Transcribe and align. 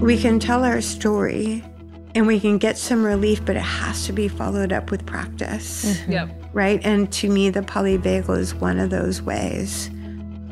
we 0.00 0.16
can 0.16 0.40
tell 0.40 0.64
our 0.64 0.80
story 0.80 1.62
and 2.14 2.26
we 2.26 2.40
can 2.40 2.56
get 2.56 2.78
some 2.78 3.04
relief, 3.04 3.44
but 3.44 3.54
it 3.54 3.62
has 3.62 4.06
to 4.06 4.12
be 4.12 4.28
followed 4.28 4.72
up 4.72 4.90
with 4.90 5.04
practice. 5.04 5.84
Mm-hmm. 5.84 6.12
Yep. 6.12 6.30
Right. 6.54 6.80
And 6.84 7.12
to 7.12 7.28
me, 7.28 7.50
the 7.50 7.60
polyvagal 7.60 8.38
is 8.38 8.54
one 8.54 8.78
of 8.78 8.88
those 8.88 9.20
ways 9.20 9.90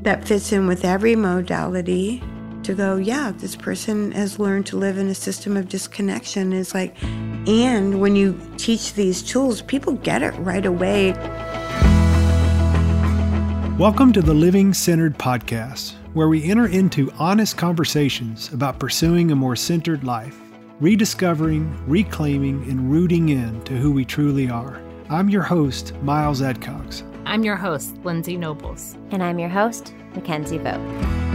that 0.03 0.29
fits 0.29 0.53
in 0.53 0.67
with 0.67 0.85
every 0.85 1.17
modality 1.17 2.23
to 2.63 2.75
go, 2.75 2.97
yeah, 2.97 3.33
this 3.33 3.57
person 3.57 4.13
has 4.13 4.39
learned 4.39 4.67
to 4.67 4.77
live 4.77 4.99
in 4.99 5.09
a 5.09 5.15
system 5.15 5.57
of 5.57 5.71
disconnection. 5.71 6.53
Is 6.53 6.75
like, 6.75 6.95
and 7.03 8.03
when 8.03 8.15
you 8.17 8.39
teach 8.59 8.93
these 8.93 9.23
tools, 9.23 9.63
people 9.63 9.95
get 9.95 10.23
it 10.23 10.33
right 10.33 10.67
away. 10.67 11.13
Welcome 13.79 14.13
to 14.13 14.21
the 14.21 14.35
Living 14.35 14.75
Centered 14.75 15.17
Podcast, 15.19 15.95
where 16.15 16.29
we 16.29 16.51
enter 16.51 16.67
into 16.67 17.11
honest 17.19 17.57
conversations 17.57 18.53
about 18.53 18.79
pursuing 18.79 19.31
a 19.31 19.37
more 19.37 19.57
centered 19.57 20.05
life, 20.05 20.39
rediscovering, 20.81 21.77
reclaiming, 21.87 22.63
and 22.71 22.91
rooting 22.91 23.29
in 23.29 23.63
to 23.65 23.75
who 23.75 23.93
we 23.93 24.05
truly 24.05 24.49
are. 24.49 24.81
I'm 25.11 25.29
your 25.29 25.43
host, 25.43 25.95
Miles 26.03 26.41
Adcox. 26.41 27.03
I'm 27.27 27.45
your 27.45 27.57
host, 27.57 27.97
Lindsey 28.05 28.37
Nobles. 28.37 28.97
And 29.11 29.23
I'm 29.23 29.39
your 29.39 29.51
host, 29.51 29.95
Mickenzie 30.15 30.59
Vogt. 30.59 31.29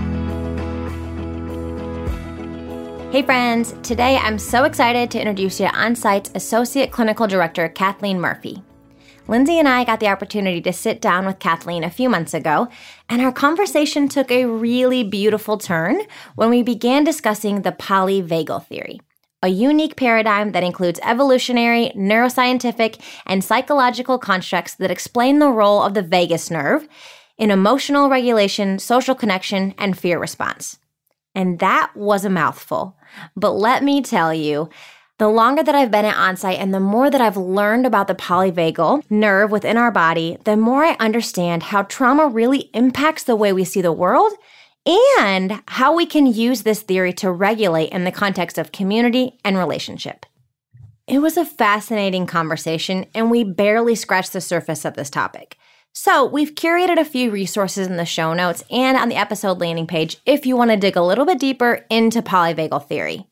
Hey 3.11 3.21
friends, 3.21 3.75
today 3.83 4.17
I'm 4.17 4.39
so 4.39 4.63
excited 4.63 5.11
to 5.11 5.19
introduce 5.19 5.59
you 5.59 5.67
to 5.67 5.73
OnSite's 5.73 6.31
Associate 6.33 6.91
Clinical 6.91 7.27
Director, 7.27 7.69
Kathleen 7.69 8.19
Murphy. 8.19 8.63
Lindsey 9.27 9.57
and 9.57 9.69
I 9.69 9.85
got 9.85 10.01
the 10.01 10.09
opportunity 10.09 10.59
to 10.61 10.73
sit 10.73 10.99
down 10.99 11.25
with 11.25 11.39
Kathleen 11.39 11.85
a 11.85 11.89
few 11.89 12.09
months 12.09 12.33
ago, 12.33 12.67
and 13.07 13.21
our 13.21 13.31
conversation 13.31 14.09
took 14.09 14.29
a 14.29 14.45
really 14.45 15.01
beautiful 15.03 15.57
turn 15.57 16.01
when 16.35 16.49
we 16.49 16.61
began 16.61 17.05
discussing 17.05 17.61
the 17.61 17.71
polyvagal 17.71 18.67
theory, 18.67 18.99
a 19.41 19.47
unique 19.47 19.95
paradigm 19.95 20.51
that 20.51 20.63
includes 20.63 20.99
evolutionary, 21.03 21.93
neuroscientific, 21.95 23.01
and 23.25 23.43
psychological 23.43 24.17
constructs 24.17 24.75
that 24.75 24.91
explain 24.91 25.39
the 25.39 25.49
role 25.49 25.81
of 25.81 25.93
the 25.93 26.01
vagus 26.01 26.51
nerve 26.51 26.85
in 27.37 27.49
emotional 27.49 28.09
regulation, 28.09 28.77
social 28.77 29.15
connection, 29.15 29.73
and 29.77 29.97
fear 29.97 30.19
response. 30.19 30.79
And 31.33 31.59
that 31.59 31.91
was 31.95 32.25
a 32.25 32.29
mouthful. 32.29 32.97
But 33.35 33.53
let 33.53 33.83
me 33.83 34.01
tell 34.01 34.33
you, 34.33 34.69
the 35.19 35.27
longer 35.27 35.63
that 35.63 35.75
I've 35.75 35.91
been 35.91 36.05
at 36.05 36.15
OnSite 36.15 36.59
and 36.59 36.73
the 36.73 36.79
more 36.79 37.09
that 37.09 37.21
I've 37.21 37.37
learned 37.37 37.85
about 37.85 38.07
the 38.07 38.15
polyvagal 38.15 39.09
nerve 39.09 39.51
within 39.51 39.77
our 39.77 39.91
body, 39.91 40.37
the 40.43 40.57
more 40.57 40.83
I 40.83 40.95
understand 40.99 41.63
how 41.63 41.83
trauma 41.83 42.27
really 42.27 42.69
impacts 42.73 43.23
the 43.23 43.35
way 43.35 43.53
we 43.53 43.63
see 43.63 43.81
the 43.81 43.91
world 43.91 44.33
and 44.85 45.61
how 45.67 45.95
we 45.95 46.05
can 46.05 46.25
use 46.25 46.63
this 46.63 46.81
theory 46.81 47.13
to 47.13 47.31
regulate 47.31 47.89
in 47.91 48.03
the 48.03 48.11
context 48.11 48.57
of 48.57 48.71
community 48.71 49.39
and 49.45 49.57
relationship. 49.57 50.25
It 51.05 51.19
was 51.19 51.37
a 51.37 51.45
fascinating 51.45 52.27
conversation, 52.27 53.05
and 53.13 53.29
we 53.29 53.43
barely 53.43 53.95
scratched 53.95 54.33
the 54.33 54.41
surface 54.41 54.85
of 54.85 54.95
this 54.95 55.09
topic. 55.09 55.57
So, 55.91 56.25
we've 56.25 56.55
curated 56.55 56.97
a 56.97 57.05
few 57.05 57.29
resources 57.29 57.87
in 57.87 57.97
the 57.97 58.05
show 58.05 58.33
notes 58.33 58.63
and 58.71 58.97
on 58.97 59.09
the 59.09 59.15
episode 59.15 59.59
landing 59.59 59.85
page 59.85 60.17
if 60.25 60.45
you 60.45 60.57
want 60.57 60.71
to 60.71 60.77
dig 60.77 60.95
a 60.95 61.03
little 61.03 61.25
bit 61.25 61.39
deeper 61.39 61.85
into 61.89 62.21
polyvagal 62.21 62.87
theory. 62.87 63.27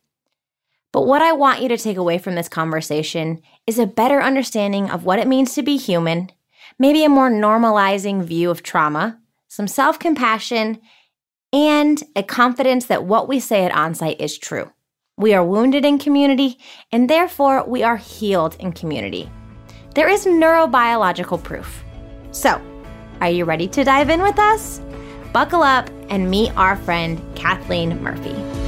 But 0.91 1.07
what 1.07 1.21
I 1.21 1.31
want 1.31 1.61
you 1.61 1.69
to 1.69 1.77
take 1.77 1.97
away 1.97 2.17
from 2.17 2.35
this 2.35 2.49
conversation 2.49 3.41
is 3.65 3.79
a 3.79 3.85
better 3.85 4.21
understanding 4.21 4.89
of 4.89 5.05
what 5.05 5.19
it 5.19 5.27
means 5.27 5.53
to 5.55 5.63
be 5.63 5.77
human, 5.77 6.31
maybe 6.77 7.03
a 7.03 7.09
more 7.09 7.29
normalizing 7.29 8.23
view 8.23 8.49
of 8.49 8.63
trauma, 8.63 9.19
some 9.47 9.67
self 9.67 9.99
compassion, 9.99 10.81
and 11.53 12.03
a 12.15 12.23
confidence 12.23 12.85
that 12.85 13.05
what 13.05 13.27
we 13.27 13.39
say 13.39 13.65
at 13.65 13.71
OnSite 13.71 14.19
is 14.19 14.37
true. 14.37 14.71
We 15.17 15.33
are 15.33 15.45
wounded 15.45 15.85
in 15.85 15.99
community, 15.99 16.57
and 16.91 17.09
therefore 17.09 17.65
we 17.65 17.83
are 17.83 17.97
healed 17.97 18.55
in 18.59 18.71
community. 18.71 19.29
There 19.93 20.09
is 20.09 20.25
neurobiological 20.25 21.43
proof. 21.43 21.83
So, 22.31 22.61
are 23.19 23.29
you 23.29 23.45
ready 23.45 23.67
to 23.67 23.83
dive 23.83 24.09
in 24.09 24.21
with 24.21 24.39
us? 24.39 24.81
Buckle 25.33 25.63
up 25.63 25.89
and 26.09 26.29
meet 26.29 26.55
our 26.57 26.75
friend 26.75 27.21
Kathleen 27.35 28.01
Murphy. 28.01 28.60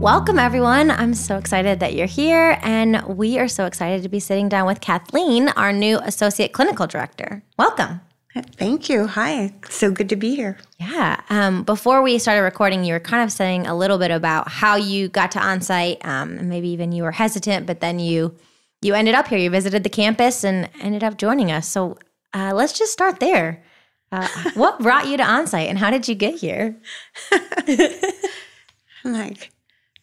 Welcome, 0.00 0.38
everyone. 0.38 0.90
I'm 0.90 1.12
so 1.12 1.36
excited 1.36 1.80
that 1.80 1.92
you're 1.92 2.06
here, 2.06 2.58
and 2.62 3.04
we 3.04 3.38
are 3.38 3.48
so 3.48 3.66
excited 3.66 4.02
to 4.02 4.08
be 4.08 4.18
sitting 4.18 4.48
down 4.48 4.66
with 4.66 4.80
Kathleen, 4.80 5.50
our 5.50 5.74
new 5.74 5.98
Associate 5.98 6.50
Clinical 6.50 6.86
Director. 6.86 7.42
Welcome. 7.58 8.00
Thank 8.56 8.88
you. 8.88 9.06
Hi. 9.08 9.52
So 9.68 9.90
good 9.90 10.08
to 10.08 10.16
be 10.16 10.34
here. 10.34 10.56
Yeah. 10.78 11.20
Um, 11.28 11.64
before 11.64 12.00
we 12.00 12.18
started 12.18 12.40
recording, 12.40 12.82
you 12.82 12.94
were 12.94 13.00
kind 13.00 13.22
of 13.22 13.30
saying 13.30 13.66
a 13.66 13.76
little 13.76 13.98
bit 13.98 14.10
about 14.10 14.48
how 14.48 14.76
you 14.76 15.10
got 15.10 15.32
to 15.32 15.38
OnSite. 15.38 16.02
Um, 16.02 16.48
maybe 16.48 16.70
even 16.70 16.92
you 16.92 17.02
were 17.02 17.12
hesitant, 17.12 17.66
but 17.66 17.80
then 17.80 17.98
you 17.98 18.34
you 18.80 18.94
ended 18.94 19.14
up 19.14 19.28
here. 19.28 19.36
You 19.36 19.50
visited 19.50 19.82
the 19.82 19.90
campus 19.90 20.44
and 20.44 20.70
ended 20.80 21.04
up 21.04 21.18
joining 21.18 21.52
us. 21.52 21.68
So 21.68 21.98
uh, 22.32 22.52
let's 22.54 22.72
just 22.72 22.94
start 22.94 23.20
there. 23.20 23.62
Uh, 24.10 24.26
what 24.54 24.80
brought 24.80 25.08
you 25.08 25.18
to 25.18 25.24
OnSite, 25.24 25.68
and 25.68 25.76
how 25.76 25.90
did 25.90 26.08
you 26.08 26.14
get 26.14 26.36
here? 26.36 26.80
like 29.04 29.50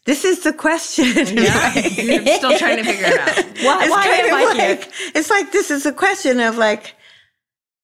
this 0.07 0.23
is 0.23 0.39
the 0.39 0.53
question. 0.53 1.05
Yeah, 1.37 1.77
you're 1.77 2.37
still 2.37 2.57
trying 2.57 2.77
to 2.77 2.83
figure 2.83 3.07
it 3.07 3.19
out. 3.19 3.45
Why, 3.61 3.83
it's 3.83 3.91
why 3.91 4.05
am 4.05 4.33
I 4.33 4.45
like, 4.45 4.83
here? 4.83 5.11
It's 5.13 5.29
like 5.29 5.51
this 5.51 5.69
is 5.69 5.85
a 5.85 5.91
question 5.91 6.39
of 6.39 6.57
like, 6.57 6.95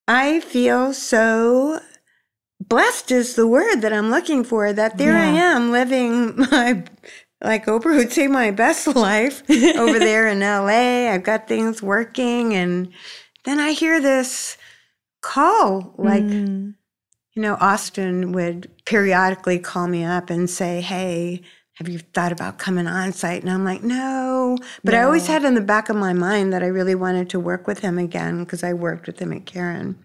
I 0.07 0.39
feel 0.39 0.94
so 0.94 1.79
blessed 2.62 3.12
is 3.12 3.35
the 3.35 3.45
word 3.45 3.81
that 3.81 3.91
I'm 3.91 4.09
looking 4.09 4.44
for. 4.45 4.72
That 4.72 4.97
there 4.97 5.17
I 5.17 5.25
am 5.25 5.72
living 5.72 6.38
my, 6.38 6.83
like 7.44 7.66
Oprah 7.66 7.97
would 7.97 8.13
say, 8.13 8.28
my 8.28 8.51
best 8.51 8.88
life 8.88 9.44
over 9.50 10.00
there 10.00 10.28
in 10.28 10.39
LA. 10.39 11.12
I've 11.12 11.23
got 11.23 11.47
things 11.47 11.83
working, 11.83 12.53
and 12.53 12.94
then 13.44 13.59
I 13.59 13.72
hear 13.72 14.01
this 14.01 14.57
call 15.22 15.94
like. 15.97 16.23
Mm. 16.23 16.75
You 17.35 17.41
know, 17.41 17.57
Austin 17.59 18.31
would 18.33 18.69
periodically 18.85 19.57
call 19.57 19.88
me 19.88 20.03
up 20.03 20.29
and 20.29 20.47
say, 20.47 20.81
Hey, 20.81 21.41
have 21.75 21.89
you 21.89 22.00
thought 22.00 22.31
about 22.31 22.59
coming 22.59 22.88
on 22.88 23.13
site? 23.13 23.41
And 23.41 23.51
I'm 23.51 23.66
like, 23.66 23.84
No. 23.84 24.57
But 24.84 24.94
I 24.94 25.03
always 25.03 25.28
had 25.28 25.44
in 25.44 25.56
the 25.56 25.61
back 25.61 25.89
of 25.89 25.95
my 25.95 26.13
mind 26.13 26.53
that 26.53 26.63
I 26.63 26.67
really 26.67 26.95
wanted 26.95 27.29
to 27.31 27.39
work 27.39 27.66
with 27.67 27.79
him 27.79 27.97
again 27.97 28.44
because 28.44 28.63
I 28.63 28.73
worked 28.73 29.07
with 29.07 29.19
him 29.19 29.34
at 29.34 29.45
Caron. 29.45 29.97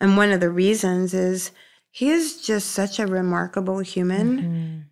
And 0.00 0.16
one 0.16 0.32
of 0.32 0.40
the 0.40 0.50
reasons 0.50 1.14
is 1.14 1.52
he 1.92 2.08
is 2.08 2.44
just 2.44 2.70
such 2.70 2.98
a 2.98 3.06
remarkable 3.06 3.78
human. 3.80 4.38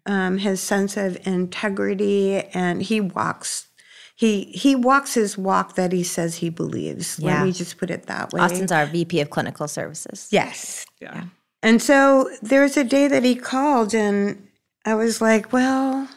Mm-hmm. 0.07 0.13
Um, 0.13 0.39
his 0.39 0.61
sense 0.61 0.97
of 0.97 1.19
integrity 1.27 2.43
and 2.55 2.83
he 2.83 3.01
walks. 3.01 3.67
He 4.15 4.45
he 4.45 4.77
walks 4.77 5.15
his 5.15 5.39
walk 5.39 5.77
that 5.77 5.93
he 5.93 6.05
says 6.05 6.37
he 6.37 6.51
believes. 6.51 7.19
Yeah. 7.19 7.39
Let 7.39 7.47
me 7.47 7.53
just 7.53 7.79
put 7.79 7.91
it 7.91 8.05
that 8.07 8.33
way. 8.33 8.41
Austin's 8.41 8.71
our 8.71 8.85
VP 8.87 9.21
of 9.21 9.31
Clinical 9.31 9.67
Services. 9.67 10.29
yes. 10.31 10.87
Yeah. 11.01 11.25
And 11.63 11.83
so 11.83 12.31
there 12.43 12.63
was 12.63 12.77
a 12.77 12.85
day 12.85 13.09
that 13.09 13.23
he 13.25 13.35
called, 13.35 13.95
and 13.95 14.49
I 14.85 14.95
was 14.95 15.21
like, 15.21 15.53
well, 15.53 16.09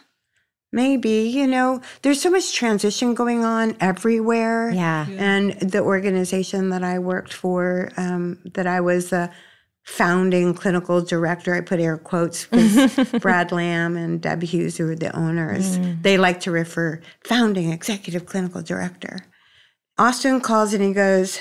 maybe, 0.73 1.29
you 1.29 1.47
know, 1.47 1.79
there's 2.01 2.21
so 2.21 2.29
much 2.29 2.53
transition 2.53 3.13
going 3.13 3.45
on 3.45 3.77
everywhere. 3.79 4.71
Yeah. 4.71 5.05
And 5.09 5.53
the 5.53 5.79
organization 5.79 6.69
that 6.69 6.83
I 6.83 6.99
worked 6.99 7.31
for, 7.31 7.91
um, 7.95 8.39
that 8.53 8.67
I 8.67 8.81
was 8.81 9.11
the 9.11 9.31
founding 9.83 10.53
clinical 10.53 11.01
director, 11.01 11.53
I 11.53 11.61
put 11.61 11.79
air 11.79 11.97
quotes, 11.97 12.49
was 12.51 12.85
Brad 13.21 13.51
Lamm 13.51 13.95
and 13.95 14.19
Deb 14.19 14.41
Hughes, 14.41 14.77
who 14.77 14.85
were 14.85 14.95
the 14.95 15.15
owners. 15.15 15.77
They 16.01 16.17
like 16.17 16.39
to 16.41 16.51
refer 16.51 17.01
founding 17.23 17.71
executive 17.71 18.25
clinical 18.25 18.61
director. 18.61 19.19
Austin 19.97 20.41
calls 20.41 20.73
and 20.73 20.83
he 20.83 20.91
goes, 20.93 21.39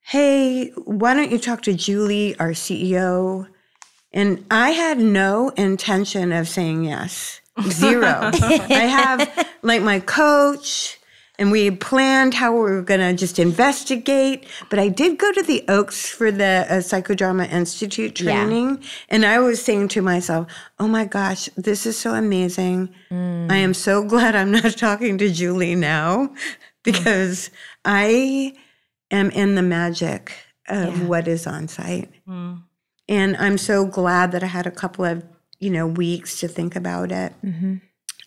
Hey, 0.00 0.70
why 0.84 1.14
don't 1.14 1.30
you 1.30 1.38
talk 1.38 1.62
to 1.62 1.72
Julie, 1.72 2.36
our 2.38 2.50
CEO? 2.50 3.46
And 4.12 4.44
I 4.50 4.70
had 4.70 4.98
no 4.98 5.48
intention 5.50 6.32
of 6.32 6.48
saying 6.48 6.84
yes. 6.84 7.40
Zero. 7.68 8.04
I 8.32 8.86
have 8.98 9.48
like 9.62 9.82
my 9.82 10.00
coach, 10.00 10.98
and 11.38 11.50
we 11.52 11.70
planned 11.70 12.34
how 12.34 12.52
we 12.52 12.58
were 12.60 12.82
going 12.82 13.00
to 13.00 13.12
just 13.14 13.38
investigate. 13.38 14.46
But 14.70 14.78
I 14.78 14.88
did 14.88 15.18
go 15.18 15.32
to 15.32 15.42
the 15.42 15.64
Oaks 15.68 16.08
for 16.08 16.30
the 16.30 16.66
uh, 16.68 16.72
Psychodrama 16.74 17.50
Institute 17.50 18.20
Yeah. 18.20 18.44
training. 18.44 18.82
And 19.08 19.24
I 19.24 19.38
was 19.40 19.62
saying 19.62 19.88
to 19.88 20.02
myself, 20.02 20.46
oh 20.78 20.88
my 20.88 21.04
gosh, 21.04 21.48
this 21.56 21.86
is 21.86 21.98
so 21.98 22.14
amazing. 22.14 22.92
I 23.10 23.56
am 23.56 23.74
so 23.74 24.04
glad 24.12 24.34
I'm 24.36 24.50
not 24.50 24.76
talking 24.76 25.18
to 25.18 25.30
Julie 25.32 25.74
now 25.76 26.32
because 26.82 27.50
I 27.84 28.54
am 29.10 29.30
in 29.30 29.54
the 29.54 29.62
magic 29.62 30.32
of 30.68 30.98
Yeah. 30.98 31.06
what 31.06 31.28
is 31.28 31.46
on 31.46 31.68
site. 31.68 32.10
Mm. 32.28 32.62
And 33.08 33.36
I'm 33.36 33.58
so 33.58 33.84
glad 33.86 34.32
that 34.32 34.42
I 34.42 34.46
had 34.46 34.66
a 34.66 34.70
couple 34.70 35.04
of, 35.04 35.22
you 35.64 35.70
know, 35.70 35.86
weeks 35.86 36.40
to 36.40 36.48
think 36.48 36.76
about 36.76 37.10
it. 37.10 37.32
Mm-hmm. 37.42 37.76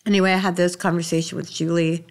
Anyway, 0.08 0.34
I 0.34 0.38
had 0.38 0.56
this 0.56 0.76
conversation 0.76 1.38
with 1.38 1.52
Julie, 1.52 2.06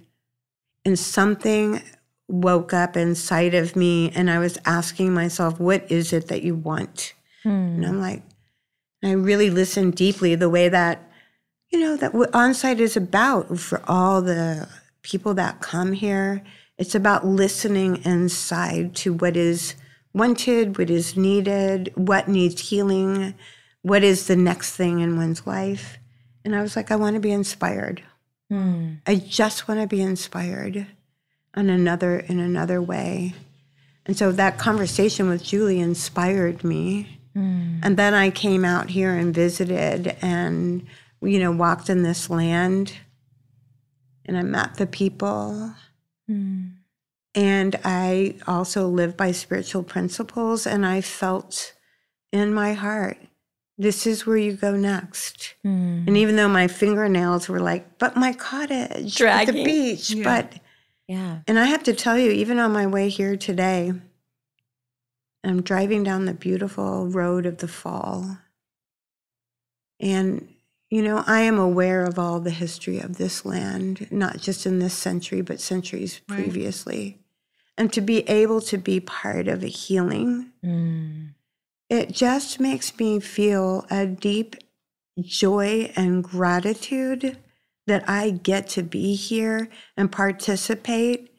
and 0.84 0.96
something 0.96 1.82
woke 2.28 2.72
up 2.72 2.96
inside 2.96 3.54
of 3.54 3.74
me, 3.74 4.10
and 4.10 4.30
I 4.30 4.38
was 4.38 4.56
asking 4.64 5.12
myself, 5.12 5.58
what 5.58 5.90
is 5.90 6.12
it 6.12 6.28
that 6.28 6.42
you 6.42 6.54
want? 6.54 7.14
Hmm. 7.42 7.48
And 7.48 7.86
I'm 7.86 8.00
like, 8.00 8.22
and 9.02 9.10
I 9.10 9.14
really 9.14 9.50
listened 9.50 9.96
deeply 9.96 10.36
the 10.36 10.50
way 10.50 10.68
that 10.68 11.02
you 11.70 11.80
know, 11.80 11.96
that 11.96 12.14
what 12.14 12.30
onsite 12.30 12.78
is 12.78 12.96
about 12.96 13.58
for 13.58 13.82
all 13.88 14.22
the 14.22 14.68
people 15.02 15.34
that 15.34 15.60
come 15.60 15.92
here. 15.92 16.42
It's 16.78 16.94
about 16.94 17.26
listening 17.26 18.04
inside 18.04 18.94
to 18.96 19.12
what 19.12 19.36
is 19.36 19.74
wanted, 20.14 20.78
what 20.78 20.90
is 20.90 21.16
needed, 21.16 21.92
what 21.96 22.28
needs 22.28 22.68
healing, 22.68 23.34
what 23.86 24.02
is 24.02 24.26
the 24.26 24.34
next 24.34 24.74
thing 24.74 24.98
in 24.98 25.16
one's 25.16 25.46
life. 25.46 25.98
And 26.44 26.56
I 26.56 26.60
was 26.60 26.74
like, 26.74 26.90
I 26.90 26.96
want 26.96 27.14
to 27.14 27.20
be 27.20 27.30
inspired. 27.30 28.02
Hmm. 28.50 28.94
I 29.06 29.14
just 29.14 29.68
want 29.68 29.80
to 29.80 29.86
be 29.86 30.02
inspired 30.02 30.88
in 31.56 31.70
another 31.70 32.18
in 32.18 32.40
another 32.40 32.82
way. 32.82 33.34
And 34.04 34.16
so 34.16 34.32
that 34.32 34.58
conversation 34.58 35.28
with 35.28 35.44
Julie 35.44 35.78
inspired 35.78 36.64
me. 36.64 37.20
Hmm. 37.34 37.78
And 37.84 37.96
then 37.96 38.12
I 38.12 38.30
came 38.30 38.64
out 38.64 38.90
here 38.90 39.14
and 39.14 39.32
visited 39.32 40.16
and 40.20 40.84
you 41.22 41.38
know 41.38 41.52
walked 41.52 41.88
in 41.88 42.02
this 42.02 42.28
land 42.28 42.92
and 44.24 44.36
I 44.36 44.42
met 44.42 44.78
the 44.78 44.88
people. 44.88 45.72
Hmm. 46.26 46.70
And 47.36 47.78
I 47.84 48.34
also 48.48 48.88
live 48.88 49.16
by 49.16 49.30
spiritual 49.30 49.84
principles 49.84 50.66
and 50.66 50.84
I 50.84 51.02
felt 51.02 51.72
in 52.32 52.52
my 52.52 52.72
heart 52.72 53.18
this 53.78 54.06
is 54.06 54.26
where 54.26 54.36
you 54.36 54.54
go 54.54 54.76
next. 54.76 55.54
Hmm. 55.62 56.04
And 56.06 56.16
even 56.16 56.36
though 56.36 56.48
my 56.48 56.66
fingernails 56.68 57.48
were 57.48 57.60
like, 57.60 57.98
but 57.98 58.16
my 58.16 58.32
cottage, 58.32 59.18
but 59.18 59.46
the 59.46 59.52
beach, 59.52 60.10
Yeah. 60.10 60.24
but 60.24 60.60
Yeah. 61.08 61.40
and 61.46 61.58
I 61.58 61.66
have 61.66 61.82
to 61.84 61.92
tell 61.92 62.18
you, 62.18 62.30
even 62.30 62.58
on 62.58 62.72
my 62.72 62.86
way 62.86 63.08
here 63.08 63.36
today, 63.36 63.92
I'm 65.44 65.62
driving 65.62 66.02
down 66.02 66.24
the 66.24 66.34
beautiful 66.34 67.06
road 67.08 67.46
of 67.46 67.58
the 67.58 67.68
fall. 67.68 68.38
And, 70.00 70.48
you 70.90 71.02
know, 71.02 71.22
I 71.26 71.40
am 71.42 71.58
aware 71.58 72.04
of 72.04 72.18
all 72.18 72.40
the 72.40 72.50
history 72.50 72.98
of 72.98 73.16
this 73.16 73.44
land, 73.44 74.08
not 74.10 74.38
just 74.38 74.66
in 74.66 74.78
this 74.78 74.94
century, 74.94 75.40
but 75.42 75.60
centuries 75.60 76.20
Right. 76.28 76.36
previously. 76.36 77.18
And 77.78 77.92
to 77.92 78.00
be 78.00 78.20
able 78.28 78.60
to 78.62 78.78
be 78.78 79.00
part 79.00 79.48
of 79.48 79.62
a 79.62 79.68
healing, 79.68 80.50
hmm. 80.62 81.26
It 81.88 82.12
just 82.12 82.58
makes 82.58 82.98
me 82.98 83.20
feel 83.20 83.86
a 83.90 84.06
deep 84.06 84.56
joy 85.20 85.92
and 85.96 86.22
gratitude 86.22 87.38
that 87.86 88.08
I 88.08 88.30
get 88.30 88.68
to 88.70 88.82
be 88.82 89.14
here 89.14 89.68
and 89.96 90.10
participate. 90.10 91.32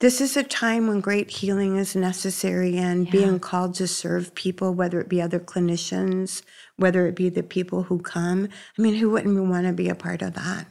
This 0.00 0.22
is 0.22 0.34
a 0.34 0.42
time 0.42 0.86
when 0.86 1.00
great 1.00 1.30
healing 1.30 1.76
is 1.76 1.94
necessary 1.94 2.78
and 2.78 3.10
being 3.10 3.38
called 3.38 3.74
to 3.74 3.86
serve 3.86 4.34
people, 4.34 4.72
whether 4.72 4.98
it 4.98 5.10
be 5.10 5.20
other 5.20 5.38
clinicians, 5.38 6.40
whether 6.76 7.06
it 7.06 7.14
be 7.14 7.28
the 7.28 7.42
people 7.42 7.82
who 7.82 7.98
come. 7.98 8.48
I 8.78 8.82
mean, 8.82 8.94
who 8.94 9.10
wouldn't 9.10 9.50
want 9.50 9.66
to 9.66 9.74
be 9.74 9.90
a 9.90 9.94
part 9.94 10.22
of 10.22 10.32
that? 10.34 10.66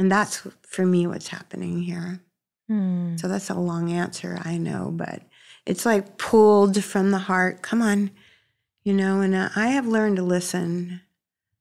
And 0.00 0.10
that's 0.10 0.44
for 0.66 0.84
me 0.84 1.06
what's 1.06 1.28
happening 1.28 1.82
here. 1.82 2.20
Hmm. 2.68 3.16
So 3.16 3.28
that's 3.28 3.50
a 3.50 3.54
long 3.54 3.92
answer, 3.92 4.40
I 4.44 4.58
know, 4.58 4.90
but 4.92 5.22
it's 5.64 5.86
like 5.86 6.18
pulled 6.18 6.82
from 6.82 7.12
the 7.12 7.18
heart. 7.18 7.62
Come 7.62 7.82
on, 7.82 8.10
you 8.84 8.92
know, 8.92 9.20
and 9.20 9.36
I 9.36 9.68
have 9.68 9.86
learned 9.86 10.16
to 10.16 10.22
listen 10.22 11.00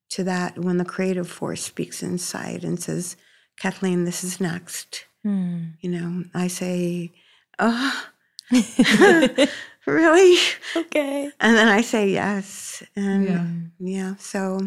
to 0.09 0.23
that 0.25 0.57
when 0.59 0.77
the 0.77 0.85
creative 0.85 1.29
force 1.29 1.62
speaks 1.63 2.03
inside 2.03 2.63
and 2.63 2.81
says, 2.81 3.15
Kathleen, 3.57 4.06
this 4.06 4.23
is 4.23 4.41
next. 4.41 5.06
Hmm. 5.23 5.69
You 5.79 5.91
know, 5.91 6.23
I 6.33 6.47
say, 6.47 7.12
oh, 7.59 8.06
really? 9.85 10.38
Okay. 10.75 11.31
And 11.39 11.56
then 11.57 11.68
I 11.68 11.81
say 11.81 12.09
yes. 12.09 12.83
And 12.95 13.25
Yeah. 13.25 13.45
yeah. 13.79 14.15
so 14.18 14.59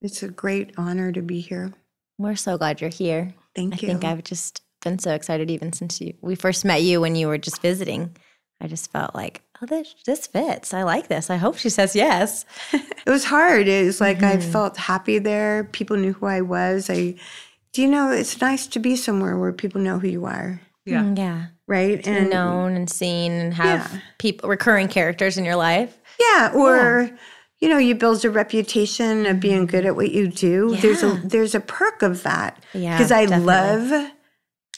it's 0.00 0.22
a 0.22 0.28
great 0.28 0.72
honor 0.76 1.10
to 1.12 1.22
be 1.22 1.40
here. 1.40 1.72
We're 2.18 2.36
so 2.36 2.56
glad 2.58 2.80
you're 2.80 2.90
here. 2.90 3.34
Thank 3.56 3.74
I 3.74 3.76
you. 3.78 3.88
I 3.88 3.90
think 3.92 4.04
I've 4.04 4.24
just 4.24 4.62
been 4.82 4.98
so 4.98 5.12
excited 5.14 5.50
even 5.50 5.72
since 5.72 6.00
you 6.00 6.14
we 6.20 6.34
first 6.34 6.64
met 6.64 6.82
you 6.82 7.00
when 7.00 7.16
you 7.16 7.26
were 7.26 7.38
just 7.38 7.62
visiting. 7.62 8.16
I 8.60 8.66
just 8.68 8.92
felt 8.92 9.14
like, 9.14 9.42
oh, 9.62 9.66
this 9.66 9.94
this 10.06 10.26
fits. 10.26 10.72
I 10.74 10.82
like 10.82 11.08
this. 11.08 11.30
I 11.30 11.36
hope 11.36 11.56
she 11.58 11.68
says 11.70 11.94
yes. 11.96 12.44
It 12.72 13.10
was 13.10 13.24
hard. 13.24 13.68
It 13.68 13.84
was 13.86 14.00
like 14.00 14.22
I 14.22 14.36
Mm-hmm. 14.36 14.50
felt 14.52 14.76
happy 14.76 15.18
there. 15.18 15.64
People 15.64 15.96
knew 15.96 16.12
who 16.14 16.26
I 16.26 16.40
was. 16.40 16.88
I, 16.90 17.14
do 17.72 17.82
you 17.82 17.88
know, 17.88 18.10
it's 18.10 18.40
nice 18.40 18.66
to 18.68 18.78
be 18.78 18.96
somewhere 18.96 19.36
where 19.38 19.52
people 19.52 19.80
know 19.80 19.98
who 19.98 20.08
you 20.08 20.24
are, 20.26 20.60
Yeah. 20.86 21.02
Mm, 21.02 21.18
yeah. 21.18 21.46
right? 21.66 22.06
And 22.06 22.30
known 22.30 22.76
and 22.76 22.88
seen 22.88 23.32
and 23.32 23.54
have 23.54 23.90
Yeah. 23.92 24.00
people 24.18 24.48
recurring 24.48 24.88
characters 24.88 25.36
in 25.38 25.44
your 25.44 25.56
life. 25.56 25.96
yeah, 26.20 26.52
or 26.54 27.10
you 27.60 27.68
know, 27.68 27.78
you 27.78 27.94
build 27.94 28.24
a 28.24 28.30
reputation 28.30 29.26
of 29.26 29.40
being 29.40 29.64
good 29.66 29.86
at 29.86 29.96
what 29.96 30.10
you 30.12 30.28
do. 30.28 30.76
There's 30.76 31.02
a 31.02 31.20
there's 31.24 31.54
a 31.54 31.60
perk 31.60 32.02
of 32.02 32.22
that 32.24 32.62
Yeah, 32.74 32.96
because 32.96 33.10
I 33.10 33.26
definitely. 33.26 33.46
love, 33.46 34.10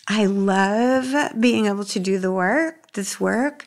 I 0.08 0.26
love 0.26 1.40
being 1.40 1.66
able 1.66 1.84
to 1.84 1.98
do 1.98 2.18
the 2.18 2.30
work, 2.32 2.92
this 2.92 3.18
work. 3.20 3.66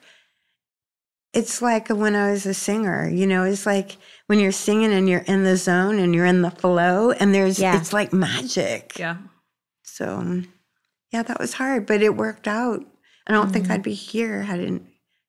It's 1.34 1.62
like 1.62 1.90
when 1.90 2.16
I 2.16 2.32
was 2.32 2.46
a 2.46 2.54
singer, 2.54 3.08
you 3.08 3.28
know, 3.28 3.44
it's 3.44 3.66
like 3.66 3.98
when 4.28 4.40
you're 4.40 4.52
singing 4.52 4.92
and 4.92 5.08
you're 5.08 5.20
in 5.28 5.44
the 5.44 5.58
zone 5.58 6.00
and 6.00 6.14
you're 6.16 6.26
in 6.26 6.42
the 6.42 6.52
flow, 6.52 7.12
and 7.12 7.34
there's 7.36 7.60
Yeah. 7.60 7.78
it's 7.78 7.94
like 7.94 8.12
magic. 8.14 8.98
Yeah. 8.98 9.18
So, 9.84 10.42
yeah, 11.12 11.24
that 11.24 11.40
was 11.40 11.54
hard, 11.54 11.86
but 11.86 12.02
it 12.02 12.16
worked 12.16 12.48
out. 12.48 12.84
I 13.28 13.32
don't 13.34 13.52
think 13.52 13.70
I'd 13.70 13.84
be 13.84 13.94
here 13.94 14.42
had 14.44 14.60
it, 14.60 14.82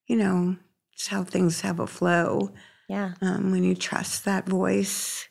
you 0.07 0.17
know, 0.17 0.57
it's 0.95 1.09
how 1.09 1.23
things 1.25 1.61
have 1.61 1.81
a 1.81 1.87
flow 1.87 2.51
Yeah. 2.89 3.13
um, 3.21 3.51
when 3.53 3.63
you 3.63 3.75
trust 3.75 4.25
that 4.25 4.47
voice. 4.49 5.27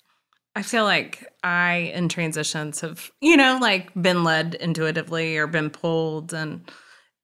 I 0.55 0.61
feel 0.61 0.83
like 0.83 1.25
I 1.43 1.91
in 1.95 2.09
transitions 2.09 2.81
have, 2.81 3.09
you 3.21 3.37
know, 3.37 3.57
like 3.61 3.89
been 3.99 4.23
led 4.23 4.53
intuitively 4.55 5.37
or 5.37 5.47
been 5.47 5.69
pulled 5.71 6.33
and 6.33 6.69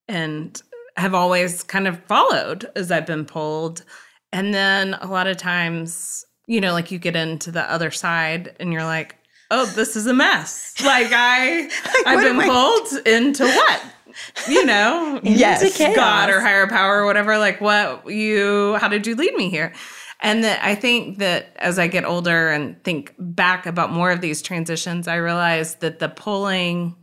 and 0.08 0.60
have 0.98 1.14
always 1.14 1.64
kind 1.64 1.88
of 1.88 2.04
followed 2.06 2.70
as 2.76 2.92
I've 2.92 3.06
been 3.06 3.26
pulled. 3.26 3.84
And 4.32 4.54
then 4.54 4.96
a 4.96 5.08
lot 5.08 5.28
of 5.28 5.38
times, 5.38 6.26
you 6.48 6.62
know, 6.62 6.74
like 6.74 6.92
you 6.92 7.00
get 7.00 7.16
into 7.16 7.52
the 7.52 7.70
other 7.72 7.92
side 7.92 8.56
and 8.60 8.72
you're 8.72 8.84
like, 8.84 9.16
oh, 9.52 9.66
this 9.68 9.96
is 9.96 10.08
a 10.08 10.14
mess. 10.14 10.74
Like 10.84 11.08
I 11.12 11.70
I've 12.06 12.22
been 12.22 12.42
pulled 12.42 13.08
into 13.08 13.46
what? 13.46 13.84
You 14.48 14.66
know, 14.66 15.20
Yes. 15.24 15.78
God 15.96 16.30
or 16.30 16.40
higher 16.40 16.68
power 16.68 17.02
or 17.02 17.06
whatever. 17.06 17.38
Like, 17.38 17.60
what 17.60 18.10
you, 18.10 18.76
how 18.80 18.88
did 18.88 19.06
you 19.06 19.16
lead 19.16 19.36
me 19.36 19.50
here? 19.50 19.74
And 20.22 20.44
that 20.46 20.64
I 20.64 20.76
think 20.76 21.18
that 21.20 21.52
as 21.58 21.78
I 21.78 21.88
get 21.88 22.06
older 22.06 22.50
and 22.50 22.82
think 22.84 23.14
back 23.20 23.66
about 23.66 23.92
more 23.92 24.12
of 24.12 24.22
these 24.22 24.42
transitions, 24.42 25.08
I 25.08 25.16
realize 25.16 25.76
that 25.76 26.00
the 26.00 26.08
pulling 26.10 26.96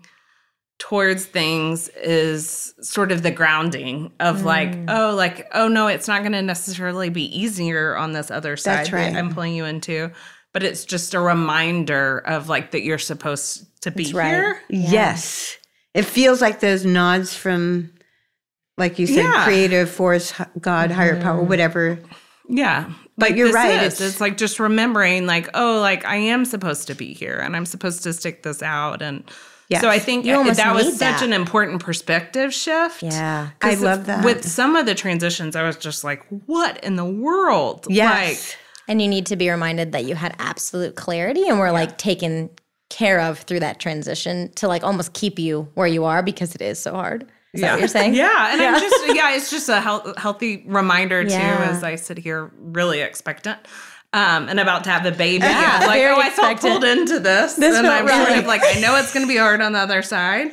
towards 0.83 1.25
things 1.25 1.89
is 1.91 2.75
sort 2.81 3.13
of 3.13 3.23
the 3.23 3.31
grounding 3.31 4.11
of 4.19 4.45
like, 4.45 4.73
mm. 4.73 4.87
oh, 4.89 5.15
like, 5.15 5.47
oh 5.55 5.69
no, 5.69 5.87
it's 5.87 6.09
not 6.09 6.23
going 6.23 6.33
to 6.33 6.43
necessarily 6.43 7.09
be 7.09 7.23
easier 7.39 7.97
on 7.97 8.11
this 8.11 8.33
other 8.33 8.57
side 8.57 8.79
That's 8.79 8.91
that. 8.91 9.15
I'm 9.15 9.33
pulling 9.33 9.55
you 9.55 9.65
into. 9.65 10.11
But 10.53 10.65
it's 10.65 10.85
just 10.85 11.15
a 11.15 11.21
reminder 11.21 12.19
of 12.19 12.49
like 12.49 12.73
that 12.73 12.83
you're 12.83 12.99
supposed 12.99 13.65
to 13.83 13.93
be 13.93 14.03
That's 14.03 14.15
right. 14.15 14.29
here. 14.31 14.61
Yes. 14.71 15.57
It 15.95 16.05
feels 16.05 16.41
like 16.41 16.59
those 16.59 16.85
nods 16.85 17.33
from, 17.33 17.93
like 18.77 18.99
you 18.99 19.07
said, 19.07 19.23
Yeah. 19.23 19.45
creative 19.45 19.89
force, 19.89 20.33
h- 20.41 20.49
God, 20.61 20.91
higher 20.91 21.21
power, 21.23 21.39
mm-hmm. 21.39 21.49
whatever. 21.49 22.01
Yeah. 22.49 22.93
But 23.17 23.31
Like 23.31 23.39
you're 23.39 23.53
right, 23.53 23.75
it's- 23.75 24.01
It's, 24.01 24.21
like 24.21 24.37
just 24.37 24.59
remembering, 24.59 25.27
like, 25.27 25.49
oh, 25.55 25.79
like 25.81 26.05
I 26.05 26.17
am 26.17 26.45
supposed 26.45 26.89
to 26.89 26.97
be 26.97 27.15
here 27.15 27.39
and 27.39 27.55
I'm 27.55 27.67
supposed 27.67 28.03
to 28.03 28.13
stick 28.13 28.43
this 28.43 28.65
out. 28.65 29.01
And 29.01 29.23
Yes. 29.73 29.81
so 29.83 29.89
I 29.89 29.99
think 29.99 30.25
You 30.25 30.33
that 30.55 30.75
was 30.75 30.87
need 30.87 30.93
such 30.95 31.21
that. 31.21 31.23
an 31.23 31.33
important 31.33 31.83
perspective 31.83 32.53
shift. 32.55 33.03
Yeah. 33.03 33.51
I 33.61 33.75
love 33.75 34.07
that. 34.07 34.25
With 34.25 34.47
some 34.47 34.77
of 34.77 34.87
the 34.87 34.95
transitions, 34.95 35.57
I 35.57 35.63
was 35.65 35.77
just 35.77 36.05
like, 36.05 36.25
what 36.47 36.83
in 36.85 36.97
the 36.97 37.05
world? 37.05 37.87
Yes. 37.89 38.57
And 38.89 39.01
you 39.01 39.09
need 39.09 39.27
to 39.27 39.37
be 39.37 39.49
reminded 39.51 39.93
that 39.93 40.05
you 40.05 40.15
had 40.15 40.35
absolute 40.39 40.97
clarity 40.97 41.49
and 41.49 41.59
were 41.59 41.73
like 41.73 41.99
taken 41.99 42.51
care 42.91 43.21
of 43.21 43.39
through 43.41 43.61
that 43.61 43.81
transition 43.81 44.53
to 44.57 44.69
like 44.69 44.85
almost 44.85 45.13
keep 45.15 45.39
you 45.39 45.69
where 45.75 45.87
you 45.87 46.05
are 46.05 46.23
because 46.23 46.55
it 46.55 46.61
is 46.61 46.79
so 46.79 46.93
hard. 46.93 47.27
Is 47.55 47.61
that 47.61 47.73
what 47.73 47.81
you're 47.81 47.89
saying? 47.89 48.15
Yeah, 48.15 48.53
and 48.53 48.63
I'm 48.63 48.81
just 48.81 49.15
yeah, 49.15 49.35
it's 49.35 49.51
just 49.51 49.69
a 49.69 49.81
health, 49.81 50.17
healthy 50.19 50.65
reminder 50.67 51.23
too 51.25 51.35
as 51.35 51.83
I 51.85 51.97
sit 51.97 52.19
here 52.19 52.51
really 52.59 53.01
expectant. 53.01 53.59
Um, 54.15 54.49
and 54.51 54.61
about 54.61 54.85
to 54.85 54.91
have 54.91 55.07
a 55.07 55.11
baby. 55.17 55.45
Yeah, 55.45 55.79
I'm 55.81 55.87
like, 55.87 56.01
very 56.01 56.15
oh, 56.15 56.21
I 56.21 56.29
felt 56.31 56.61
pulled 56.61 56.85
into 56.85 57.19
this. 57.19 57.55
This 57.55 57.77
and 57.77 57.87
felt 57.87 58.03
I'm 58.03 58.09
sort 58.09 58.29
right. 58.29 58.39
of 58.41 58.47
like, 58.47 58.61
I 58.65 58.79
know 58.81 58.97
it's 58.97 59.13
gonna 59.15 59.27
be 59.27 59.39
hard 59.39 59.63
on 59.63 59.73
the 59.73 59.79
other 59.79 60.03
side. 60.03 60.53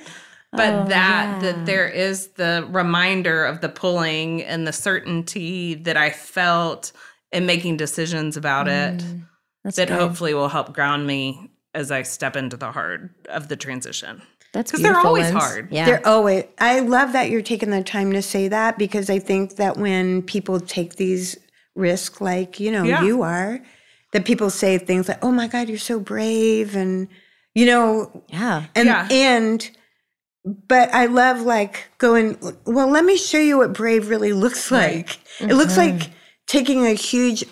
But 0.52 0.74
Oh, 0.74 0.86
that 0.88 1.42
yeah. 1.44 1.52
that 1.52 1.66
there 1.66 1.88
is 1.88 2.28
the 2.30 2.66
reminder 2.72 3.46
of 3.46 3.60
the 3.62 3.70
pulling 3.70 4.42
and 4.44 4.66
the 4.66 4.72
certainty 4.74 5.76
that 5.76 5.98
I 5.98 6.10
felt 6.10 6.92
in 7.32 7.46
making 7.46 7.78
decisions 7.78 8.36
about 8.38 8.68
it 8.68 8.98
Mm, 9.00 9.28
That's 9.64 9.76
that 9.76 9.90
good. 9.90 10.00
hopefully 10.00 10.34
will 10.34 10.48
help 10.50 10.74
ground 10.74 11.06
me 11.06 11.52
as 11.76 11.92
I 11.92 12.02
step 12.04 12.36
into 12.36 12.58
the 12.58 12.72
hard 12.72 13.14
of 13.28 13.48
the 13.50 13.56
transition. 13.58 14.22
That's 14.54 14.72
because 14.72 14.82
they're 14.82 14.98
always 14.98 15.26
Linz. 15.32 15.44
hard. 15.44 15.72
Yeah. 15.72 15.86
They're 15.86 16.08
always, 16.08 16.46
I 16.58 16.80
love 16.80 17.12
that 17.14 17.30
you're 17.30 17.44
taking 17.44 17.70
the 17.70 17.84
time 17.84 18.12
to 18.14 18.22
say 18.24 18.48
that 18.48 18.80
because 18.80 19.08
I 19.12 19.20
think 19.20 19.58
that 19.58 19.78
when 19.78 20.24
people 20.24 20.60
take 20.60 20.96
these 20.96 21.38
risks, 21.80 22.22
like, 22.22 22.60
you 22.60 22.72
know, 22.72 22.84
Yeah. 22.84 23.04
you 23.04 23.24
are, 23.24 23.62
that 24.12 24.26
people 24.26 24.50
say 24.50 24.78
things 24.78 25.08
like, 25.08 25.24
oh 25.24 25.32
my 25.32 25.48
God, 25.48 25.70
you're 25.70 25.78
so 25.78 26.00
brave. 26.00 26.76
And, 26.76 27.08
You 27.56 27.66
know, 27.66 28.24
Yeah. 28.28 28.66
and 28.76 28.88
Yeah. 28.88 29.08
and 29.10 29.70
but 30.46 30.94
I 30.94 31.08
love 31.08 31.42
like 31.42 31.90
going, 31.98 32.38
well, 32.66 32.88
let 32.88 33.04
me 33.04 33.18
show 33.18 33.40
you 33.40 33.58
what 33.58 33.74
brave 33.74 34.08
really 34.08 34.34
looks 34.34 34.72
like. 34.72 35.20
It 35.40 35.54
looks 35.56 35.76
mm-hmm. 35.76 35.98
like 35.98 36.12
taking 36.48 36.86
a 36.86 36.94
huge 36.94 37.44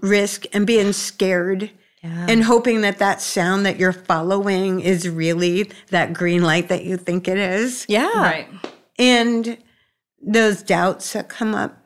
risk 0.00 0.44
and 0.52 0.66
being 0.66 0.92
scared 0.92 1.70
and 2.02 2.44
hoping 2.44 2.82
that 2.82 2.98
that 2.98 3.20
sound 3.20 3.66
that 3.66 3.78
you're 3.78 3.92
following 3.92 4.80
is 4.80 5.08
really 5.08 5.70
that 5.90 6.12
green 6.12 6.42
light 6.42 6.68
that 6.68 6.84
you 6.84 6.96
think 6.96 7.26
it 7.26 7.38
is. 7.38 7.84
Yeah. 7.88 8.12
Right. 8.16 8.48
And 8.98 9.58
those 10.22 10.62
doubts 10.62 11.12
that 11.14 11.28
come 11.28 11.54
up. 11.54 11.85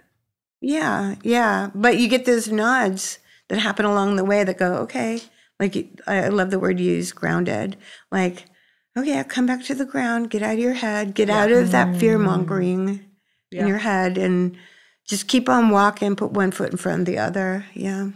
Yeah, 0.61 1.15
yeah. 1.23 1.71
But 1.75 1.99
you 1.99 2.09
get 2.09 2.25
those 2.27 2.49
nods 2.49 3.19
that 3.49 3.59
happen 3.59 3.85
along 3.85 4.17
the 4.17 4.25
way 4.25 4.45
that 4.45 4.59
go, 4.59 4.75
okay, 4.79 5.21
like 5.59 5.77
I 6.07 6.29
love 6.29 6.51
the 6.51 6.59
word 6.59 6.79
you 6.79 6.93
use, 6.93 7.13
grounded. 7.13 7.77
Like, 8.11 8.45
okay, 8.97 9.19
I'll 9.19 9.25
come 9.25 9.47
back 9.47 9.65
to 9.65 9.75
the 9.75 9.85
ground, 9.85 10.31
get 10.31 10.43
out 10.43 10.55
of 10.55 10.59
your 10.59 10.75
head, 10.75 11.15
get 11.15 11.31
out 11.31 11.51
of 11.51 11.71
that 11.73 11.97
fear 11.97 12.19
mongering 12.19 13.07
Yeah. 13.51 13.63
in 13.63 13.69
your 13.69 13.79
head 13.79 14.19
and 14.19 14.57
just 15.07 15.29
keep 15.29 15.49
on 15.49 15.71
walking, 15.71 16.15
put 16.17 16.33
one 16.33 16.51
foot 16.51 16.71
in 16.71 16.77
front 16.77 17.01
of 17.01 17.07
the 17.07 17.19
other. 17.19 17.67
Yeah. 17.75 18.11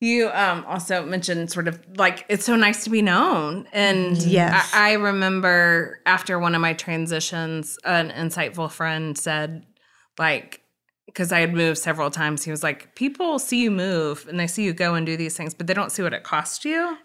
You 0.00 0.28
um, 0.28 0.64
also 0.66 1.04
mentioned 1.06 1.50
sort 1.50 1.66
of 1.68 1.80
like 1.96 2.26
it's 2.28 2.44
so 2.44 2.54
nice 2.54 2.84
to 2.84 2.90
be 2.90 3.00
known, 3.00 3.66
and 3.72 4.16
Yes. 4.22 4.70
I, 4.74 4.90
I 4.90 4.92
remember 4.92 6.00
after 6.04 6.38
one 6.38 6.54
of 6.54 6.60
my 6.60 6.74
transitions, 6.74 7.78
an 7.82 8.10
insightful 8.10 8.70
friend 8.70 9.16
said, 9.16 9.64
like, 10.18 10.60
because 11.16 11.32
I 11.32 11.40
had 11.40 11.54
moved 11.54 11.78
several 11.78 12.10
times, 12.10 12.44
he 12.44 12.50
was 12.50 12.62
like, 12.62 12.94
"People 12.94 13.38
see 13.38 13.62
you 13.62 13.70
move 13.70 14.26
and 14.28 14.38
they 14.38 14.46
see 14.46 14.64
you 14.64 14.74
go 14.74 14.92
and 14.94 15.06
do 15.06 15.16
these 15.16 15.34
things, 15.34 15.54
but 15.54 15.66
they 15.66 15.72
don't 15.72 15.90
see 15.90 16.02
what 16.02 16.12
it 16.12 16.24
cost 16.24 16.66
you." 16.66 16.98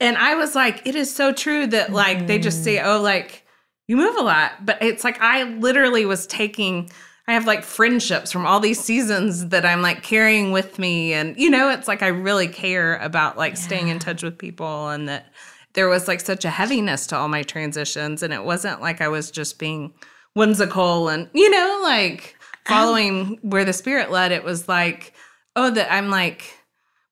And 0.00 0.18
I 0.18 0.34
was 0.34 0.56
like, 0.56 0.84
"It 0.84 0.96
is 0.96 1.14
so 1.14 1.32
true 1.32 1.68
that 1.68 1.92
like 1.92 2.26
they 2.26 2.40
just 2.40 2.64
say, 2.64 2.80
oh, 2.80 3.00
like 3.00 3.46
you 3.86 3.96
move 3.96 4.16
a 4.16 4.22
lot,' 4.22 4.66
but 4.66 4.82
it's 4.82 5.04
like 5.04 5.20
I 5.20 5.44
literally 5.44 6.04
was 6.04 6.26
taking." 6.26 6.90
I 7.28 7.34
have 7.34 7.46
like 7.46 7.62
friendships 7.62 8.32
from 8.32 8.44
all 8.44 8.58
these 8.58 8.80
seasons 8.80 9.50
that 9.50 9.64
I'm 9.64 9.82
like 9.82 10.02
carrying 10.02 10.50
with 10.50 10.80
me. 10.80 11.12
And, 11.12 11.38
you 11.38 11.48
know, 11.48 11.70
it's 11.70 11.86
like 11.86 12.02
I 12.02 12.08
really 12.08 12.48
care 12.48 12.96
about 12.96 13.38
like 13.38 13.56
staying 13.56 13.86
in 13.86 14.00
touch 14.00 14.24
with 14.24 14.36
people 14.36 14.88
and 14.88 15.08
that 15.08 15.26
there 15.74 15.88
was 15.88 16.08
like 16.08 16.20
such 16.20 16.44
a 16.44 16.50
heaviness 16.50 17.06
to 17.08 17.16
all 17.16 17.28
my 17.28 17.44
transitions. 17.44 18.24
And 18.24 18.32
it 18.32 18.42
wasn't 18.42 18.80
like 18.80 19.00
I 19.00 19.06
was 19.06 19.30
just 19.30 19.60
being 19.60 19.92
whimsical 20.34 21.08
and, 21.08 21.28
you 21.32 21.48
know, 21.50 21.80
like 21.84 22.34
following 22.70 23.38
where 23.42 23.64
the 23.64 23.72
spirit 23.72 24.10
led. 24.10 24.32
It 24.32 24.44
was 24.44 24.68
like, 24.68 25.12
oh, 25.56 25.70
that 25.70 25.92
I'm 25.92 26.10
like, 26.10 26.44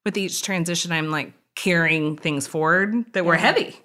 with 0.04 0.16
each 0.16 0.42
transition, 0.42 0.92
I'm 0.92 1.10
like 1.10 1.32
carrying 1.54 2.16
things 2.16 2.46
forward 2.46 3.12
that 3.12 3.24
were 3.24 3.36
heavy. 3.36 3.76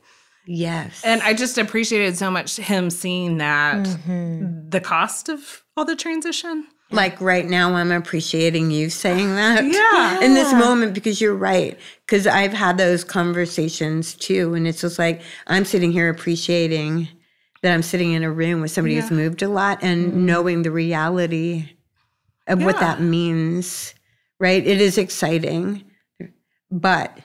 Yes. 0.46 1.02
And 1.04 1.22
I 1.22 1.34
just 1.34 1.58
appreciated 1.58 2.18
so 2.18 2.30
much 2.30 2.58
him 2.58 2.90
seeing 2.90 3.38
that 3.38 3.86
mm-hmm. 3.86 4.70
the 4.70 4.82
cost 4.82 5.30
of 5.30 5.64
all 5.76 5.86
the 5.86 5.96
transition. 5.96 6.68
like 6.92 7.20
right 7.22 7.46
now, 7.46 7.74
I'm 7.74 7.92
appreciating 7.92 8.70
you 8.70 8.90
saying 8.90 9.36
that. 9.36 9.64
Yeah. 9.64 10.22
In 10.22 10.34
this 10.34 10.54
moment, 10.54 10.94
because 10.94 11.22
you're 11.22 11.36
right. 11.36 11.80
Because 12.06 12.28
I've 12.28 12.54
had 12.54 12.78
those 12.78 13.04
conversations 13.04 14.16
too. 14.16 14.54
And 14.54 14.68
it's 14.68 14.82
just 14.82 15.00
like, 15.00 15.22
I'm 15.48 15.66
sitting 15.66 15.92
here 15.92 16.10
appreciating 16.10 17.08
that 17.64 17.74
I'm 17.74 17.82
sitting 17.82 18.12
in 18.12 18.24
a 18.24 18.32
room 18.32 18.62
with 18.62 18.72
somebody 18.72 18.96
who's 18.96 19.10
moved 19.10 19.42
a 19.42 19.48
lot 19.48 19.80
and 19.82 20.12
mm-hmm. 20.12 20.26
knowing 20.26 20.62
the 20.62 20.72
reality 20.72 21.70
of 22.46 22.62
what 22.62 22.80
that 22.82 23.00
means, 23.00 23.96
right? 24.38 24.66
It 24.66 24.82
is 24.82 24.98
exciting, 24.98 25.84
but 26.70 27.18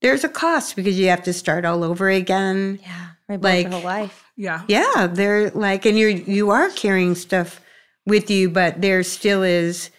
there's 0.00 0.24
a 0.24 0.30
cost 0.30 0.76
because 0.76 0.98
you 0.98 1.08
have 1.08 1.22
to 1.24 1.32
start 1.34 1.66
all 1.66 1.84
over 1.84 2.08
again. 2.08 2.80
Yeah. 2.82 3.06
Rebuild 3.28 3.42
Like- 3.42 3.62
your 3.64 3.72
whole 3.72 3.82
life. 3.82 4.18
Yeah. 4.34 4.62
Yeah, 4.66 5.08
they're 5.08 5.50
like, 5.50 5.84
and 5.84 5.98
you're 5.98 6.08
you 6.08 6.50
are 6.50 6.70
carrying 6.70 7.14
stuff 7.14 7.60
with 8.06 8.30
you, 8.30 8.48
but 8.48 8.80
there 8.80 9.02
still 9.02 9.42
is, 9.42 9.90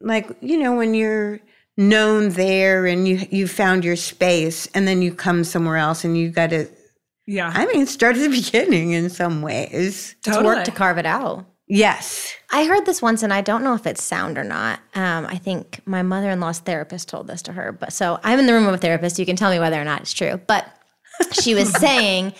like 0.00 0.26
you 0.40 0.58
know, 0.58 0.74
when 0.74 0.94
you're 0.94 1.40
known 1.76 2.30
there 2.30 2.86
and 2.86 3.06
you 3.06 3.20
you 3.30 3.46
found 3.46 3.84
your 3.84 3.94
space, 3.94 4.68
and 4.74 4.88
then 4.88 5.02
you 5.02 5.14
come 5.14 5.44
somewhere 5.44 5.76
else 5.76 6.02
and 6.02 6.16
you 6.16 6.30
got 6.30 6.48
to. 6.50 6.66
Yeah. 7.26 7.50
I 7.52 7.66
mean, 7.66 7.86
start 7.86 8.16
at 8.16 8.22
the 8.22 8.28
beginning 8.42 8.92
in 8.92 9.10
some 9.10 9.42
ways. 9.42 10.14
Totally. 10.22 10.44
It's 10.46 10.56
work 10.56 10.64
to 10.64 10.70
carve 10.70 10.98
it 10.98 11.06
out. 11.06 11.44
Yes. 11.68 12.32
I 12.52 12.64
heard 12.64 12.86
this 12.86 13.02
once, 13.02 13.24
and 13.24 13.32
I 13.32 13.40
don't 13.40 13.64
know 13.64 13.74
if 13.74 13.86
it's 13.86 14.02
sound 14.02 14.38
or 14.38 14.44
not. 14.44 14.78
Um, 14.94 15.26
I 15.26 15.36
think 15.36 15.80
my 15.84 16.02
mother 16.02 16.30
in 16.30 16.38
law's 16.38 16.60
therapist 16.60 17.08
told 17.08 17.26
this 17.26 17.42
to 17.42 17.52
her. 17.52 17.72
But 17.72 17.92
so 17.92 18.20
I'm 18.22 18.38
in 18.38 18.46
the 18.46 18.52
room 18.52 18.66
with 18.66 18.76
a 18.76 18.78
therapist. 18.78 19.18
You 19.18 19.26
can 19.26 19.34
tell 19.34 19.50
me 19.50 19.58
whether 19.58 19.80
or 19.80 19.84
not 19.84 20.02
it's 20.02 20.12
true. 20.12 20.40
But 20.46 20.72
she 21.32 21.56
was 21.56 21.72
saying 21.80 22.34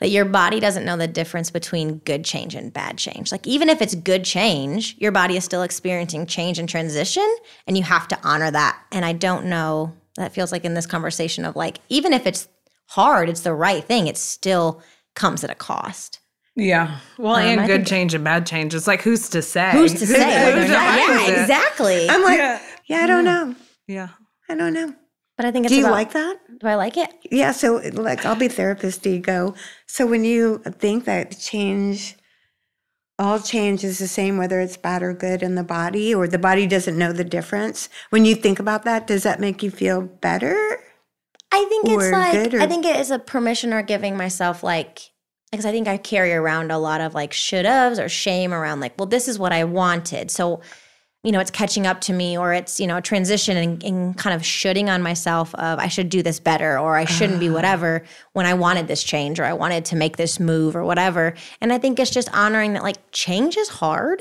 that 0.00 0.08
your 0.08 0.24
body 0.24 0.60
doesn't 0.60 0.86
know 0.86 0.96
the 0.96 1.06
difference 1.06 1.50
between 1.50 1.98
good 1.98 2.24
change 2.24 2.54
and 2.54 2.72
bad 2.72 2.96
change. 2.96 3.30
Like, 3.30 3.46
even 3.46 3.68
if 3.68 3.82
it's 3.82 3.94
good 3.94 4.24
change, 4.24 4.96
your 4.98 5.12
body 5.12 5.36
is 5.36 5.44
still 5.44 5.62
experiencing 5.62 6.26
change 6.26 6.58
and 6.58 6.68
transition, 6.68 7.28
and 7.66 7.76
you 7.76 7.82
have 7.82 8.08
to 8.08 8.18
honor 8.22 8.50
that. 8.50 8.80
And 8.92 9.04
I 9.04 9.12
don't 9.12 9.46
know, 9.46 9.94
that 10.16 10.32
feels 10.32 10.52
like 10.52 10.64
in 10.64 10.72
this 10.72 10.86
conversation 10.86 11.44
of 11.44 11.54
like, 11.54 11.80
even 11.90 12.14
if 12.14 12.26
it's 12.26 12.48
hard, 12.90 13.28
it's 13.28 13.40
the 13.42 13.54
right 13.54 13.84
thing, 13.84 14.06
it 14.06 14.16
still 14.16 14.82
comes 15.14 15.42
at 15.44 15.50
a 15.50 15.54
cost. 15.54 16.20
Yeah. 16.56 16.98
Well, 17.18 17.36
Um, 17.36 17.42
and 17.42 17.60
I 17.60 17.66
good 17.66 17.76
think- 17.78 17.88
change 17.88 18.14
and 18.14 18.24
bad 18.24 18.46
change. 18.46 18.74
It's 18.74 18.86
like 18.86 19.02
who's 19.02 19.28
to 19.30 19.42
say? 19.42 19.70
Who's 19.72 19.92
to 19.94 20.06
say? 20.06 20.44
whether 20.52 20.62
or 20.62 20.66
Who 20.66 20.72
yeah, 20.72 21.42
exactly. 21.42 22.08
I'm 22.10 22.22
like, 22.22 22.38
yeah, 22.38 22.60
Yeah. 22.86 23.04
I 23.04 23.06
don't 23.06 23.24
know. 23.24 23.54
Yeah. 23.86 24.08
I 24.48 24.54
don't 24.54 24.72
know. 24.74 24.94
But 25.36 25.46
I 25.46 25.52
think 25.52 25.64
it's 25.66 25.72
Do 25.72 25.78
you 25.78 25.84
about- 25.86 25.92
like 25.94 26.12
that? 26.12 26.38
Do 26.60 26.66
I 26.66 26.74
like 26.74 26.96
it? 26.98 27.10
Yeah. 27.30 27.52
So, 27.52 27.76
like, 27.94 28.26
I'll 28.26 28.34
be 28.36 28.48
therapist 28.48 29.06
ego. 29.06 29.54
So, 29.86 30.06
when 30.06 30.24
you 30.24 30.58
think 30.78 31.06
that 31.06 31.38
change, 31.38 32.16
all 33.18 33.38
change 33.40 33.82
is 33.84 33.98
the 33.98 34.08
same, 34.08 34.36
whether 34.36 34.60
it's 34.60 34.76
bad 34.76 35.02
or 35.02 35.14
good 35.14 35.42
in 35.42 35.54
the 35.54 35.62
body, 35.64 36.14
or 36.14 36.26
the 36.28 36.38
body 36.38 36.66
doesn't 36.66 36.98
know 36.98 37.12
the 37.12 37.24
difference. 37.24 37.88
When 38.10 38.24
you 38.26 38.34
think 38.34 38.58
about 38.58 38.84
that, 38.84 39.06
does 39.06 39.22
that 39.22 39.40
make 39.40 39.62
you 39.62 39.70
feel 39.70 40.02
better? 40.02 40.78
I 41.52 41.64
think 41.68 41.86
it's 41.88 42.10
like 42.12 42.54
or- 42.54 42.60
I 42.60 42.66
think 42.66 42.84
it 42.86 42.96
is 42.96 43.10
a 43.10 43.18
permission 43.18 43.72
or 43.72 43.82
giving 43.82 44.16
myself 44.16 44.62
like 44.62 45.10
because 45.50 45.66
I 45.66 45.72
think 45.72 45.88
I 45.88 45.96
carry 45.96 46.32
around 46.32 46.70
a 46.70 46.78
lot 46.78 47.00
of 47.00 47.12
like 47.14 47.32
should 47.32 47.64
haves 47.64 47.98
or 47.98 48.08
shame 48.08 48.54
around 48.54 48.78
like, 48.80 48.96
well, 48.98 49.06
this 49.06 49.26
is 49.26 49.36
what 49.36 49.52
I 49.52 49.64
wanted. 49.64 50.30
So, 50.30 50.60
you 51.24 51.32
know, 51.32 51.40
it's 51.40 51.50
catching 51.50 51.88
up 51.88 52.00
to 52.02 52.12
me 52.12 52.38
or 52.38 52.54
it's, 52.54 52.78
you 52.78 52.86
know, 52.86 52.98
a 52.98 53.02
transition 53.02 53.56
and, 53.56 53.82
and 53.82 54.16
kind 54.16 54.34
of 54.36 54.46
shooting 54.46 54.88
on 54.88 55.02
myself 55.02 55.52
of 55.56 55.80
I 55.80 55.88
should 55.88 56.08
do 56.08 56.22
this 56.22 56.38
better 56.38 56.78
or 56.78 56.94
I 56.96 57.04
shouldn't 57.04 57.38
Ah. 57.38 57.40
be 57.40 57.50
whatever 57.50 58.04
when 58.32 58.46
I 58.46 58.54
wanted 58.54 58.86
this 58.86 59.02
change 59.02 59.40
or 59.40 59.44
I 59.44 59.52
wanted 59.52 59.84
to 59.86 59.96
make 59.96 60.16
this 60.16 60.38
move 60.38 60.76
or 60.76 60.84
whatever. 60.84 61.34
And 61.60 61.72
I 61.72 61.78
think 61.78 61.98
it's 61.98 62.12
just 62.12 62.32
honoring 62.32 62.74
that 62.74 62.84
like 62.84 62.98
change 63.10 63.56
is 63.56 63.68
hard. 63.68 64.20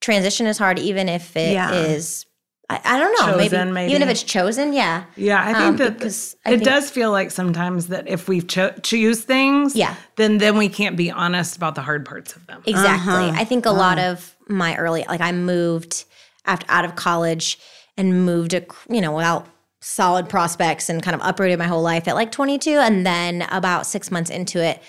Transition 0.00 0.46
is 0.46 0.56
hard 0.56 0.78
even 0.78 1.08
if 1.08 1.36
it 1.36 1.52
is. 1.74 2.26
Yeah. 2.70 2.80
I, 2.84 2.96
I 2.96 2.98
don't 2.98 3.12
know, 3.12 3.38
Chosen, 3.38 3.72
maybe, 3.74 3.90
even 3.92 4.02
if 4.02 4.08
it's 4.08 4.22
chosen, 4.22 4.72
yeah. 4.72 5.04
Yeah, 5.16 5.40
I 5.42 5.52
think 5.52 5.64
Um, 5.66 5.76
that 5.76 5.98
because 5.98 6.34
I 6.46 6.50
it 6.50 6.52
think- 6.56 6.64
does 6.64 6.90
feel 6.90 7.10
like 7.10 7.30
sometimes 7.30 7.88
that 7.88 8.08
if 8.08 8.26
we 8.28 8.40
cho- 8.40 8.72
choose 8.82 9.20
things, 9.20 9.76
Yeah. 9.76 9.94
then 10.16 10.38
then 10.38 10.56
we 10.56 10.68
can't 10.68 10.96
be 10.96 11.10
honest 11.10 11.56
about 11.56 11.74
the 11.74 11.82
hard 11.82 12.04
parts 12.06 12.34
of 12.36 12.46
them. 12.46 12.62
Exactly. 12.66 13.12
Uh-huh. 13.12 13.32
I 13.36 13.44
think 13.44 13.66
a 13.66 13.70
lot 13.70 13.98
of 13.98 14.34
my 14.48 14.76
early, 14.76 15.04
like 15.08 15.20
I 15.20 15.32
moved 15.32 16.04
after 16.46 16.66
out 16.70 16.84
of 16.84 16.94
college 16.96 17.58
and 17.98 18.24
moved, 18.24 18.52
to, 18.52 18.64
you 18.88 19.00
know, 19.00 19.12
without 19.12 19.46
solid 19.80 20.28
prospects 20.30 20.88
and 20.88 21.02
kind 21.02 21.14
of 21.14 21.20
uprooted 21.22 21.58
my 21.58 21.66
whole 21.66 21.82
life 21.82 22.08
at 22.08 22.14
like 22.14 22.32
22. 22.32 22.70
And 22.78 23.04
then 23.06 23.42
about 23.50 23.86
six 23.86 24.10
months 24.10 24.30
into 24.30 24.58
it, 24.64 24.82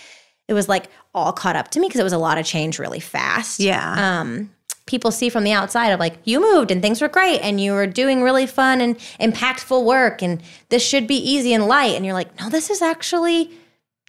it 0.48 0.54
was 0.54 0.70
like 0.70 0.88
all 1.14 1.34
caught 1.34 1.56
up 1.58 1.72
to 1.72 1.80
me 1.82 1.88
because 1.88 2.00
it 2.00 2.04
was 2.06 2.14
a 2.14 2.18
lot 2.18 2.38
of 2.38 2.46
change 2.46 2.80
really 2.80 3.00
fast. 3.02 3.60
Yeah. 3.60 4.20
Um, 4.22 4.52
people 4.88 5.12
see 5.12 5.30
from 5.30 5.44
the 5.44 5.52
outside 5.52 5.90
of 5.90 6.00
like 6.00 6.18
you 6.26 6.40
moved 6.40 6.70
and 6.72 6.82
things 6.82 7.02
were 7.02 7.08
great 7.08 7.40
and 7.42 7.60
you 7.60 7.72
were 7.74 7.88
doing 7.88 8.22
really 8.22 8.46
fun 8.46 8.82
and 8.82 8.98
impactful 9.20 9.84
work 9.84 10.22
and 10.22 10.42
this 10.70 10.86
should 10.86 11.08
be 11.08 11.16
easy 11.16 11.54
and 11.54 11.66
light 11.68 11.96
and 11.96 12.06
you're 12.06 12.14
like 12.14 12.40
no 12.40 12.50
this 12.50 12.70
is 12.70 12.82
actually 12.82 13.50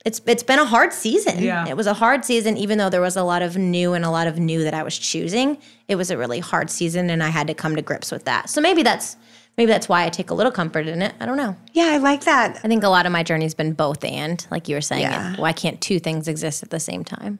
it's 0.04 0.20
it's 0.26 0.42
been 0.42 0.58
a 0.58 0.64
hard 0.66 0.92
season 0.92 1.42
Yeah. 1.42 1.66
it 1.66 1.76
was 1.76 1.86
a 1.86 1.94
hard 1.94 2.24
season 2.24 2.56
even 2.58 2.76
though 2.78 2.90
there 2.90 3.00
was 3.00 3.16
a 3.16 3.22
lot 3.24 3.40
of 3.42 3.56
new 3.56 3.94
and 3.94 4.04
a 4.04 4.10
lot 4.10 4.26
of 4.26 4.38
new 4.38 4.64
that 4.64 4.74
i 4.74 4.82
was 4.82 4.96
choosing 4.98 5.56
it 5.88 5.96
was 5.96 6.10
a 6.10 6.18
really 6.18 6.40
hard 6.40 6.68
season 6.70 7.08
and 7.10 7.22
i 7.22 7.28
had 7.28 7.46
to 7.46 7.54
come 7.54 7.74
to 7.76 7.82
grips 7.82 8.12
with 8.12 8.24
that 8.24 8.50
so 8.50 8.60
maybe 8.60 8.82
that's 8.82 9.16
maybe 9.56 9.72
that's 9.72 9.88
why 9.88 10.04
i 10.04 10.10
take 10.10 10.28
a 10.30 10.34
little 10.34 10.52
comfort 10.52 10.86
in 10.86 11.00
it 11.00 11.14
i 11.20 11.24
don't 11.26 11.38
know 11.38 11.56
yeah, 11.72 11.84
I 11.90 11.96
like 11.96 12.24
that. 12.24 12.60
i 12.62 12.68
think 12.68 12.84
a 12.84 12.88
lot 12.88 13.06
of 13.06 13.12
my 13.12 13.22
journey's 13.22 13.54
been 13.54 13.72
both 13.72 14.04
and 14.04 14.46
like 14.50 14.68
you 14.68 14.74
were 14.76 14.80
saying 14.82 15.02
Yeah. 15.02 15.36
why 15.36 15.52
can't 15.54 15.80
two 15.80 15.98
things 16.00 16.28
exist 16.28 16.62
at 16.62 16.68
the 16.70 16.80
same 16.80 17.02
time 17.02 17.38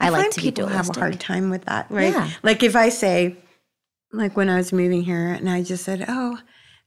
i, 0.00 0.08
like 0.08 0.22
find 0.22 0.32
to 0.32 0.40
people 0.40 0.66
have 0.66 0.88
a 0.90 0.98
hard 0.98 1.20
time 1.20 1.50
with 1.50 1.64
that, 1.66 1.86
right? 1.90 2.12
Yeah. 2.12 2.30
Like 2.42 2.62
if 2.62 2.74
I 2.76 2.88
say, 2.88 3.36
like 4.12 4.36
when 4.36 4.48
I 4.48 4.56
was 4.56 4.72
moving 4.72 5.02
here, 5.02 5.28
and 5.28 5.48
I 5.48 5.62
just 5.62 5.84
said, 5.84 6.04
"Oh, 6.08 6.38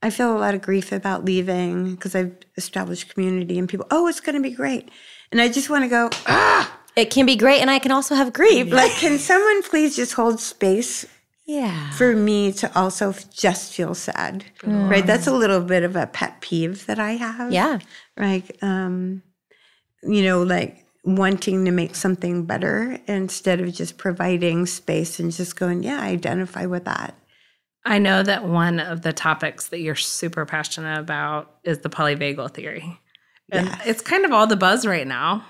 I 0.01 0.09
feel 0.09 0.35
a 0.35 0.39
lot 0.39 0.55
of 0.55 0.61
grief 0.61 0.91
about 0.91 1.23
leaving 1.23 1.95
because 1.95 2.15
I've 2.15 2.35
established 2.57 3.13
community," 3.13 3.57
and 3.59 3.69
people, 3.69 3.87
"Oh, 3.91 4.07
it's 4.07 4.19
going 4.19 4.35
to 4.35 4.41
be 4.41 4.55
great," 4.55 4.89
and 5.31 5.39
I 5.39 5.47
just 5.49 5.69
want 5.69 5.83
to 5.83 5.89
go, 5.89 6.09
ah, 6.27 6.79
it 6.95 7.09
can 7.09 7.25
be 7.25 7.35
great 7.35 7.59
and 7.59 7.71
i 7.71 7.79
can 7.79 7.91
also 7.91 8.13
have 8.13 8.31
grief 8.33 8.71
like, 8.71 8.91
can 8.91 9.17
someone 9.17 9.63
please 9.63 9.95
just 9.95 10.13
hold 10.13 10.39
space 10.39 11.07
yeah 11.45 11.89
for 11.91 12.15
me 12.15 12.51
to 12.53 12.71
also 12.77 13.13
just 13.33 13.73
feel 13.73 13.93
sad, 13.95 14.45
right? 14.63 15.05
That's 15.05 15.27
a 15.27 15.33
little 15.33 15.59
bit 15.59 15.83
of 15.83 15.95
a 15.95 16.05
pet 16.07 16.39
peeve 16.39 16.85
that 16.85 16.99
I 16.99 17.13
have. 17.13 17.51
yeah 17.51 17.79
Like, 18.15 18.57
um, 18.61 19.23
you 20.03 20.23
know, 20.23 20.43
like 20.43 20.82
wanting 21.03 21.65
to 21.65 21.71
make 21.71 21.95
something 21.95 22.45
better 22.45 22.97
instead 23.07 23.59
of 23.59 23.73
just 23.73 23.97
providing 23.97 24.65
space 24.65 25.19
and 25.19 25.31
just 25.31 25.55
going, 25.57 25.83
yeah, 25.83 25.99
I 26.01 26.07
identify 26.07 26.65
with 26.65 26.85
that. 26.85 27.15
I 27.85 27.99
know 27.99 28.23
that 28.23 28.45
one 28.45 28.79
of 28.79 29.01
the 29.01 29.11
topics 29.11 29.67
that 29.67 29.79
you're 29.79 29.95
super 29.95 30.45
passionate 30.45 30.97
about 30.99 31.57
is 31.65 31.79
the 31.79 31.89
polyvagal 31.89 32.53
theory. 32.53 32.99
And 33.51 33.67
Yes. 33.67 33.81
it's 33.85 34.01
kind 34.01 34.23
of 34.23 34.31
all 34.31 34.47
the 34.47 34.55
buzz 34.55 34.85
right 34.85 35.05
now. 35.05 35.45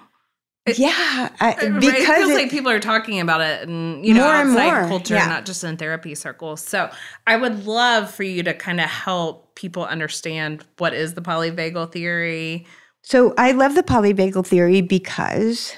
yeah, 0.66 1.30
I, 1.40 1.56
Right? 1.70 1.80
because 1.80 1.94
it 2.00 2.06
feels 2.16 2.32
it- 2.32 2.36
like 2.36 2.50
people 2.50 2.72
are 2.72 2.80
talking 2.80 3.20
about 3.20 3.42
it 3.42 3.68
and 3.68 4.04
you 4.04 4.14
know 4.14 4.24
More 4.24 4.34
and 4.36 4.50
outside 4.52 4.66
more, 4.82 4.88
culture, 4.88 5.14
yeah. 5.16 5.28
not 5.28 5.46
just 5.46 5.64
in 5.64 5.78
therapy 5.78 6.16
circles. 6.16 6.62
So 6.62 6.90
I 7.28 7.36
would 7.36 7.66
love 7.68 8.10
for 8.10 8.24
you 8.24 8.42
to 8.44 8.54
kind 8.56 8.80
of 8.80 8.90
help 8.90 9.54
people 9.56 9.86
understand 9.86 10.66
what 10.80 10.94
is 10.94 11.14
the 11.14 11.22
polyvagal 11.22 11.92
theory. 11.92 12.66
So 13.04 13.34
I 13.38 13.52
love 13.52 13.76
the 13.76 13.84
polyvagal 13.84 14.48
theory 14.48 14.82
because 14.82 15.76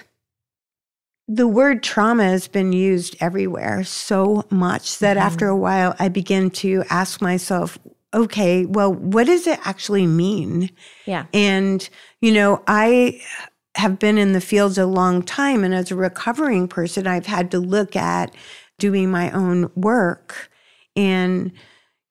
the 1.27 1.47
word 1.47 1.81
trauma 1.81 2.23
has 2.23 2.47
been 2.47 2.71
used 2.71 3.15
everywhere 3.19 3.83
so 3.83 4.45
much 4.51 4.99
that 4.99 5.17
mm-hmm. 5.17 5.25
after 5.25 5.47
a 5.47 5.57
while 5.57 5.95
I 5.97 6.07
begin 6.07 6.51
to 6.51 6.83
ask 6.89 7.21
myself, 7.21 7.79
okay, 8.13 8.65
well, 8.65 8.93
what 8.93 9.25
does 9.25 9.47
it 9.47 9.59
actually 9.65 10.05
mean? 10.05 10.69
Yeah. 11.05 11.25
And, 11.33 11.87
you 12.21 12.31
know, 12.31 12.63
I 12.67 13.21
have 13.73 13.99
been 13.99 14.17
in 14.17 14.33
the 14.33 14.39
fields 14.39 14.77
a 14.77 14.85
long 14.85 15.21
time. 15.23 15.63
And 15.63 15.73
as 15.73 15.91
a 15.91 15.95
recovering 15.95 16.67
person, 16.67 17.07
I've 17.07 17.25
had 17.25 17.51
to 17.51 17.59
look 17.59 17.95
at 17.95 18.33
doing 18.77 19.09
my 19.09 19.31
own 19.31 19.69
work. 19.75 20.49
And, 20.95 21.51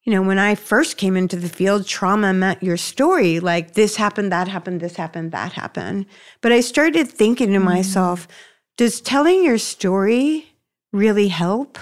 you 0.05 0.13
know, 0.13 0.23
when 0.23 0.39
I 0.39 0.55
first 0.55 0.97
came 0.97 1.17
into 1.17 1.37
the 1.37 1.49
field, 1.49 1.87
trauma 1.87 2.33
meant 2.33 2.63
your 2.63 2.77
story 2.77 3.41
like 3.41 3.73
this 3.75 3.97
happened, 3.97 4.31
that 4.33 4.49
happened, 4.49 4.81
this 4.81 4.97
happened, 4.97 5.33
that 5.33 5.53
happened. 5.53 6.07
But 6.43 6.53
I 6.53 6.61
started 6.61 7.09
thinking 7.09 7.53
to 7.53 7.59
myself, 7.61 8.29
does 8.77 9.01
telling 9.01 9.43
your 9.45 9.59
story 9.59 10.53
really 10.93 11.29
help 11.29 11.79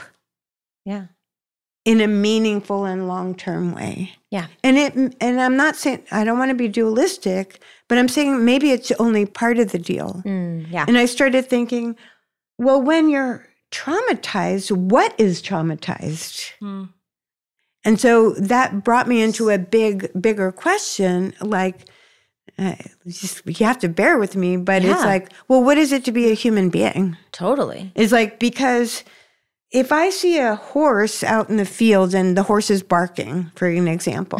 Yeah. 0.85 1.07
in 1.85 2.01
a 2.01 2.07
meaningful 2.07 2.85
and 2.85 3.09
long 3.09 3.35
term 3.35 3.73
way? 3.75 4.13
Yeah. 4.31 4.47
And 4.63 4.79
it 4.79 4.95
and 5.21 5.41
I'm 5.41 5.57
not 5.57 5.75
saying 5.77 6.05
I 6.13 6.23
don't 6.25 6.39
want 6.39 6.51
to 6.51 6.55
be 6.55 6.69
dualistic, 6.69 7.61
but 7.89 7.99
I'm 7.99 8.09
saying 8.09 8.45
maybe 8.45 8.71
it's 8.71 8.93
only 8.93 9.27
part 9.27 9.59
of 9.59 9.73
the 9.73 9.79
deal. 9.79 10.23
Mm, 10.25 10.71
yeah. 10.71 10.85
And 10.87 10.97
I 10.97 11.07
started 11.07 11.47
thinking, 11.49 11.97
well, 12.59 12.81
when 12.81 13.09
you're 13.11 13.47
traumatized, 13.73 14.71
what 14.71 15.13
is 15.19 15.43
traumatized? 15.43 16.53
Hmm. 16.61 16.85
And 17.85 18.01
so 18.01 18.31
that 18.33 18.85
brought 18.85 19.09
me 19.09 19.23
into 19.23 19.51
a 19.51 19.59
big, 19.59 20.11
bigger 20.21 20.53
question. 20.53 21.35
Like, 21.41 21.89
uh, 22.59 22.75
just 23.07 23.43
you 23.47 23.67
have 23.67 23.79
to 23.81 23.89
bear 23.89 24.19
with 24.19 24.37
me, 24.37 24.57
but 24.57 24.85
it's 24.85 25.03
like, 25.05 25.33
well, 25.49 25.65
what 25.65 25.79
is 25.79 25.91
it 25.93 26.05
to 26.05 26.13
be 26.13 26.31
a 26.31 26.35
human 26.35 26.69
being? 26.69 27.17
Totally. 27.33 27.91
It's 27.95 28.13
like 28.13 28.39
because 28.39 29.05
if 29.73 29.91
I 29.91 30.11
see 30.11 30.39
a 30.39 30.55
horse 30.55 31.25
out 31.25 31.49
in 31.49 31.57
the 31.57 31.65
field 31.65 32.15
and 32.15 32.37
the 32.37 32.43
horse 32.43 32.71
is 32.71 32.83
barking, 32.83 33.51
for 33.57 33.67
an 33.67 33.89
example, 33.89 34.39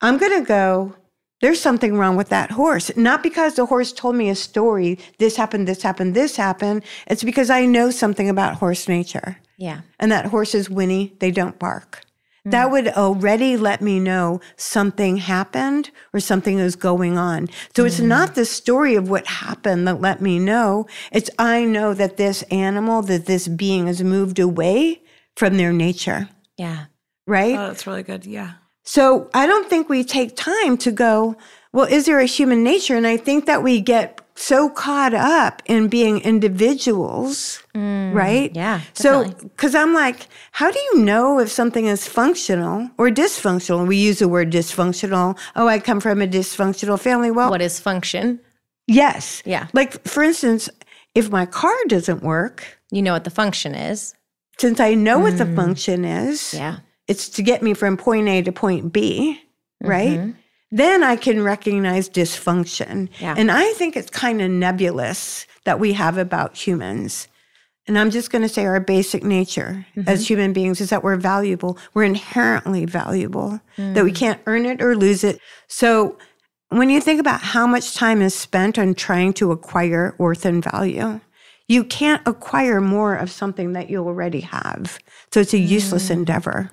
I'm 0.00 0.18
going 0.18 0.40
to 0.40 0.46
go, 0.46 0.96
there's 1.40 1.60
something 1.60 1.96
wrong 1.96 2.16
with 2.16 2.28
that 2.30 2.50
horse. 2.50 2.94
Not 2.96 3.22
because 3.22 3.54
the 3.54 3.66
horse 3.66 3.92
told 3.92 4.16
me 4.16 4.28
a 4.28 4.34
story, 4.34 4.98
this 5.18 5.36
happened, 5.36 5.68
this 5.68 5.82
happened, 5.82 6.14
this 6.14 6.36
happened. 6.36 6.82
It's 7.06 7.24
because 7.24 7.50
I 7.50 7.66
know 7.66 7.90
something 7.90 8.28
about 8.28 8.56
horse 8.56 8.88
nature. 8.88 9.38
Yeah. 9.58 9.82
And 10.00 10.10
that 10.10 10.26
horses 10.26 10.68
whinny, 10.68 11.14
they 11.20 11.30
don't 11.30 11.58
bark. 11.58 12.02
That 12.44 12.68
mm. 12.68 12.72
would 12.72 12.88
already 12.88 13.56
let 13.56 13.80
me 13.80 14.00
know 14.00 14.40
something 14.56 15.18
happened 15.18 15.90
or 16.12 16.20
something 16.20 16.58
is 16.58 16.76
going 16.76 17.16
on. 17.16 17.48
So 17.76 17.84
it's 17.84 18.00
mm. 18.00 18.06
not 18.06 18.34
the 18.34 18.44
story 18.44 18.94
of 18.96 19.08
what 19.08 19.26
happened 19.26 19.86
that 19.86 20.00
let 20.00 20.20
me 20.20 20.38
know. 20.38 20.86
It's 21.12 21.30
I 21.38 21.64
know 21.64 21.94
that 21.94 22.16
this 22.16 22.42
animal, 22.44 23.02
that 23.02 23.26
this 23.26 23.46
being 23.48 23.86
has 23.86 24.02
moved 24.02 24.38
away 24.38 25.02
from 25.36 25.56
their 25.56 25.72
nature, 25.72 26.28
Yeah. 26.56 26.86
right? 27.26 27.54
Oh, 27.58 27.68
that's 27.68 27.86
really 27.86 28.02
good. 28.02 28.26
Yeah. 28.26 28.52
So 28.84 29.30
I 29.32 29.46
don't 29.46 29.68
think 29.70 29.88
we 29.88 30.02
take 30.02 30.36
time 30.36 30.76
to 30.78 30.90
go, 30.90 31.36
well, 31.72 31.86
is 31.86 32.06
there 32.06 32.18
a 32.18 32.26
human 32.26 32.64
nature? 32.64 32.96
And 32.96 33.06
I 33.06 33.16
think 33.16 33.46
that 33.46 33.62
we 33.62 33.80
get 33.80 34.20
so 34.34 34.68
caught 34.70 35.14
up 35.14 35.62
in 35.66 35.88
being 35.88 36.20
individuals, 36.20 37.62
right? 37.74 38.50
yeah, 38.54 38.80
So, 38.94 39.28
because 39.28 39.74
I'm 39.74 39.94
like, 39.94 40.26
how 40.52 40.70
do 40.70 40.78
you 40.78 41.00
know 41.04 41.38
if 41.38 41.50
something 41.50 41.86
is 41.86 42.06
functional 42.08 42.90
or 42.98 43.08
dysfunctional? 43.10 43.86
We 43.86 43.96
use 43.96 44.18
the 44.20 44.28
word 44.28 44.50
dysfunctional. 44.50 45.38
Oh, 45.56 45.68
I 45.68 45.78
come 45.78 46.00
from 46.00 46.22
a 46.22 46.26
dysfunctional 46.26 46.98
family. 46.98 47.30
Well, 47.30 47.50
What 47.50 47.62
is 47.62 47.78
function? 47.80 48.40
yes. 48.86 49.42
Yeah. 49.44 49.68
Like, 49.72 50.06
for 50.06 50.22
instance, 50.22 50.68
if 51.14 51.30
my 51.30 51.46
car 51.46 51.74
doesn't 51.88 52.22
work, 52.22 52.64
You 52.90 53.02
know 53.02 53.12
what 53.12 53.24
the 53.24 53.30
function 53.30 53.74
is. 53.74 54.14
since 54.58 54.80
I 54.80 54.94
know 54.94 55.18
what 55.18 55.38
the 55.38 55.46
function 55.46 56.04
is, 56.04 56.40
Mm. 56.54 56.58
Yeah. 56.58 56.76
it's 57.08 57.28
to 57.30 57.42
get 57.42 57.62
me 57.62 57.74
from 57.74 57.96
point 57.96 58.28
A 58.28 58.42
to 58.42 58.52
point 58.52 58.92
B, 58.92 59.40
right? 59.82 60.34
Then 60.72 61.02
I 61.04 61.16
can 61.16 61.42
recognize 61.42 62.08
dysfunction. 62.08 63.08
Yeah. 63.20 63.34
And 63.36 63.50
I 63.50 63.72
think 63.74 63.96
it's 63.96 64.10
kind 64.10 64.40
of 64.42 64.50
nebulous 64.50 65.46
that 65.64 65.78
we 65.78 65.92
have 65.92 66.16
about 66.18 66.56
humans. 66.56 67.28
And 67.86 67.98
I'm 67.98 68.10
just 68.10 68.30
going 68.30 68.42
to 68.42 68.48
say 68.48 68.64
our 68.64 68.80
basic 68.80 69.22
nature 69.22 69.86
Mm-hmm. 69.96 70.08
as 70.08 70.26
human 70.28 70.52
beings 70.52 70.80
is 70.80 70.88
that 70.90 71.02
we're 71.04 71.16
valuable. 71.16 71.76
We're 71.94 72.04
inherently 72.04 72.86
valuable, 72.86 73.60
that 73.76 73.96
Mm. 73.96 74.04
we 74.04 74.12
can't 74.12 74.40
earn 74.46 74.64
it 74.66 74.80
or 74.80 74.96
lose 74.96 75.22
it. 75.24 75.38
So 75.68 76.16
when 76.70 76.88
you 76.90 77.00
think 77.00 77.20
about 77.20 77.42
how 77.42 77.66
much 77.66 77.94
time 77.94 78.22
is 78.22 78.34
spent 78.34 78.78
on 78.78 78.94
trying 78.94 79.34
to 79.34 79.52
acquire 79.52 80.14
worth 80.16 80.46
and 80.46 80.64
value, 80.64 81.20
you 81.68 81.84
can't 81.84 82.22
acquire 82.26 82.80
more 82.80 83.14
of 83.14 83.30
something 83.30 83.72
that 83.74 83.90
you 83.90 83.98
already 84.06 84.40
have. 84.40 84.98
So 85.32 85.40
it's 85.40 85.52
a 85.54 85.58
useless 85.58 86.08
endeavor, 86.08 86.70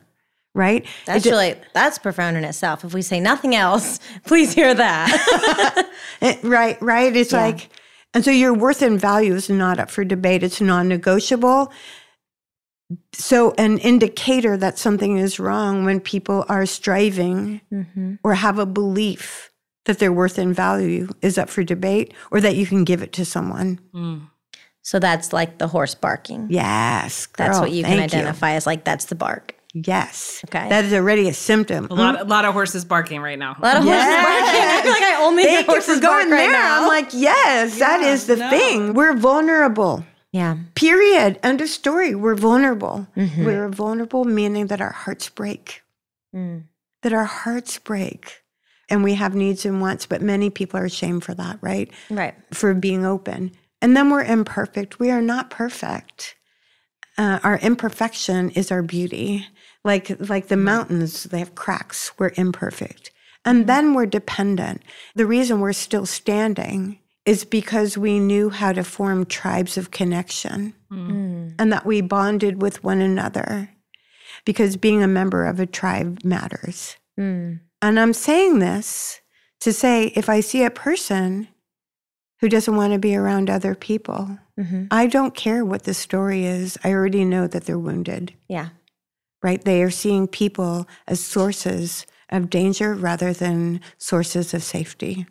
right? 0.56 0.86
That's 1.06 1.26
It- 1.26 1.30
really 1.30 1.56
that's 1.74 1.98
profound 1.98 2.38
in 2.38 2.44
itself. 2.44 2.84
If 2.84 2.94
we 2.94 3.02
say 3.02 3.20
nothing 3.20 3.56
else, 3.56 4.00
please 4.26 4.54
hear 4.54 4.74
that. 4.74 5.86
Right, 6.44 6.82
right. 6.82 7.16
It's 7.16 7.32
Yeah. 7.32 7.46
like, 7.46 7.70
and 8.14 8.26
so 8.26 8.32
your 8.32 8.54
worth 8.54 8.82
and 8.82 9.00
value 9.00 9.36
is 9.36 9.50
not 9.50 9.80
up 9.80 9.90
for 9.90 10.04
debate. 10.04 10.44
It's 10.44 10.60
non 10.60 10.90
negotiable. 10.90 11.72
So, 13.14 13.54
an 13.58 13.78
indicator 13.78 14.58
that 14.58 14.80
something 14.80 15.18
is 15.18 15.40
wrong 15.40 15.86
when 15.86 16.00
people 16.00 16.44
are 16.50 16.66
striving 16.66 17.62
mm-hmm. 17.72 18.16
or 18.24 18.34
have 18.34 18.58
a 18.58 18.66
belief 18.66 19.52
that 19.86 20.00
their 20.00 20.12
worth 20.12 20.38
and 20.38 20.56
value 20.56 21.08
is 21.22 21.38
up 21.38 21.50
for 21.50 21.64
debate 21.64 22.14
or 22.32 22.42
that 22.42 22.56
you 22.56 22.66
can 22.66 22.84
give 22.84 23.02
it 23.02 23.14
to 23.14 23.26
someone. 23.26 23.80
Mm. 23.94 24.28
So 24.82 24.98
that's 25.00 25.32
like 25.32 25.60
the 25.60 25.68
horse 25.68 25.94
barking. 25.94 26.48
Yes. 26.50 27.28
That's 27.38 27.60
what 27.60 27.72
you 27.72 27.84
can 27.84 27.98
thank 27.98 28.14
identify 28.14 28.52
as 28.54 28.66
like 28.66 28.84
that's 28.84 29.06
the 29.06 29.16
bark. 29.16 29.56
Yes. 29.74 30.42
Okay. 30.50 30.68
That 30.70 30.86
is 30.86 30.94
already 30.94 31.30
a 31.30 31.34
symptom. 31.34 31.88
A 31.92 31.94
lot, 31.94 32.20
a 32.22 32.24
lot 32.24 32.44
of 32.46 32.54
horses 32.54 32.84
barking 32.86 33.22
right 33.22 33.38
now. 33.38 33.56
A 33.60 33.62
lot 33.66 33.78
of 33.78 33.84
horses 33.84 34.04
barking. 34.04 34.62
I 34.62 34.80
feel 34.84 34.92
like 34.92 35.04
I 35.04 35.16
only 35.24 35.44
hear 35.44 35.64
horses 35.64 36.00
going 36.00 36.30
bark 36.30 36.32
right 36.32 36.46
there. 36.48 36.52
now. 36.52 36.82
I'm 36.82 36.88
like, 36.88 37.10
yes, 37.14 37.78
that 37.80 38.02
is 38.02 38.26
the 38.26 38.38
no. 38.38 38.50
thing. 38.50 38.94
We're 38.94 39.16
vulnerable. 39.16 40.04
yeah. 40.32 40.58
Period. 40.76 41.40
End 41.44 41.62
of 41.62 41.70
story. 41.70 42.16
We're 42.16 42.36
vulnerable. 42.36 43.08
Mhm. 43.16 43.46
We're 43.46 43.70
vulnerable, 43.70 44.26
meaning 44.26 44.68
that 44.68 44.82
our 44.82 44.92
hearts 44.92 45.30
break, 45.30 45.84
Mm. 46.36 46.64
that 47.04 47.14
our 47.14 47.26
hearts 47.26 47.78
break. 47.80 48.42
And 48.92 49.04
we 49.04 49.14
have 49.16 49.36
needs 49.36 49.66
and 49.68 49.82
wants, 49.82 50.08
but 50.08 50.22
many 50.24 50.50
people 50.50 50.80
are 50.80 50.86
ashamed 50.86 51.24
for 51.24 51.36
that, 51.36 51.60
right? 51.62 51.92
Right. 52.10 52.34
For 52.54 52.74
being 52.74 53.06
open. 53.06 53.52
And 53.84 53.96
then 53.96 54.10
we're 54.10 54.24
imperfect. 54.24 54.98
We 55.00 55.12
are 55.12 55.22
not 55.22 55.52
perfect. 55.52 56.36
Uh, 57.18 57.40
our 57.44 57.58
imperfection 57.60 58.50
is 58.52 58.72
our 58.72 58.82
beauty. 58.82 59.46
Like, 59.84 60.12
like 60.30 60.48
the 60.48 60.58
mountains, 60.58 61.24
they 61.24 61.40
have 61.40 61.56
cracks. 61.56 62.12
We're 62.18 62.32
imperfect. 62.36 63.12
And 63.46 63.68
then 63.68 63.94
we're 63.94 64.06
dependent. 64.06 64.82
The 65.16 65.26
reason 65.26 65.60
we're 65.62 65.74
still 65.74 66.06
standing 66.06 67.00
is 67.26 67.46
because 67.46 67.98
we 67.98 68.20
knew 68.20 68.50
how 68.50 68.74
to 68.74 68.84
form 68.84 69.26
tribes 69.26 69.78
of 69.78 69.92
connection 69.92 70.74
Mm. 70.92 71.54
and 71.60 71.72
that 71.72 71.86
we 71.86 72.02
bonded 72.02 72.62
with 72.64 72.84
one 72.84 73.00
another 73.00 73.70
because 74.46 74.76
being 74.76 75.04
a 75.04 75.08
member 75.08 75.46
of 75.46 75.60
a 75.60 75.68
tribe 75.68 76.20
matters. 76.24 76.96
Mm. 77.20 77.60
And 77.82 78.00
I'm 78.00 78.14
saying 78.14 78.58
this 78.60 79.22
to 79.62 79.72
say 79.72 80.08
if 80.16 80.30
I 80.30 80.40
see 80.40 80.64
a 80.64 80.72
person 80.72 81.48
who 82.42 82.50
doesn't 82.50 82.76
want 82.76 82.94
to 82.94 83.00
be 83.00 83.16
around 83.16 83.50
other 83.50 83.76
people, 83.76 84.40
hmm 84.58 84.86
I 84.92 85.06
don't 85.08 85.36
care 85.36 85.64
what 85.64 85.84
the 85.84 85.94
story 85.94 86.46
is. 86.46 86.78
I 86.84 86.92
already 86.92 87.24
know 87.24 87.46
that 87.48 87.66
they're 87.66 87.78
wounded, 87.80 88.34
Yeah. 88.48 88.70
Right? 89.42 89.64
They 89.64 89.84
are 89.84 89.90
seeing 89.90 90.28
people 90.28 90.88
as 91.08 91.20
sources 91.20 92.06
of 92.30 92.50
danger 92.50 92.94
rather 92.94 93.34
than 93.34 93.82
sources 93.98 94.54
of 94.54 94.64
safety. 94.64 95.26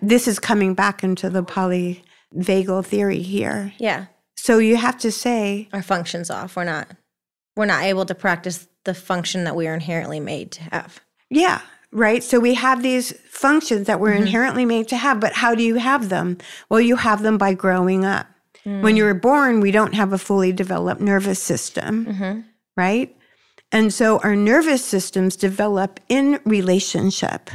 This 0.00 0.28
is 0.28 0.38
coming 0.38 0.74
back 0.74 1.02
into 1.02 1.30
the 1.30 1.42
polyvagal 1.42 2.84
theory 2.86 3.22
here. 3.22 3.72
Yeah. 3.78 4.06
So 4.36 4.58
you 4.58 4.76
have 4.76 4.98
to 4.98 5.10
say, 5.10 5.68
Our 5.72 5.82
function's 5.82 6.30
off. 6.30 6.56
We're 6.56 6.64
not 6.64 6.88
we're 7.56 7.66
not 7.66 7.84
able 7.84 8.04
to 8.06 8.14
practice 8.14 8.68
the 8.84 8.94
function 8.94 9.44
that 9.44 9.56
we 9.56 9.66
are 9.66 9.74
inherently 9.74 10.20
made 10.20 10.50
to 10.52 10.62
have. 10.64 11.00
Yeah, 11.30 11.60
right? 11.92 12.22
So 12.22 12.40
we 12.40 12.54
have 12.54 12.82
these 12.82 13.12
functions 13.28 13.86
that 13.86 14.00
we're 14.00 14.10
mm-hmm. 14.10 14.22
inherently 14.22 14.66
made 14.66 14.88
to 14.88 14.96
have, 14.96 15.20
but 15.20 15.32
how 15.32 15.54
do 15.54 15.62
you 15.62 15.76
have 15.76 16.08
them? 16.08 16.38
Well, 16.68 16.80
you 16.80 16.96
have 16.96 17.22
them 17.22 17.38
by 17.38 17.54
growing 17.54 18.04
up. 18.04 18.26
When 18.64 18.94
mm. 18.94 18.96
you're 18.96 19.14
born, 19.14 19.60
we 19.60 19.70
don't 19.70 19.92
have 19.92 20.14
a 20.14 20.18
fully 20.18 20.50
developed 20.50 21.00
nervous 21.00 21.38
system, 21.38 22.06
mm-hmm. 22.06 22.40
right? 22.78 23.14
And 23.74 23.92
so 23.92 24.18
our 24.20 24.36
nervous 24.36 24.84
systems 24.84 25.34
develop 25.34 25.98
in 26.08 26.38
relationship, 26.44 27.50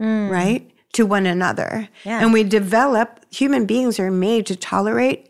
mm. 0.00 0.30
right? 0.30 0.70
To 0.92 1.04
one 1.04 1.26
another. 1.26 1.88
Yeah. 2.04 2.20
And 2.22 2.32
we 2.32 2.44
develop, 2.44 3.20
human 3.30 3.66
beings 3.66 3.98
are 3.98 4.10
made 4.12 4.46
to 4.46 4.56
tolerate 4.56 5.28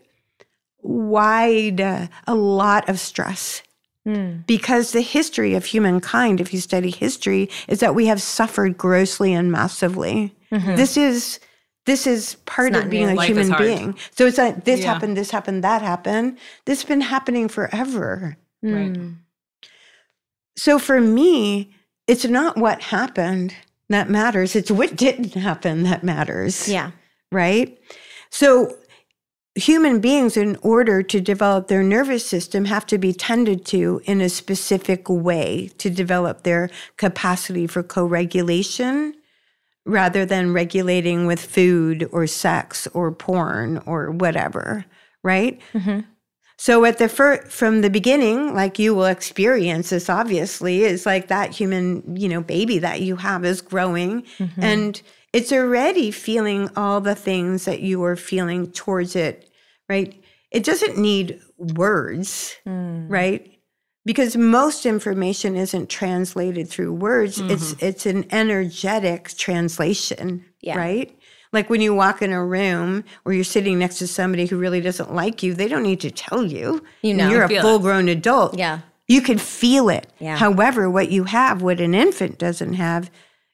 wide, 0.83 1.81
uh, 1.81 2.07
a 2.27 2.35
lot 2.35 2.87
of 2.87 2.99
stress. 2.99 3.63
Mm. 4.07 4.45
Because 4.45 4.91
the 4.91 5.01
history 5.01 5.55
of 5.55 5.65
humankind, 5.65 6.39
if 6.39 6.53
you 6.53 6.59
study 6.61 6.91
history, 6.91 7.49
is 7.67 7.79
that 7.79 7.95
we 7.95 8.05
have 8.05 8.21
suffered 8.21 8.77
grossly 8.77 9.33
and 9.33 9.51
massively. 9.51 10.35
Mm-hmm. 10.51 10.75
This 10.75 10.95
is 10.95 11.39
this 11.85 12.05
is 12.05 12.35
part 12.45 12.75
of 12.75 12.89
being 12.89 13.07
new. 13.07 13.13
a 13.13 13.15
Life 13.15 13.27
human 13.27 13.57
being. 13.57 13.95
So 14.11 14.25
it's 14.27 14.37
like 14.37 14.65
this 14.65 14.81
Yeah. 14.81 14.93
happened, 14.93 15.17
this 15.17 15.31
happened, 15.31 15.63
that 15.63 15.81
happened. 15.81 16.37
This 16.65 16.81
has 16.81 16.87
been 16.87 17.01
happening 17.01 17.47
forever. 17.47 18.37
Mm. 18.63 18.73
Right. 18.75 19.15
So 20.55 20.79
for 20.79 21.01
me, 21.01 21.75
it's 22.07 22.25
not 22.25 22.57
what 22.57 22.81
happened 22.81 23.55
that 23.89 24.09
matters. 24.09 24.55
It's 24.55 24.71
what 24.71 24.95
didn't 24.95 25.33
happen 25.33 25.83
that 25.83 26.03
matters 26.03 26.67
Yeah. 26.67 26.91
right? 27.31 27.77
So, 28.29 28.75
human 29.55 30.01
beings, 30.01 30.35
in 30.35 30.57
order 30.61 31.01
to 31.01 31.21
develop 31.21 31.67
their 31.67 31.83
nervous 31.83 32.25
system, 32.25 32.65
have 32.65 32.85
to 32.87 32.97
be 32.97 33.13
tended 33.13 33.65
to 33.67 34.01
in 34.05 34.21
a 34.21 34.29
specific 34.29 35.07
way 35.09 35.69
to 35.77 35.89
develop 35.89 36.43
their 36.43 36.69
capacity 36.97 37.65
for 37.67 37.81
co 37.83 38.05
regulation 38.05 39.15
rather 39.85 40.25
than 40.25 40.51
regulating 40.51 41.27
with 41.27 41.39
food 41.39 42.09
or 42.11 42.25
sex 42.27 42.87
or 42.93 43.11
porn 43.11 43.77
or 43.85 44.11
whatever, 44.11 44.85
right? 45.23 45.61
Mm-hmm. 45.73 46.01
So 46.57 46.85
at 46.85 46.97
the 46.97 47.09
from 47.09 47.81
the 47.81 47.89
beginning, 47.89 48.53
like 48.53 48.79
you 48.79 48.95
will 48.95 49.05
experience 49.05 49.89
this 49.89 50.09
obviously, 50.09 50.83
is 50.83 51.05
like 51.05 51.27
that 51.27 51.51
human, 51.51 52.15
you 52.15 52.29
know, 52.29 52.41
baby 52.41 52.79
that 52.79 53.01
you 53.01 53.17
have 53.17 53.43
is 53.43 53.61
growing 53.61 54.21
mm-hmm. 54.37 54.63
and 54.63 55.01
it's 55.33 55.51
already 55.51 56.11
feeling 56.11 56.69
all 56.77 57.01
the 57.01 57.13
things 57.13 57.65
that 57.65 57.81
you 57.81 58.01
are 58.05 58.15
feeling 58.15 58.71
towards 58.71 59.17
it, 59.17 59.49
right? 59.89 60.23
It 60.49 60.63
doesn't 60.63 60.97
need 60.97 61.41
words, 61.57 62.55
mm. 62.65 63.05
right? 63.09 63.59
Because 64.05 64.37
most 64.37 64.85
information 64.85 65.57
isn't 65.57 65.89
translated 65.89 66.69
through 66.69 66.93
words. 66.93 67.41
It's 67.41 67.73
mm-hmm. 67.73 67.85
it's 67.85 68.05
an 68.05 68.25
energetic 68.31 69.35
translation, 69.35 70.45
Yeah. 70.61 70.77
right? 70.77 71.19
Like 71.55 71.69
when 71.69 71.79
you 71.81 71.95
walk 71.95 72.21
in 72.21 72.33
a 72.33 72.45
room 72.45 73.03
or 73.23 73.31
you're 73.33 73.43
sitting 73.45 73.79
next 73.79 73.97
to 73.99 74.07
somebody 74.07 74.45
who 74.45 74.57
really 74.59 74.81
doesn't 74.81 75.13
like 75.15 75.41
you, 75.41 75.53
they 75.53 75.67
don't 75.69 75.83
need 75.83 76.01
to 76.01 76.11
tell 76.11 76.43
you. 76.45 76.83
You 77.01 77.13
know. 77.13 77.29
You're 77.29 77.43
a 77.45 77.61
full 77.61 77.79
grown 77.79 78.09
adult. 78.09 78.57
Yeah. 78.57 78.81
You 79.07 79.21
can 79.21 79.37
feel 79.37 79.87
it. 79.89 80.07
Yeah. 80.19 80.35
However, 80.37 80.89
what 80.89 81.11
you 81.11 81.23
have, 81.23 81.61
what 81.61 81.79
an 81.79 81.93
infant 81.95 82.37
doesn't 82.37 82.73
have, 82.73 83.09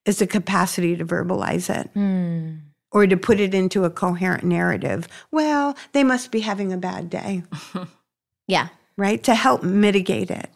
is 0.06 0.18
the 0.20 0.26
capacity 0.28 0.96
to 0.96 1.06
verbalize 1.06 1.70
it 1.70 1.92
Hmm. 1.94 2.56
or 2.92 3.06
to 3.06 3.16
put 3.18 3.40
it 3.40 3.54
into 3.54 3.84
a 3.86 3.90
coherent 3.92 4.44
narrative. 4.46 5.08
Well, 5.32 5.78
they 5.92 6.04
must 6.04 6.32
be 6.32 6.40
having 6.40 6.74
a 6.74 6.78
bad 6.78 7.10
day, 7.10 7.44
Yeah. 8.48 8.70
right? 8.98 9.22
To 9.26 9.36
help 9.36 9.62
mitigate 9.62 10.32
it. 10.32 10.50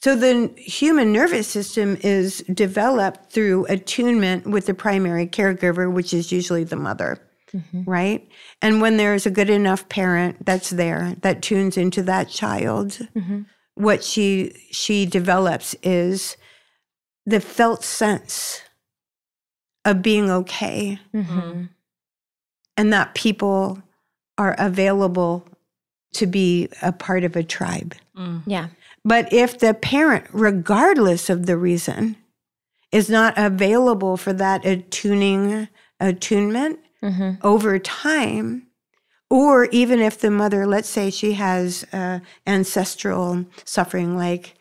So 0.00 0.14
the 0.14 0.52
human 0.56 1.12
nervous 1.12 1.48
system 1.48 1.98
is 2.02 2.38
developed 2.52 3.32
through 3.32 3.66
attunement 3.66 4.46
with 4.46 4.66
the 4.66 4.74
primary 4.74 5.26
caregiver, 5.26 5.92
which 5.92 6.14
is 6.14 6.30
usually 6.30 6.64
the 6.64 6.76
mother. 6.76 7.18
Mm-hmm. 7.52 7.82
Right. 7.84 8.28
And 8.60 8.80
when 8.80 8.96
there's 8.98 9.26
a 9.26 9.30
good 9.30 9.50
enough 9.50 9.88
parent 9.88 10.44
that's 10.44 10.70
there 10.70 11.16
that 11.22 11.42
tunes 11.42 11.76
into 11.76 12.02
that 12.02 12.28
child, 12.28 12.98
mm-hmm. 13.16 13.42
what 13.74 14.04
she 14.04 14.54
she 14.70 15.06
develops 15.06 15.74
is 15.82 16.36
the 17.24 17.40
felt 17.40 17.84
sense 17.84 18.62
of 19.84 20.02
being 20.02 20.30
okay 20.30 20.98
Mm-hmm. 21.14 21.64
and 22.76 22.92
that 22.92 23.14
people 23.14 23.82
are 24.36 24.54
available 24.58 25.46
to 26.12 26.26
be 26.26 26.68
a 26.82 26.92
part 26.92 27.24
of 27.24 27.34
a 27.36 27.42
tribe. 27.42 27.94
Mm. 28.16 28.42
Yeah. 28.46 28.68
But 29.08 29.32
if 29.32 29.58
the 29.58 29.72
parent, 29.74 30.26
regardless 30.32 31.30
of 31.30 31.46
the 31.46 31.56
reason, 31.56 32.16
is 32.92 33.08
not 33.08 33.32
available 33.36 34.16
for 34.16 34.32
that 34.34 34.64
attuning 34.66 35.68
attunement 36.00 36.78
Mm-hmm. 37.00 37.46
over 37.46 37.78
time, 37.78 38.66
or 39.30 39.66
even 39.66 40.00
if 40.00 40.18
the 40.18 40.32
mother, 40.32 40.66
let's 40.66 40.88
say 40.88 41.10
she 41.10 41.34
has 41.34 41.84
uh, 41.92 42.18
ancestral 42.44 43.44
suffering, 43.64 44.16
like 44.16 44.54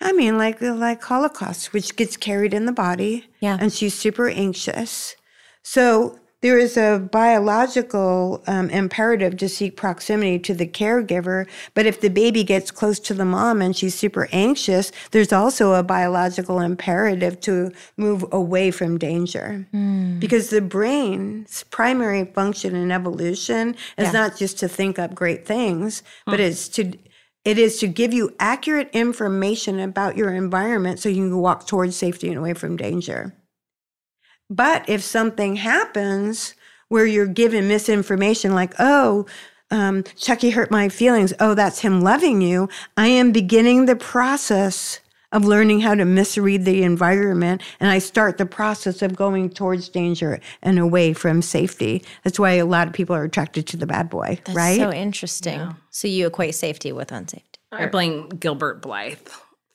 I 0.00 0.12
mean, 0.12 0.38
like 0.38 0.62
like 0.62 1.02
Holocaust, 1.02 1.74
which 1.74 1.94
gets 1.94 2.16
carried 2.16 2.54
in 2.54 2.64
the 2.64 2.72
body, 2.72 3.26
Yeah. 3.40 3.58
and 3.60 3.70
she's 3.70 3.92
super 3.92 4.28
anxious. 4.30 5.14
So 5.62 6.18
there 6.40 6.58
is 6.58 6.76
a 6.76 6.98
biological 7.10 8.42
um, 8.46 8.70
imperative 8.70 9.36
to 9.38 9.48
seek 9.48 9.76
proximity 9.76 10.38
to 10.38 10.54
the 10.54 10.66
caregiver. 10.66 11.46
But 11.74 11.86
if 11.86 12.00
the 12.00 12.10
baby 12.10 12.44
gets 12.44 12.70
close 12.70 12.98
to 13.00 13.14
the 13.14 13.24
mom 13.24 13.60
and 13.60 13.76
she's 13.76 13.94
super 13.94 14.28
anxious, 14.32 14.92
there's 15.10 15.32
also 15.32 15.74
a 15.74 15.82
biological 15.82 16.60
imperative 16.60 17.40
to 17.42 17.72
move 17.96 18.24
away 18.30 18.70
from 18.70 18.98
danger. 18.98 19.66
Because 20.20 20.50
the 20.50 20.60
brain's 20.60 21.64
primary 21.70 22.24
function 22.24 22.76
in 22.76 22.92
evolution 22.92 23.74
is 23.96 24.06
Yeah. 24.06 24.12
not 24.12 24.36
just 24.36 24.58
to 24.60 24.68
think 24.68 24.98
up 24.98 25.14
great 25.14 25.44
things, 25.46 26.02
but 26.26 26.40
it's 26.40 26.68
to 26.70 26.92
it 27.44 27.56
is 27.56 27.78
to 27.78 27.86
give 27.86 28.12
you 28.12 28.34
accurate 28.38 28.90
information 28.92 29.80
about 29.80 30.16
your 30.16 30.34
environment 30.34 30.98
so 31.00 31.08
you 31.08 31.28
can 31.28 31.38
walk 31.38 31.66
towards 31.66 31.96
safety 31.96 32.28
and 32.28 32.36
away 32.36 32.52
from 32.52 32.76
danger. 32.76 33.32
But 34.50 34.88
if 34.88 35.02
something 35.02 35.56
happens 35.56 36.54
where 36.88 37.06
you're 37.06 37.26
given 37.26 37.68
misinformation, 37.68 38.54
like, 38.54 38.74
oh, 38.78 39.26
um, 39.70 40.04
Chucky 40.16 40.50
hurt 40.50 40.70
my 40.70 40.88
feelings, 40.88 41.34
oh, 41.40 41.54
that's 41.54 41.80
him 41.80 42.00
loving 42.00 42.40
you, 42.40 42.68
I 42.96 43.08
am 43.08 43.32
beginning 43.32 43.86
the 43.86 43.96
process 43.96 45.00
of 45.30 45.44
learning 45.44 45.80
how 45.80 45.94
to 45.94 46.06
misread 46.06 46.64
the 46.64 46.82
environment. 46.82 47.62
And 47.80 47.90
I 47.90 47.98
start 47.98 48.38
the 48.38 48.46
process 48.46 49.02
of 49.02 49.14
going 49.14 49.50
towards 49.50 49.90
danger 49.90 50.40
and 50.62 50.78
away 50.78 51.12
from 51.12 51.42
safety. 51.42 52.02
That's 52.24 52.38
why 52.38 52.52
a 52.52 52.64
lot 52.64 52.88
of 52.88 52.94
people 52.94 53.14
are 53.14 53.24
attracted 53.24 53.66
to 53.68 53.76
the 53.76 53.86
bad 53.86 54.08
boy, 54.08 54.38
That's 54.44 54.56
right? 54.56 54.78
so 54.78 54.90
interesting. 54.90 55.76
So 55.90 56.08
you 56.08 56.26
equate 56.26 56.54
safety 56.54 56.92
with 56.92 57.10
unsafety. 57.10 57.42
I 57.70 57.86
blame 57.86 58.30
Gilbert 58.30 58.80
Blythe 58.80 59.18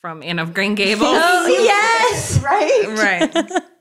from 0.01 0.23
Anne 0.23 0.39
of 0.39 0.55
Green 0.55 0.73
Gables. 0.73 1.07
oh, 1.07 1.47
yes, 2.12 2.39
right. 2.39 3.31
right. 3.31 3.62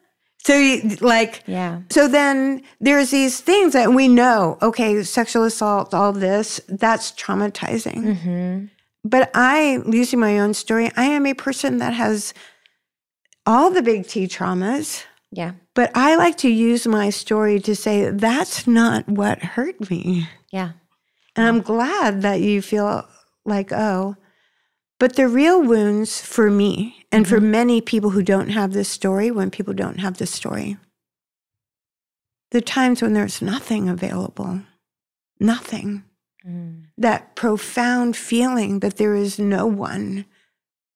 So, 0.45 0.57
you, 0.57 0.97
like, 1.01 1.43
Yeah. 1.47 1.83
So 1.91 2.09
then 2.09 2.63
there's 2.81 3.11
these 3.11 3.41
things 3.41 3.73
that 3.75 3.93
we 3.95 4.09
know, 4.09 4.59
okay, 4.61 5.03
sexual 5.05 5.45
assault, 5.45 5.95
all 5.95 6.13
this, 6.13 6.61
that's 6.69 7.13
traumatizing. 7.13 8.17
Mm-hmm. 8.17 8.65
But 9.05 9.31
I, 9.35 9.79
using 9.89 10.21
my 10.21 10.39
own 10.41 10.55
story, 10.55 10.91
I 10.97 11.05
am 11.05 11.27
a 11.27 11.35
person 11.35 11.79
that 11.79 11.93
has 11.95 12.35
all 13.47 13.71
the 13.71 13.83
big 13.83 14.07
T 14.07 14.27
traumas, 14.27 15.05
Yeah. 15.31 15.53
but 15.75 15.91
I 15.95 16.15
like 16.17 16.37
to 16.39 16.49
use 16.49 16.87
my 16.87 17.11
story 17.11 17.59
to 17.61 17.75
say 17.75 18.11
that's 18.11 18.67
not 18.67 19.09
what 19.09 19.39
hurt 19.43 19.91
me. 19.91 20.29
Yeah. 20.53 20.73
And 21.35 21.47
I'm 21.47 21.61
glad 21.63 22.23
that 22.23 22.41
you 22.41 22.63
feel 22.63 23.09
like, 23.45 23.73
oh, 23.73 24.17
but 25.03 25.17
the 25.17 25.27
real 25.27 25.61
wounds 25.61 26.21
for 26.21 26.49
me 26.49 27.05
and 27.11 27.27
for 27.27 27.41
many 27.41 27.81
people 27.81 28.11
who 28.11 28.23
don't 28.23 28.51
have 28.51 28.73
this 28.73 28.89
story, 28.89 29.33
when 29.33 29.51
people 29.51 29.75
don't 29.75 29.99
have 29.99 30.19
this 30.19 30.31
story, 30.31 30.77
the 32.53 32.61
times 32.61 33.03
when 33.03 33.13
there's 33.13 33.43
nothing 33.43 33.89
available, 33.89 34.61
nothing, 35.41 36.05
Mm. 36.47 36.85
that 36.97 37.35
profound 37.35 38.17
feeling 38.17 38.79
that 38.79 38.97
there 38.97 39.17
is 39.17 39.41
no 39.41 39.67
one 39.67 40.25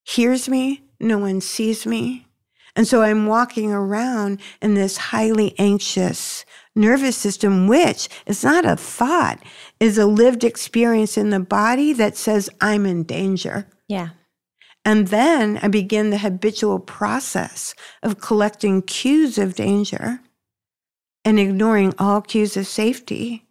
hears 0.05 0.49
me, 0.49 0.83
no 1.01 1.19
one 1.19 1.41
sees 1.41 1.85
me. 1.85 2.29
And 2.77 2.87
so 2.87 3.03
I'm 3.03 3.27
walking 3.27 3.73
around 3.73 4.41
in 4.63 4.75
this 4.75 4.97
highly 4.97 5.53
anxious 5.59 6.45
nervous 6.77 7.17
system, 7.17 7.67
which 7.67 8.09
is 8.25 8.45
not 8.45 8.65
a 8.65 8.77
thought, 8.77 9.43
is 9.81 9.99
a 9.99 10.07
lived 10.07 10.45
experience 10.45 11.17
in 11.19 11.31
the 11.31 11.41
body 11.41 11.93
that 11.95 12.17
says, 12.17 12.49
I'm 12.61 12.87
in 12.87 13.03
danger. 13.03 13.67
Yeah. 13.89 14.11
And 14.85 15.09
then 15.09 15.59
I 15.63 15.69
begin 15.69 16.11
the 16.11 16.19
habitual 16.19 16.79
process 16.79 17.75
of 18.03 18.21
collecting 18.21 18.83
cues 18.83 19.37
of 19.37 19.55
danger 19.55 20.21
and 21.25 21.41
ignoring 21.41 21.93
all 21.99 22.23
cues 22.23 22.57
of 22.57 22.67
safety 22.67 23.47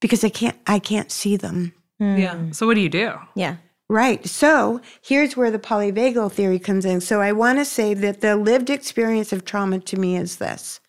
because 0.00 0.24
I 0.24 0.30
can't 0.30 0.56
I 0.66 0.78
can't 0.78 1.12
see 1.12 1.36
them. 1.36 1.74
Hmm. 1.98 2.16
Yeah. 2.16 2.50
So 2.52 2.66
what 2.66 2.74
do 2.74 2.80
you 2.80 2.88
do? 2.88 3.12
Yeah. 3.34 3.56
Right. 3.90 4.24
So 4.26 4.80
here's 5.02 5.36
where 5.36 5.50
the 5.50 5.58
polyvagal 5.58 6.32
theory 6.32 6.58
comes 6.58 6.84
in. 6.84 7.00
So 7.00 7.20
I 7.20 7.32
want 7.32 7.58
to 7.58 7.64
say 7.64 7.92
that 7.92 8.20
the 8.20 8.36
lived 8.36 8.70
experience 8.70 9.32
of 9.32 9.44
trauma 9.44 9.80
to 9.80 9.96
me 9.98 10.16
is 10.16 10.36
this 10.36 10.80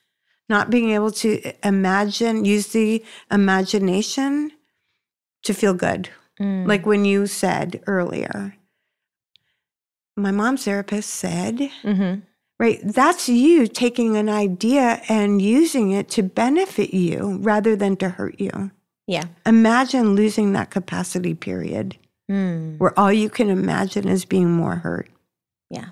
not 0.47 0.69
being 0.69 0.91
able 0.91 1.11
to 1.11 1.41
eh, 1.43 1.53
imagine, 1.63 2.45
use 2.45 2.67
the 2.67 3.03
imagination 3.31 4.51
to 5.43 5.53
feel 5.53 5.73
good. 5.73 6.09
Mm. 6.41 6.67
Like 6.67 6.85
when 6.85 7.05
you 7.05 7.27
said 7.27 7.81
earlier, 7.87 8.55
my 10.17 10.31
mom's 10.31 10.65
therapist 10.65 11.09
said, 11.09 11.69
Mhm. 11.83 12.23
right, 12.59 12.79
that's 12.83 13.29
you 13.29 13.67
taking 13.67 14.17
an 14.17 14.27
idea 14.29 15.01
and 15.07 15.41
using 15.41 15.91
it 15.91 16.09
to 16.09 16.23
benefit 16.23 16.93
you 16.93 17.37
rather 17.41 17.75
than 17.75 17.95
to 17.97 18.09
hurt 18.09 18.39
you. 18.39 18.71
Yeah. 19.07 19.25
Imagine 19.45 20.15
losing 20.15 20.53
that 20.53 20.69
capacity 20.71 21.33
period 21.33 21.97
Mm. 22.29 22.77
where 22.79 22.97
all 22.99 23.11
you 23.11 23.29
can 23.29 23.49
imagine 23.49 24.07
is 24.07 24.25
being 24.25 24.51
more 24.51 24.75
hurt. 24.77 25.09
Yeah. 25.69 25.89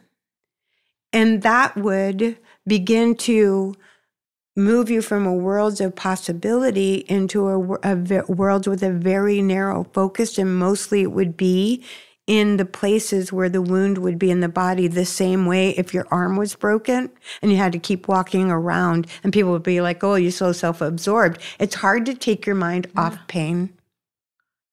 And 1.12 1.42
that 1.42 1.76
would 1.76 2.38
begin 2.68 3.16
to 3.16 3.76
move 4.60 4.90
you 4.90 5.02
from 5.02 5.26
a 5.26 5.34
world 5.34 5.82
of 5.82 5.96
possibility 5.96 7.06
into 7.08 7.48
a, 7.48 7.74
a 7.84 7.96
ve- 7.96 8.22
world 8.28 8.68
with 8.68 8.84
a 8.84 8.92
very 8.92 9.42
narrow 9.42 9.86
focus. 9.94 10.38
And 10.38 10.58
mostly 10.58 11.02
it 11.02 11.12
would 11.12 11.36
be 11.38 11.84
in 12.28 12.58
the 12.58 12.66
places 12.66 13.34
where 13.34 13.50
the 13.50 13.62
wound 13.62 13.98
would 13.98 14.20
be 14.20 14.30
in 14.30 14.40
the 14.40 14.48
body, 14.50 14.88
the 14.88 15.06
same 15.06 15.48
way 15.48 15.72
if 15.72 15.96
your 15.96 16.06
arm 16.12 16.38
was 16.38 16.54
broken 16.56 17.10
and 17.42 17.52
you 17.52 17.58
had 17.58 17.72
to 17.72 17.80
keep 17.80 18.08
walking 18.08 18.52
around, 18.52 19.08
and 19.24 19.34
people 19.34 19.52
would 19.52 19.64
be 19.64 19.82
like, 19.82 20.04
oh, 20.04 20.14
you're 20.14 20.30
so 20.30 20.52
self 20.52 20.80
absorbed. 20.80 21.42
It's 21.60 21.74
hard 21.74 22.06
to 22.06 22.14
take 22.14 22.46
your 22.46 22.56
mind 22.56 22.86
off 22.96 23.18
pain. 23.28 23.74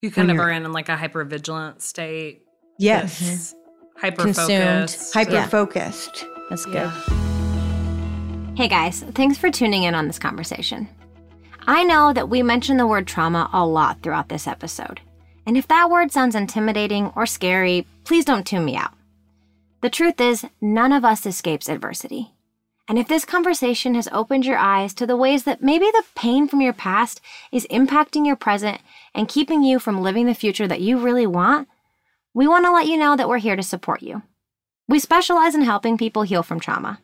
You 0.03 0.11
kind 0.11 0.29
of 0.29 0.37
you're- 0.37 0.55
in 0.55 0.71
like 0.71 0.89
a 0.89 0.95
hyper 0.95 1.23
vigilant 1.23 1.81
state. 1.81 2.43
Yes, 2.77 3.19
mm-hmm. 3.23 4.01
Hyper 4.01 4.21
Consumed. 4.25 4.91
focused. 4.91 5.13
hyper 5.15 5.41
focused. 5.49 6.25
That's 6.49 6.65
good. 6.65 6.75
Yeah. 6.75 7.26
Hey 8.57 8.67
guys, 8.67 9.01
thanks 9.13 9.37
for 9.37 9.51
tuning 9.51 9.83
in 9.83 9.93
on 9.93 10.07
this 10.07 10.17
conversation. 10.17 10.89
I 11.67 11.83
know 11.83 12.11
that 12.11 12.27
we 12.27 12.41
mention 12.41 12.77
the 12.77 12.87
word 12.87 13.05
trauma 13.05 13.51
a 13.53 13.63
lot 13.63 14.01
throughout 14.01 14.29
this 14.29 14.47
episode. 14.47 14.99
And 15.45 15.55
if 15.55 15.67
that 15.67 15.91
word 15.91 16.11
sounds 16.11 16.33
intimidating 16.33 17.13
or 17.15 17.27
scary, 17.27 17.85
please 18.03 18.25
don't 18.25 18.47
tune 18.47 18.65
me 18.65 18.75
out. 18.75 18.95
The 19.83 19.91
truth 19.91 20.19
is, 20.19 20.43
none 20.59 20.91
of 20.91 21.05
us 21.05 21.27
escapes 21.27 21.69
adversity. 21.69 22.31
And 22.87 22.97
if 22.97 23.07
this 23.07 23.25
conversation 23.25 23.93
has 23.93 24.09
opened 24.11 24.43
your 24.43 24.57
eyes 24.57 24.95
to 24.95 25.05
the 25.05 25.15
ways 25.15 25.43
that 25.43 25.61
maybe 25.61 25.85
the 25.85 26.03
pain 26.15 26.47
from 26.47 26.59
your 26.59 26.73
past 26.73 27.21
is 27.51 27.67
impacting 27.69 28.25
your 28.25 28.35
present 28.35 28.81
and 29.13 29.29
keeping 29.29 29.61
you 29.61 29.77
from 29.77 30.01
living 30.01 30.25
the 30.25 30.33
future 30.33 30.67
that 30.67 30.81
you 30.81 30.97
really 30.97 31.27
want, 31.27 31.67
we 32.33 32.47
want 32.47 32.65
to 32.65 32.71
let 32.71 32.87
you 32.87 32.97
know 32.97 33.15
that 33.15 33.29
we're 33.29 33.37
here 33.37 33.55
to 33.55 33.61
support 33.61 34.01
you. 34.01 34.23
We 34.87 34.97
specialize 34.97 35.53
in 35.53 35.61
helping 35.61 35.95
people 35.95 36.23
heal 36.23 36.41
from 36.41 36.59
trauma. 36.59 36.97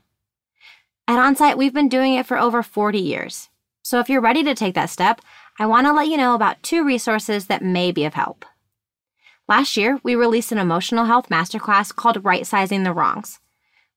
At 1.06 1.20
Onsite, 1.20 1.58
we've 1.58 1.74
been 1.74 1.89
doing 1.89 2.13
it 2.13 2.26
for 2.26 2.39
over 2.39 2.63
40 2.63 2.98
years. 2.98 3.50
So 3.82 4.00
if 4.00 4.10
you're 4.10 4.22
ready 4.22 4.42
to 4.44 4.56
take 4.56 4.74
that 4.76 4.89
step, 4.89 5.20
I 5.60 5.66
want 5.66 5.86
to 5.86 5.92
let 5.92 6.08
you 6.08 6.16
know 6.16 6.34
about 6.34 6.63
two 6.63 6.86
resources 6.86 7.48
that 7.48 7.62
may 7.62 7.92
be 7.92 8.06
of 8.06 8.13
help. 8.13 8.46
Last 9.50 9.76
year, 9.76 10.00
we 10.04 10.16
released 10.16 10.54
an 10.54 10.58
emotional 10.58 11.04
health 11.04 11.28
masterclass 11.28 11.94
called 11.94 12.24
Right 12.24 12.48
Sizing 12.48 12.84
the 12.84 12.94
Wrongs, 12.94 13.42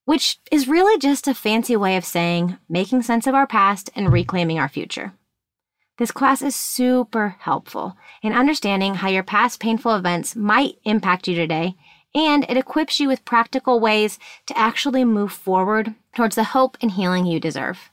which 0.05 0.41
is 0.51 0.67
really 0.67 0.99
just 0.99 1.29
a 1.29 1.35
fancy 1.35 1.77
way 1.77 1.97
of 1.97 2.05
saying 2.05 2.59
making 2.69 3.03
sense 3.03 3.29
of 3.29 3.35
our 3.37 3.47
past 3.47 3.89
and 3.95 4.13
reclaiming 4.13 4.59
our 4.59 4.69
future. 4.69 5.13
This 5.99 6.11
class 6.11 6.43
is 6.43 6.57
super 6.57 7.37
helpful 7.39 7.97
in 8.21 8.33
understanding 8.33 8.97
how 8.97 9.09
your 9.09 9.23
past 9.23 9.61
painful 9.61 9.95
events 9.95 10.35
might 10.35 10.79
impact 10.85 11.29
you 11.29 11.37
today, 11.37 11.77
and 12.17 12.45
it 12.49 12.57
equips 12.57 12.99
you 12.99 13.07
with 13.07 13.25
practical 13.25 13.79
ways 13.79 14.19
to 14.47 14.59
actually 14.59 15.05
move 15.05 15.33
forward 15.33 15.95
towards 16.17 16.35
the 16.35 16.45
hope 16.45 16.77
and 16.81 16.91
healing 16.91 17.27
you 17.27 17.39
deserve. 17.39 17.91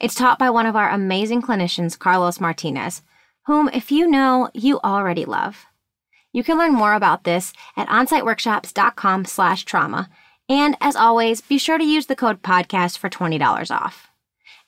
It's 0.00 0.14
taught 0.14 0.38
by 0.38 0.48
one 0.48 0.66
of 0.66 0.76
our 0.76 0.88
amazing 0.88 1.42
clinicians, 1.42 1.98
Carlos 1.98 2.40
Martinez, 2.40 3.02
whom, 3.46 3.68
if 3.72 3.90
you 3.90 4.08
know, 4.08 4.48
you 4.54 4.80
already 4.84 5.24
love. 5.24 5.66
You 6.32 6.44
can 6.44 6.56
learn 6.56 6.72
more 6.72 6.94
about 6.94 7.24
this 7.24 7.52
at 7.76 7.88
onsiteworkshops.com 7.88 9.24
slash 9.24 9.64
trauma. 9.64 10.08
And 10.48 10.76
as 10.80 10.96
always, 10.96 11.40
be 11.40 11.58
sure 11.58 11.76
to 11.76 11.84
use 11.84 12.06
the 12.06 12.16
code 12.16 12.42
podcast 12.42 12.98
for 12.98 13.10
$20 13.10 13.70
off. 13.70 14.08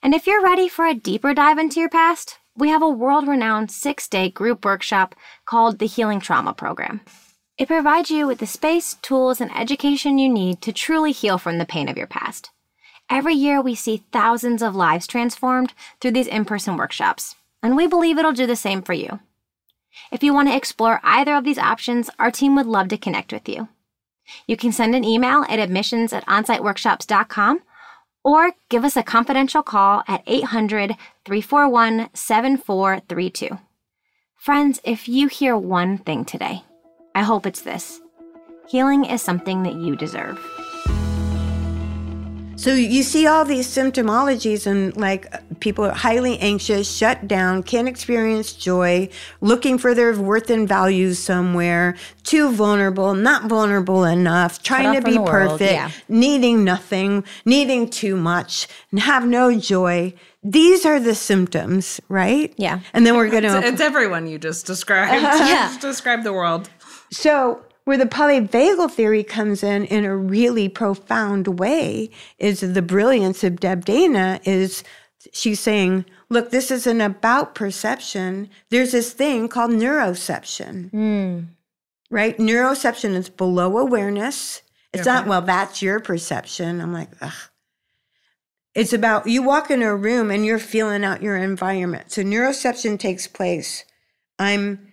And 0.01 0.13
if 0.13 0.27
you're 0.27 0.43
ready 0.43 0.67
for 0.67 0.85
a 0.85 0.93
deeper 0.93 1.33
dive 1.33 1.57
into 1.57 1.79
your 1.79 1.89
past, 1.89 2.37
we 2.57 2.69
have 2.69 2.81
a 2.81 2.89
world 2.89 3.27
renowned 3.27 3.71
six 3.71 4.07
day 4.07 4.29
group 4.29 4.65
workshop 4.65 5.15
called 5.45 5.79
the 5.79 5.87
Healing 5.87 6.19
Trauma 6.19 6.53
Program. 6.53 7.01
It 7.57 7.67
provides 7.67 8.11
you 8.11 8.27
with 8.27 8.39
the 8.39 8.47
space, 8.47 8.95
tools, 8.95 9.39
and 9.39 9.55
education 9.55 10.17
you 10.17 10.27
need 10.27 10.61
to 10.63 10.73
truly 10.73 11.11
heal 11.11 11.37
from 11.37 11.59
the 11.59 11.65
pain 11.65 11.87
of 11.87 11.97
your 11.97 12.07
past. 12.07 12.49
Every 13.13 13.35
year, 13.35 13.61
we 13.61 13.75
see 13.75 14.01
thousands 14.11 14.63
of 14.63 14.75
lives 14.75 15.05
transformed 15.05 15.75
through 16.01 16.13
these 16.13 16.25
in 16.25 16.45
person 16.45 16.77
workshops, 16.77 17.35
and 17.61 17.75
we 17.75 17.85
believe 17.85 18.17
it'll 18.17 18.31
do 18.31 18.47
the 18.47 18.55
same 18.55 18.81
for 18.81 18.93
you. 18.93 19.19
If 20.11 20.23
you 20.23 20.33
want 20.33 20.47
to 20.47 20.55
explore 20.55 20.99
either 21.03 21.35
of 21.35 21.43
these 21.43 21.59
options, 21.59 22.09
our 22.17 22.31
team 22.31 22.55
would 22.55 22.65
love 22.65 22.87
to 22.87 22.97
connect 22.97 23.31
with 23.31 23.47
you. 23.47 23.67
You 24.47 24.57
can 24.57 24.71
send 24.71 24.95
an 24.95 25.03
email 25.03 25.45
at 25.47 25.59
admissions 25.59 26.11
at 26.11 26.25
onsiteworkshops.com 26.25 27.61
or 28.23 28.53
give 28.69 28.83
us 28.83 28.97
a 28.97 29.03
confidential 29.03 29.61
call 29.61 30.01
at 30.07 30.23
800 30.25 30.95
341 31.23 32.09
7432. 32.15 33.59
Friends, 34.37 34.81
if 34.83 35.07
you 35.07 35.27
hear 35.27 35.55
one 35.55 35.99
thing 35.99 36.25
today, 36.25 36.63
I 37.13 37.21
hope 37.21 37.45
it's 37.45 37.61
this 37.61 38.01
healing 38.67 39.05
is 39.05 39.21
something 39.21 39.61
that 39.61 39.75
you 39.75 39.95
deserve. 39.95 40.39
So 42.55 42.73
you 42.73 43.03
see 43.03 43.25
all 43.25 43.45
these 43.45 43.67
symptomologies 43.67 44.67
and 44.67 44.95
like 44.95 45.27
people 45.59 45.85
are 45.85 45.91
highly 45.91 46.37
anxious, 46.39 46.89
shut 46.89 47.27
down, 47.27 47.63
can't 47.63 47.87
experience 47.87 48.53
joy, 48.53 49.09
looking 49.41 49.77
for 49.77 49.95
their 49.95 50.17
worth 50.17 50.49
and 50.49 50.67
values 50.67 51.19
somewhere, 51.19 51.95
too 52.23 52.51
vulnerable, 52.51 53.15
not 53.15 53.45
vulnerable 53.45 54.03
enough, 54.05 54.61
trying 54.61 54.93
to 54.93 55.01
be 55.01 55.13
the 55.13 55.21
world, 55.21 55.59
perfect, 55.59 55.73
yeah. 55.73 55.91
needing 56.07 56.63
nothing, 56.63 57.23
needing 57.43 57.89
too 57.89 58.15
much, 58.15 58.67
and 58.91 58.99
have 58.99 59.25
no 59.25 59.57
joy. 59.57 60.13
These 60.43 60.85
are 60.85 60.99
the 60.99 61.15
symptoms, 61.15 61.99
right? 62.07 62.53
Yeah. 62.57 62.81
And 62.93 63.05
then 63.05 63.15
we're 63.15 63.29
going 63.29 63.45
It's, 63.45 63.53
to 63.53 63.65
it's 63.65 63.81
everyone 63.81 64.27
you 64.27 64.37
just 64.37 64.65
described. 64.65 65.11
Yeah. 65.23 65.67
Just 65.67 65.81
describe 65.81 66.23
the 66.23 66.33
world. 66.33 66.69
So, 67.11 67.63
where 67.85 67.97
the 67.97 68.05
polyvagal 68.05 68.91
theory 68.91 69.23
comes 69.23 69.63
in 69.63 69.85
in 69.85 70.05
a 70.05 70.15
really 70.15 70.69
profound 70.69 71.59
way 71.59 72.09
is 72.37 72.61
the 72.61 72.81
brilliance 72.81 73.43
of 73.43 73.59
Deb 73.59 73.85
Dana 73.85 74.39
is 74.45 74.83
she's 75.31 75.59
saying, 75.59 76.05
look, 76.29 76.51
this 76.51 76.71
isn't 76.71 77.01
about 77.01 77.55
perception. 77.55 78.49
There's 78.69 78.91
this 78.91 79.13
thing 79.13 79.47
called 79.47 79.71
neuroception, 79.71 80.89
hmm. 80.91 81.39
right? 82.09 82.37
Neuroception 82.37 83.15
is 83.15 83.29
below 83.29 83.77
awareness. 83.77 84.61
It's 84.93 85.07
not, 85.07 85.25
well, 85.25 85.41
that's 85.41 85.81
your 85.81 85.99
perception. 85.99 86.79
I'm 86.79 86.93
like, 86.93 87.09
ugh. 87.21 87.33
It's 88.75 88.93
about 88.93 89.27
you 89.27 89.43
walk 89.43 89.69
in 89.69 89.83
a 89.83 89.95
room 89.95 90.31
and 90.31 90.45
you're 90.45 90.59
feeling 90.59 91.03
out 91.03 91.21
your 91.21 91.37
environment. 91.37 92.11
So 92.11 92.23
neuroception 92.23 92.99
takes 92.99 93.27
place. 93.27 93.85
I'm 94.39 94.92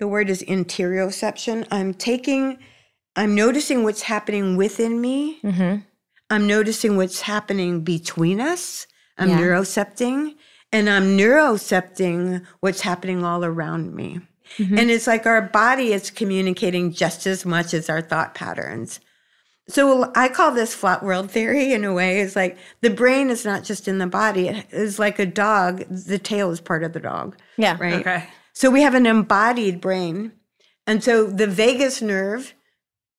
the 0.00 0.08
word 0.08 0.28
is 0.30 0.42
interioception. 0.42 1.66
I'm 1.70 1.94
taking, 1.94 2.58
I'm 3.14 3.34
noticing 3.34 3.84
what's 3.84 4.02
happening 4.02 4.56
within 4.56 5.00
me. 5.00 5.38
Mm-hmm. 5.44 5.82
I'm 6.30 6.46
noticing 6.46 6.96
what's 6.96 7.20
happening 7.20 7.82
between 7.82 8.40
us. 8.40 8.86
I'm 9.18 9.28
Yeah. 9.28 9.38
neurocepting 9.40 10.34
and 10.72 10.88
I'm 10.88 11.18
neurocepting 11.18 12.44
what's 12.60 12.80
happening 12.80 13.22
all 13.24 13.44
around 13.44 13.94
me. 13.94 14.20
And 14.58 14.90
it's 14.90 15.06
like 15.06 15.26
our 15.26 15.42
body 15.42 15.92
is 15.92 16.10
communicating 16.10 16.92
just 16.92 17.24
as 17.24 17.46
much 17.46 17.72
as 17.72 17.88
our 17.88 18.00
thought 18.00 18.34
patterns. 18.34 18.98
So 19.68 20.10
I 20.16 20.28
call 20.28 20.50
this 20.50 20.74
flat 20.74 21.04
world 21.04 21.30
theory 21.30 21.72
in 21.72 21.84
a 21.84 21.92
way. 21.92 22.20
It's 22.20 22.34
like 22.34 22.58
the 22.80 22.90
brain 22.90 23.30
is 23.30 23.44
not 23.44 23.62
just 23.62 23.86
in 23.86 23.98
the 23.98 24.08
body. 24.08 24.48
It 24.48 24.66
is 24.72 24.98
like 24.98 25.20
a 25.20 25.26
dog. 25.26 25.84
The 25.88 26.18
tail 26.18 26.50
is 26.50 26.60
part 26.60 26.82
of 26.82 26.92
the 26.94 26.98
dog. 26.98 27.36
Yeah. 27.56 27.76
Right. 27.78 28.00
Okay. 28.00 28.24
So 28.54 28.70
we 28.70 28.82
have 28.82 28.94
an 28.94 29.06
embodied 29.06 29.80
brain. 29.80 30.32
And 30.86 31.02
so 31.04 31.26
the 31.26 31.46
vagus 31.46 32.02
nerve. 32.02 32.54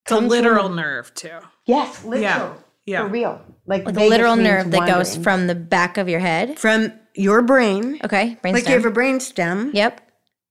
It's 0.06 0.12
a 0.12 0.17
literal 0.20 0.65
from- 0.67 0.76
nerve 0.78 1.13
too. 1.13 1.39
Yes, 1.65 2.04
literal. 2.04 2.22
Yeah. 2.22 2.54
Yeah. 2.86 3.04
For 3.04 3.10
real. 3.10 3.41
Like, 3.67 3.86
Like 3.86 3.96
a 3.96 4.00
vagus 4.00 4.10
literal 4.10 4.36
nerve 4.36 4.72
that 4.72 4.88
goes 4.88 5.15
from 5.15 5.48
the 5.48 5.56
back 5.56 5.98
of 5.98 6.10
your 6.10 6.20
head. 6.20 6.58
from 6.60 6.91
your 7.15 7.41
brain. 7.41 8.00
Okay. 8.04 8.38
Brainstem. 8.44 8.54
Like 8.54 8.67
you 8.67 8.74
have 8.74 8.86
a 8.86 8.91
brain 8.91 9.20
stem. 9.20 9.72
Yep. 9.74 10.02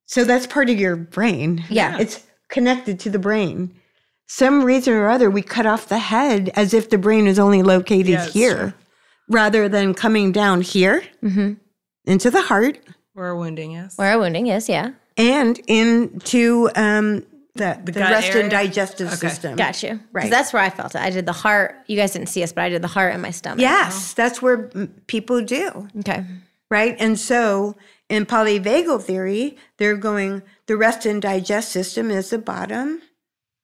So 0.07 0.25
that's 0.25 0.47
part 0.47 0.71
of 0.71 0.79
your 0.79 0.97
brain. 0.97 1.65
Yeah. 1.69 1.99
It's 1.99 2.25
connected 2.49 3.01
to 3.01 3.11
the 3.11 3.19
brain. 3.19 3.75
Some 4.27 4.65
reason 4.65 4.93
or 4.95 5.09
other, 5.09 5.29
we 5.31 5.43
cut 5.43 5.67
off 5.67 5.89
the 5.89 5.99
head 5.99 6.51
as 6.55 6.73
if 6.73 6.91
the 6.91 6.99
brain 6.99 7.27
is 7.27 7.39
only 7.39 7.63
located 7.63 8.07
Yeah, 8.09 8.25
it's 8.25 8.33
here 8.33 8.75
rather 9.29 9.69
than 9.69 9.95
coming 9.95 10.31
down 10.33 10.61
here 10.61 11.03
Mm-hmm. 11.23 11.55
into 12.05 12.31
the 12.31 12.43
heart 12.43 12.79
Where 13.15 13.29
a 13.31 13.37
wounding 13.37 13.73
is. 13.73 13.97
Where 13.97 14.13
a 14.13 14.19
wounding 14.19 14.47
is, 14.49 14.69
yeah. 14.69 14.93
and 15.17 15.59
into 15.67 16.71
um, 16.77 17.27
the, 17.55 17.79
the, 17.85 17.93
gut 17.93 18.11
rest 18.11 18.29
area? 18.31 18.43
and 18.43 18.51
digestive 18.51 19.09
Okay. 19.09 19.17
system. 19.29 19.57
Got 19.57 19.83
you. 19.83 20.01
Right. 20.13 20.31
That's 20.31 20.53
where 20.53 20.63
I 20.63 20.71
felt 20.71 20.95
it. 20.95 21.01
I 21.01 21.11
did 21.11 21.27
the 21.27 21.33
heart. 21.33 21.75
You 21.87 21.97
guys 21.97 22.13
didn't 22.13 22.29
see 22.29 22.43
us, 22.43 22.53
but 22.53 22.63
I 22.63 22.69
did 22.69 22.83
the 22.83 22.89
heart 22.89 23.13
and 23.13 23.21
my 23.23 23.31
stomach. 23.33 23.61
Yes, 23.61 24.13
that's 24.15 24.41
where 24.41 24.71
people 25.09 25.43
do. 25.45 25.89
Okay. 25.99 26.25
right? 26.71 26.97
And 27.01 27.19
so 27.19 27.75
in 28.09 28.27
polyvagal 28.27 29.03
theory, 29.03 29.57
they're 29.79 29.97
going, 29.97 30.43
the 30.67 30.77
rest 30.77 31.05
and 31.05 31.21
digest 31.21 31.71
system 31.73 32.11
is 32.11 32.31
the 32.31 32.39
bottom, 32.39 33.03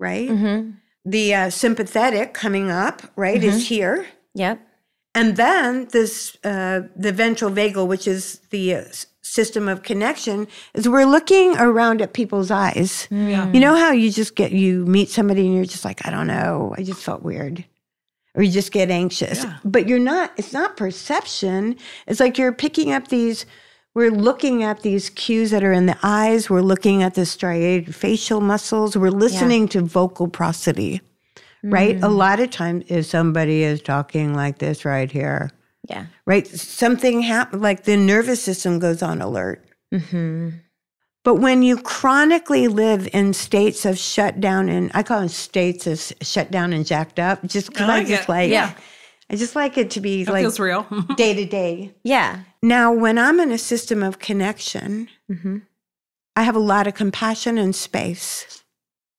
right? 0.00 0.28
Mm-hmm. 0.28 0.70
The 1.04 1.34
uh, 1.34 1.50
sympathetic 1.50 2.34
coming 2.34 2.68
up, 2.70 3.02
right, 3.14 3.42
is 3.42 3.68
here. 3.68 4.06
Yep. 4.34 4.60
And 5.14 5.36
then 5.36 5.86
this, 5.92 6.36
uh, 6.44 6.80
the 6.96 7.12
ventral 7.12 7.50
vagal, 7.52 7.86
which 7.86 8.06
is 8.08 8.40
the 8.50 8.74
uh, 8.74 8.78
s- 8.80 9.06
system 9.26 9.68
of 9.68 9.82
connection, 9.82 10.46
is 10.74 10.88
we're 10.88 11.04
looking 11.04 11.56
around 11.58 12.00
at 12.00 12.12
people's 12.12 12.50
eyes. 12.50 13.08
Yeah. 13.10 13.50
You 13.52 13.60
know 13.60 13.76
how 13.76 13.92
you 13.92 14.10
just 14.10 14.36
get, 14.36 14.52
you 14.52 14.86
meet 14.86 15.10
somebody 15.10 15.46
and 15.46 15.54
you're 15.54 15.64
just 15.64 15.84
like, 15.84 16.06
I 16.06 16.10
don't 16.10 16.26
know, 16.26 16.74
I 16.78 16.82
just 16.82 17.02
felt 17.02 17.22
weird. 17.22 17.64
Or 18.34 18.42
you 18.42 18.52
just 18.52 18.70
get 18.70 18.90
anxious. 18.90 19.44
Yeah. 19.44 19.56
But 19.64 19.88
you're 19.88 19.98
not, 19.98 20.32
it's 20.36 20.52
not 20.52 20.76
perception. 20.76 21.76
It's 22.06 22.20
like 22.20 22.38
you're 22.38 22.52
picking 22.52 22.92
up 22.92 23.08
these, 23.08 23.46
we're 23.94 24.10
looking 24.10 24.62
at 24.62 24.82
these 24.82 25.08
cues 25.08 25.50
that 25.52 25.64
are 25.64 25.72
in 25.72 25.86
the 25.86 25.96
eyes. 26.02 26.50
We're 26.50 26.60
looking 26.60 27.02
at 27.02 27.14
the 27.14 27.24
striated 27.24 27.94
facial 27.94 28.42
muscles. 28.42 28.94
We're 28.94 29.10
listening 29.10 29.68
to 29.68 29.80
vocal 29.80 30.28
prosody, 30.28 31.00
right? 31.64 31.96
A 31.96 32.00
mm. 32.00 32.14
lot 32.14 32.38
of 32.38 32.50
times, 32.50 32.84
if 32.88 33.06
somebody 33.06 33.62
is 33.62 33.80
talking 33.80 34.34
like 34.34 34.58
this 34.58 34.84
right 34.84 35.10
here, 35.10 35.50
Yeah. 35.88 36.06
right? 36.26 36.46
Something 36.46 37.22
happened, 37.22 37.62
like 37.62 37.84
the 37.84 37.96
nervous 37.96 38.42
system 38.42 38.78
goes 38.78 39.02
on 39.02 39.20
alert. 39.22 39.64
Mm-hmm. 39.94 40.50
But 41.24 41.36
when 41.36 41.62
you 41.62 41.76
chronically 41.78 42.68
live 42.68 43.08
in 43.12 43.32
states 43.32 43.84
of 43.84 43.98
shutdown, 43.98 44.68
and 44.68 44.90
I 44.94 45.02
call 45.02 45.20
them 45.20 45.28
states 45.28 45.86
of 45.86 46.00
shut 46.22 46.50
down 46.50 46.72
and 46.72 46.86
jacked 46.86 47.18
up, 47.18 47.44
just 47.44 47.68
because 47.70 47.88
I 47.88 47.94
I, 47.94 47.98
like 47.98 48.06
just 48.06 48.22
it. 48.24 48.28
like, 48.28 48.50
Yeah. 48.50 48.74
I 49.28 49.34
just 49.34 49.56
like 49.56 49.76
it 49.76 49.90
to 49.90 50.00
be 50.00 50.22
That 50.22 50.30
like 50.32 50.42
feels 50.42 50.60
real. 50.60 50.86
day 51.16 51.34
to 51.34 51.44
day. 51.44 51.92
Yeah. 52.04 52.40
Now, 52.62 52.92
when 52.92 53.18
I'm 53.18 53.40
in 53.40 53.50
a 53.50 53.58
system 53.58 54.02
of 54.02 54.18
connection, 54.18 55.08
Mm-hmm. 55.30 55.58
I 56.36 56.42
have 56.42 56.54
a 56.54 56.60
lot 56.60 56.86
of 56.86 56.94
compassion 56.94 57.56
and 57.58 57.74
space. 57.74 58.62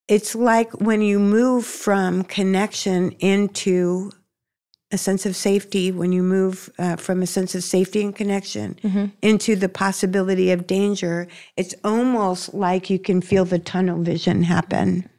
It's 0.07 0.35
like 0.35 0.71
when 0.79 1.01
you 1.01 1.19
move 1.19 1.65
from 1.65 2.23
connection 2.23 3.11
into 3.19 4.11
a 4.91 4.97
sense 4.97 5.25
of 5.25 5.35
safety, 5.35 5.91
when 5.91 6.11
you 6.13 6.23
move 6.23 6.69
uh, 6.79 6.95
from 6.95 7.21
a 7.21 7.27
sense 7.27 7.53
of 7.55 7.63
safety 7.63 8.01
and 8.01 8.15
connection 8.15 8.77
Mhm. 8.83 9.11
into 9.21 9.55
the 9.55 9.67
possibility 9.69 10.51
of 10.51 10.65
danger, 10.65 11.27
it's 11.57 11.75
almost 11.83 12.53
like 12.53 12.89
you 12.89 12.97
can 12.99 13.21
feel 13.21 13.43
the 13.45 13.59
tunnel 13.59 14.01
vision 14.01 14.43
happen. 14.43 15.09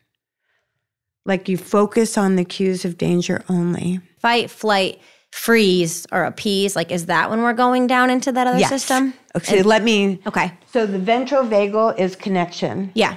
Like 1.26 1.48
you 1.50 1.59
focus 1.59 2.16
on 2.16 2.37
the 2.37 2.44
cues 2.44 2.85
of 2.87 2.96
danger 2.96 3.44
only. 3.50 4.00
Fight, 4.20 4.50
flight, 4.50 5.00
freeze, 5.31 6.07
or 6.11 6.24
appease. 6.24 6.74
Like, 6.74 6.90
is 6.90 7.04
that 7.07 7.28
when 7.28 7.42
we're 7.42 7.52
going 7.52 7.87
down 7.87 8.09
into 8.09 8.33
that 8.33 8.46
other 8.46 8.59
Yes. 8.59 8.70
system? 8.70 9.12
Okay, 9.37 9.62
let 9.62 9.85
me. 9.85 10.18
Okay. 10.26 10.52
So 10.72 10.87
the 10.87 10.98
ventrovagal 10.98 11.98
is 11.98 12.16
connection. 12.16 12.90
Yeah. 12.94 13.16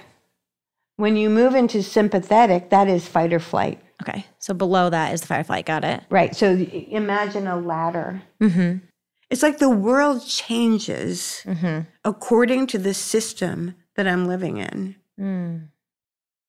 When 0.98 1.16
you 1.16 1.30
move 1.30 1.56
into 1.56 1.82
sympathetic, 1.82 2.70
that 2.72 2.90
is 2.90 3.08
fight 3.08 3.32
or 3.32 3.40
flight. 3.40 3.80
Okay. 4.02 4.26
So 4.40 4.54
below 4.54 4.90
that 4.90 5.14
is 5.14 5.22
the 5.22 5.28
firefly. 5.28 5.62
Got 5.62 5.84
it. 5.84 6.04
Right. 6.10 6.36
So 6.36 6.54
imagine 6.56 7.48
a 7.48 7.58
ladder. 7.58 8.22
Mm-hmm. 8.42 8.86
It's 9.30 9.44
like 9.44 9.60
the 9.60 9.70
world 9.70 10.26
changes 10.26 11.42
Mm-hmm. 11.46 11.82
according 12.04 12.68
to 12.68 12.78
the 12.78 12.94
system 12.94 13.76
that 13.96 14.08
I'm 14.08 14.28
living 14.28 14.58
in. 14.58 14.96
Mm. 15.20 15.68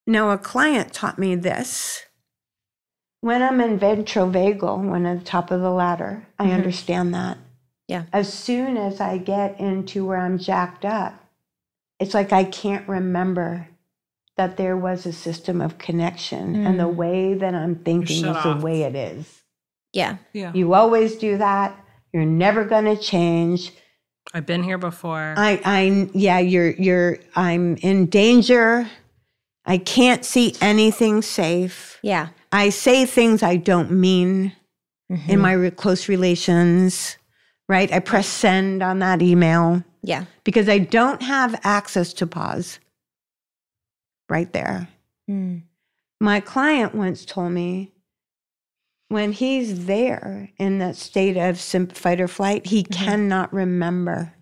Now, 0.06 0.30
a 0.30 0.38
client 0.38 0.92
taught 0.92 1.18
me 1.18 1.34
this. 1.36 2.02
When 3.20 3.40
I'm 3.42 3.60
in 3.60 3.78
ventrovagal, 3.78 4.90
when 4.90 5.06
at 5.06 5.20
the 5.20 5.24
top 5.24 5.50
of 5.52 5.60
the 5.60 5.70
ladder, 5.70 6.26
I 6.40 6.46
Mhm. 6.46 6.54
understand 6.54 7.14
that. 7.14 7.38
Yeah. 7.86 8.04
As 8.12 8.32
soon 8.32 8.76
as 8.76 9.00
I 9.00 9.18
get 9.18 9.60
into 9.60 10.04
where 10.04 10.18
I'm 10.18 10.38
jacked 10.38 10.84
up, 10.84 11.14
it's 12.00 12.14
like 12.14 12.32
I 12.32 12.42
can't 12.44 12.88
remember 12.88 13.68
that 14.36 14.56
there 14.56 14.76
was 14.76 15.04
a 15.06 15.12
system 15.12 15.60
of 15.60 15.78
connection 15.78 16.64
and 16.66 16.78
the 16.80 16.84
Mm. 16.88 16.94
way 16.96 17.34
that 17.34 17.54
I'm 17.54 17.76
thinking 17.76 18.24
is 18.24 18.36
off. 18.36 18.42
the 18.44 18.64
way 18.64 18.82
it 18.82 18.94
is. 18.94 19.42
Yeah. 19.92 20.16
yeah. 20.32 20.52
You 20.54 20.72
always 20.74 21.16
do 21.16 21.36
that. 21.38 21.78
You're 22.12 22.24
never 22.24 22.64
going 22.64 22.84
to 22.86 22.96
change. 22.96 23.72
I've 24.32 24.46
been 24.46 24.62
here 24.62 24.78
before. 24.78 25.34
I, 25.36 25.60
I, 25.64 26.08
yeah, 26.14 26.38
you're, 26.38 26.70
you're, 26.70 27.18
I'm 27.36 27.76
in 27.76 28.06
danger. 28.06 28.88
I 29.66 29.78
can't 29.78 30.24
see 30.24 30.54
anything 30.60 31.20
safe. 31.22 31.98
Yeah. 32.02 32.28
I 32.52 32.70
say 32.70 33.04
things 33.04 33.42
I 33.42 33.56
don't 33.56 33.90
mean 33.90 34.52
in 35.10 35.18
Mhm. 35.18 35.40
my 35.40 35.52
re- 35.52 35.70
close 35.70 36.08
relations, 36.08 37.18
right? 37.68 37.92
I 37.92 37.98
press 37.98 38.26
send 38.26 38.82
on 38.82 38.98
that 39.00 39.20
email 39.20 39.82
Yeah. 40.02 40.24
because 40.44 40.68
I 40.70 40.78
don't 40.78 41.20
have 41.22 41.60
access 41.64 42.14
to 42.14 42.26
pause 42.26 42.78
right 44.32 44.52
there. 44.52 44.88
Mm. 45.30 45.62
My 46.20 46.40
client 46.40 46.94
once 46.94 47.24
told 47.24 47.52
me 47.52 47.92
when 49.08 49.32
he's 49.32 49.84
there 49.86 50.48
in 50.58 50.78
that 50.78 50.96
state 50.96 51.36
of 51.36 51.60
sim- 51.60 51.88
fight 51.88 52.20
or 52.20 52.28
flight, 52.28 52.66
he 52.66 52.82
cannot 52.82 53.52
remember 53.52 54.32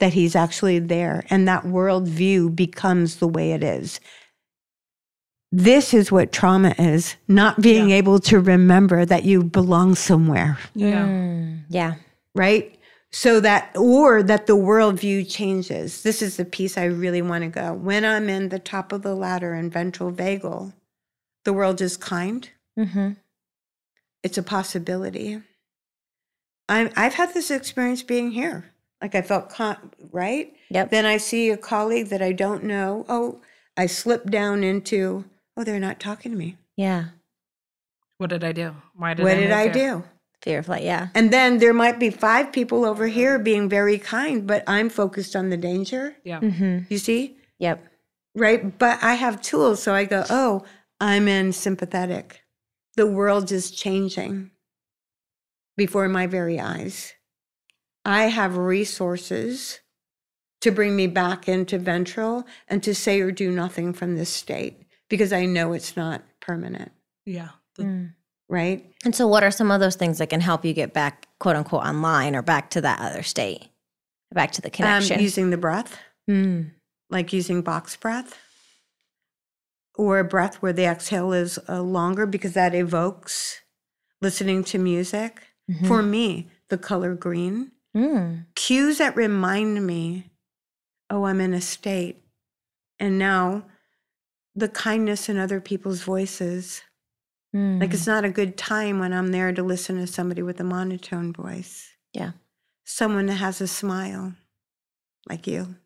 that 0.00 0.14
he's 0.14 0.34
actually 0.34 0.78
there, 0.78 1.24
and 1.30 1.46
that 1.46 1.64
worldview 1.64 2.54
becomes 2.56 3.16
the 3.16 3.28
way 3.28 3.52
it 3.52 3.62
is. 3.62 4.00
This 5.52 5.94
is 5.94 6.10
what 6.10 6.32
trauma 6.32 6.74
is 6.78 7.14
not 7.28 7.60
being 7.60 7.90
Yeah. 7.90 7.96
able 7.96 8.18
to 8.20 8.40
remember 8.40 9.04
that 9.04 9.24
you 9.24 9.44
belong 9.44 9.94
somewhere, 9.94 10.58
yeah. 10.74 11.06
Mm. 11.06 11.60
Yeah. 11.68 11.94
right? 12.34 12.73
So 13.14 13.38
that, 13.38 13.70
or 13.76 14.24
that 14.24 14.48
the 14.48 14.56
worldview 14.56 15.30
changes. 15.30 16.02
This 16.02 16.20
is 16.20 16.36
the 16.36 16.44
piece 16.44 16.76
I 16.76 16.86
really 16.86 17.22
want 17.22 17.44
to 17.44 17.48
go. 17.48 17.72
When 17.72 18.04
I'm 18.04 18.28
in 18.28 18.48
the 18.48 18.58
top 18.58 18.92
of 18.92 19.02
the 19.02 19.14
ladder 19.14 19.54
in 19.54 19.70
ventral 19.70 20.10
vagal, 20.10 20.72
the 21.44 21.52
world 21.52 21.80
is 21.80 21.96
kind. 21.96 22.50
Mm-hmm. 22.76 23.12
It's 24.24 24.36
a 24.36 24.42
possibility. 24.42 25.40
I'm, 26.68 26.90
I've 26.96 27.14
had 27.14 27.32
this 27.34 27.52
experience 27.52 28.02
being 28.02 28.32
here. 28.32 28.72
Like 29.00 29.14
I 29.14 29.22
felt, 29.22 29.48
con- 29.48 29.92
right? 30.10 30.52
Yep. 30.70 30.90
Then 30.90 31.06
I 31.06 31.18
see 31.18 31.50
a 31.50 31.56
colleague 31.56 32.08
that 32.08 32.20
I 32.20 32.32
don't 32.32 32.64
know. 32.64 33.06
Oh, 33.08 33.40
I 33.76 33.86
slip 33.86 34.28
down 34.28 34.64
into, 34.64 35.24
oh, 35.56 35.62
they're 35.62 35.78
not 35.78 36.00
talking 36.00 36.32
to 36.32 36.36
me. 36.36 36.56
Yeah. 36.76 37.10
What 38.18 38.30
did 38.30 38.42
I 38.42 38.50
do? 38.50 38.74
Why 38.96 39.14
did 39.14 39.22
what 39.22 39.36
I 39.36 39.40
did 39.40 39.52
I 39.52 39.62
here? 39.64 39.72
do? 39.72 40.04
Fear 40.44 40.58
of 40.60 40.66
flight. 40.66 40.82
Yeah. 40.82 41.08
And 41.14 41.32
then 41.32 41.56
there 41.58 41.72
might 41.72 41.98
be 41.98 42.10
five 42.10 42.52
people 42.52 42.84
over 42.84 43.06
here 43.06 43.38
being 43.38 43.68
very 43.68 43.98
kind, 43.98 44.46
but 44.46 44.62
I'm 44.66 44.90
focused 44.90 45.34
on 45.34 45.48
the 45.48 45.56
danger. 45.56 46.16
Yeah. 46.22 46.40
Mm-hmm. 46.40 46.80
You 46.90 46.98
see? 46.98 47.38
Yep. 47.58 47.82
Right? 48.34 48.78
But 48.78 49.02
I 49.02 49.14
have 49.14 49.40
tools. 49.40 49.82
So 49.82 49.94
I 49.94 50.04
go, 50.04 50.24
oh, 50.28 50.62
I'm 51.00 51.28
in 51.28 51.52
sympathetic. 51.54 52.42
The 52.96 53.06
world 53.06 53.50
is 53.50 53.70
changing 53.70 54.50
before 55.78 56.08
my 56.08 56.26
very 56.26 56.60
eyes. 56.60 57.14
I 58.04 58.24
have 58.24 58.58
resources 58.58 59.80
to 60.60 60.70
bring 60.70 60.94
me 60.94 61.06
back 61.06 61.48
into 61.48 61.78
ventral 61.78 62.44
and 62.68 62.82
to 62.82 62.94
say 62.94 63.20
or 63.20 63.30
do 63.32 63.50
nothing 63.50 63.94
from 63.94 64.14
this 64.16 64.28
state 64.30 64.82
because 65.08 65.32
I 65.32 65.46
know 65.46 65.72
it's 65.72 65.96
not 65.96 66.22
permanent. 66.40 66.92
Yeah. 67.24 67.48
The- 67.76 67.82
Mm. 67.84 68.12
Right? 68.54 68.86
And 69.04 69.14
so, 69.14 69.26
what 69.26 69.42
are 69.42 69.50
some 69.50 69.70
of 69.72 69.80
those 69.80 69.96
things 69.96 70.18
that 70.18 70.30
can 70.30 70.40
help 70.40 70.64
you 70.64 70.72
get 70.72 70.92
back, 70.94 71.26
quote 71.40 71.56
unquote, 71.56 71.82
online 71.84 72.36
or 72.36 72.42
back 72.42 72.70
to 72.70 72.80
that 72.82 73.00
other 73.00 73.22
state, 73.24 73.68
back 74.32 74.52
to 74.52 74.62
the 74.62 74.70
connection? 74.70 75.16
Um, 75.16 75.22
using 75.22 75.50
the 75.50 75.56
breath. 75.58 75.98
Mm. 76.30 76.70
like 77.10 77.32
using 77.34 77.60
box 77.60 77.96
breath 77.96 78.38
or 79.96 80.18
a 80.18 80.24
breath 80.24 80.56
where 80.62 80.72
the 80.72 80.86
exhale 80.86 81.32
is 81.34 81.58
uh, 81.68 81.82
longer 81.82 82.24
because 82.26 82.54
that 82.54 82.74
evokes 82.74 83.60
listening 84.22 84.64
to 84.64 84.78
music. 84.78 85.42
Mhm. 85.70 85.86
For 85.86 86.02
me, 86.02 86.48
the 86.70 86.78
color 86.78 87.14
green, 87.14 87.72
Mm. 87.94 88.46
cues 88.54 88.98
that 88.98 89.14
remind 89.16 89.86
me, 89.86 90.30
oh, 91.10 91.24
I'm 91.24 91.40
in 91.42 91.52
a 91.54 91.60
state. 91.60 92.24
And 92.98 93.18
now 93.18 93.66
the 94.54 94.68
kindness 94.68 95.28
in 95.28 95.36
other 95.36 95.60
people's 95.60 96.02
voices. 96.02 96.82
Mm. 97.54 97.80
Like 97.80 97.94
it's 97.94 98.06
not 98.06 98.24
a 98.24 98.30
good 98.30 98.56
time 98.56 98.98
when 98.98 99.12
I'm 99.12 99.30
there 99.30 99.52
to 99.52 99.62
listen 99.62 99.96
to 100.00 100.06
somebody 100.06 100.42
with 100.42 100.58
a 100.60 100.64
monotone 100.64 101.32
voice. 101.32 101.88
Yeah. 102.12 102.32
Someone 102.84 103.26
that 103.26 103.34
has 103.36 103.60
a 103.60 103.66
smile 103.68 104.34
like 105.28 105.46
you. 105.46 105.76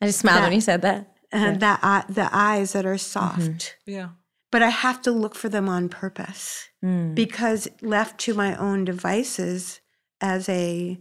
I 0.00 0.06
just 0.06 0.18
smiled 0.20 0.42
when 0.42 0.50
that- 0.50 0.54
you 0.54 0.60
said 0.60 0.82
that. 0.82 1.08
And 1.34 1.60
that 1.60 1.80
eye, 1.82 2.04
the 2.10 2.28
eyes 2.30 2.72
that 2.74 2.84
are 2.84 2.98
soft. 2.98 3.76
yeah. 3.86 4.10
But 4.50 4.62
I 4.62 4.68
have 4.68 5.00
to 5.02 5.10
look 5.10 5.34
for 5.34 5.48
them 5.48 5.66
on 5.68 5.88
purpose 5.88 6.68
Mm. 6.84 7.14
because 7.14 7.68
left 7.80 8.18
to 8.20 8.34
my 8.34 8.54
own 8.56 8.84
devices 8.84 9.80
as 10.20 10.46
a 10.50 10.98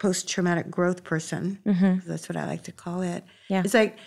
post 0.00 0.26
traumatic 0.28 0.70
growth 0.70 1.04
person, 1.04 1.58
Mhm. 1.66 2.02
that's 2.04 2.28
what 2.30 2.36
I 2.38 2.46
like 2.46 2.62
to 2.64 2.72
call 2.72 3.02
it. 3.02 3.24
Yeah. 3.50 3.60
It's 3.64 3.74
like 3.74 3.98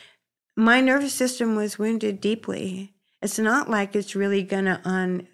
my 0.56 0.82
nervous 0.82 1.14
system 1.14 1.56
was 1.56 1.78
wounded 1.78 2.20
deeply. 2.22 2.96
It's 3.22 3.40
not 3.40 3.70
like 3.70 3.96
it's 3.96 4.16
really 4.16 4.44
gonna 4.44 4.82
un 4.86 5.28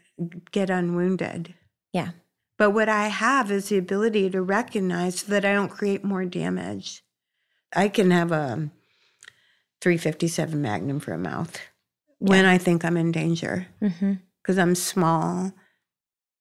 get 0.52 0.70
unwounded. 0.70 1.54
Yeah. 1.92 2.10
But 2.58 2.72
what 2.72 2.88
I 2.88 3.08
have 3.08 3.52
is 3.52 3.70
the 3.70 3.78
ability 3.78 4.30
to 4.30 4.42
recognize 4.42 5.20
so 5.22 5.28
that 5.32 5.44
I 5.44 5.54
don't 5.54 5.70
create 5.70 6.04
more 6.04 6.24
damage. 6.26 7.04
I 7.76 7.90
can 7.90 8.12
have 8.12 8.32
a 8.32 8.70
357 9.82 10.62
Magnum 10.62 11.00
for 11.00 11.14
a 11.14 11.18
mouth 11.18 11.60
when 12.20 12.46
I 12.46 12.58
think 12.58 12.86
I'm 12.86 12.96
in 12.98 13.12
danger 13.12 13.68
Mm-hmm. 13.82 14.14
because 14.42 14.58
I'm 14.58 14.76
small. 14.76 15.52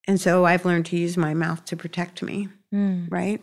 And 0.06 0.20
so 0.20 0.44
I've 0.44 0.64
learned 0.64 0.86
to 0.86 0.96
use 0.96 1.16
my 1.16 1.34
mouth 1.34 1.64
to 1.66 1.76
protect 1.76 2.22
me, 2.22 2.48
Mm. 2.72 3.08
right? 3.10 3.42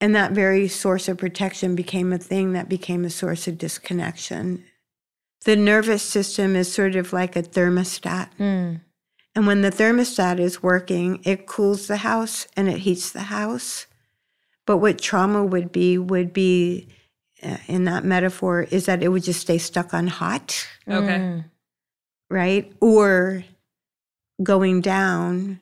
And 0.00 0.14
that 0.14 0.32
very 0.32 0.68
source 0.68 1.08
of 1.08 1.16
protection 1.18 1.74
became 1.74 2.12
a 2.12 2.18
thing 2.18 2.52
that 2.52 2.68
became 2.68 3.04
a 3.04 3.10
source 3.10 3.48
of 3.48 3.56
disconnection. 3.58 4.64
The 5.46 5.54
nervous 5.54 6.02
system 6.02 6.56
is 6.56 6.72
sort 6.72 6.96
of 6.96 7.12
like 7.12 7.36
a 7.36 7.42
thermostat. 7.42 8.30
Mm. 8.36 8.80
And 9.36 9.46
when 9.46 9.62
the 9.62 9.70
thermostat 9.70 10.40
is 10.40 10.60
working, 10.60 11.20
it 11.22 11.46
cools 11.46 11.86
the 11.86 11.98
house 11.98 12.48
and 12.56 12.68
it 12.68 12.78
heats 12.78 13.12
the 13.12 13.20
house. 13.20 13.86
But 14.66 14.78
what 14.78 15.00
trauma 15.00 15.44
would 15.44 15.70
be, 15.70 15.98
would 15.98 16.32
be 16.32 16.88
uh, 17.44 17.58
in 17.68 17.84
that 17.84 18.02
metaphor, 18.02 18.62
is 18.62 18.86
that 18.86 19.04
it 19.04 19.08
would 19.08 19.22
just 19.22 19.40
stay 19.40 19.58
stuck 19.58 19.94
on 19.94 20.08
hot, 20.08 20.66
Okay. 20.88 21.18
Mm. 21.18 21.44
right? 22.28 22.72
Or 22.80 23.44
going 24.42 24.80
down, 24.80 25.60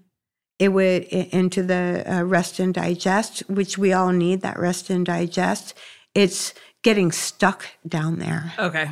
it 0.58 0.68
would 0.70 1.02
into 1.04 1.62
the 1.62 2.04
uh, 2.06 2.22
rest 2.22 2.58
and 2.58 2.72
digest, 2.72 3.40
which 3.50 3.76
we 3.76 3.92
all 3.92 4.12
need 4.12 4.40
that 4.40 4.58
rest 4.58 4.88
and 4.88 5.04
digest. 5.04 5.74
It's 6.14 6.54
getting 6.82 7.12
stuck 7.12 7.66
down 7.86 8.18
there 8.18 8.54
Okay. 8.58 8.88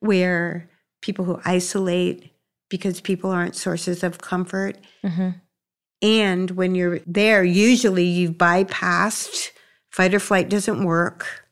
Where 0.00 0.68
people 1.02 1.24
who 1.24 1.40
isolate 1.44 2.30
because 2.68 3.00
people 3.00 3.30
aren't 3.30 3.56
sources 3.56 4.02
of 4.02 4.18
comfort. 4.18 4.76
Mm-hmm. 5.04 5.30
And 6.02 6.50
when 6.52 6.74
you're 6.74 7.00
there, 7.06 7.42
usually 7.44 8.04
you've 8.04 8.34
bypassed 8.38 9.48
fight 9.90 10.14
or 10.14 10.20
flight 10.20 10.48
doesn't 10.48 10.84
work. 10.84 11.46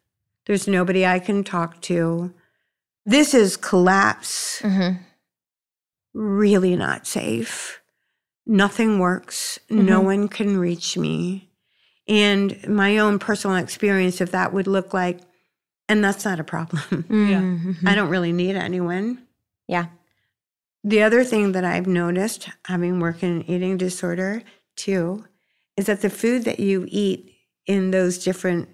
There's 0.46 0.66
nobody 0.68 1.04
I 1.04 1.18
can 1.18 1.44
talk 1.44 1.80
to. 1.82 2.32
This 3.04 3.34
is 3.34 3.56
collapse, 3.56 4.60
Mm-hmm. 4.62 5.02
really 6.14 6.76
not 6.76 7.06
safe. 7.06 7.80
Nothing 8.46 8.98
works. 8.98 9.58
No 9.68 10.00
Mhm. 10.00 10.04
one 10.04 10.28
can 10.28 10.56
reach 10.58 10.96
me. 10.96 11.50
And 12.06 12.66
my 12.66 12.96
own 12.98 13.18
personal 13.18 13.56
experience 13.56 14.20
of 14.22 14.30
that 14.30 14.52
would 14.54 14.66
look 14.66 14.94
like, 14.94 15.20
and 15.88 16.04
that's 16.04 16.24
not 16.24 16.40
a 16.40 16.44
problem. 16.44 16.82
Mm-hmm. 17.08 17.88
I 17.88 17.94
don't 17.94 18.10
really 18.10 18.32
need 18.32 18.56
anyone. 18.56 19.22
Yeah. 19.66 19.86
The 20.84 21.02
other 21.02 21.24
thing 21.24 21.52
that 21.52 21.64
I've 21.64 21.86
noticed, 21.86 22.48
having 22.66 23.00
worked 23.00 23.22
in 23.22 23.40
an 23.40 23.50
eating 23.50 23.76
disorder 23.76 24.42
too, 24.76 25.24
is 25.76 25.86
that 25.86 26.02
the 26.02 26.10
food 26.10 26.44
that 26.44 26.60
you 26.60 26.86
eat 26.88 27.34
in 27.66 27.90
those 27.90 28.22
different 28.22 28.68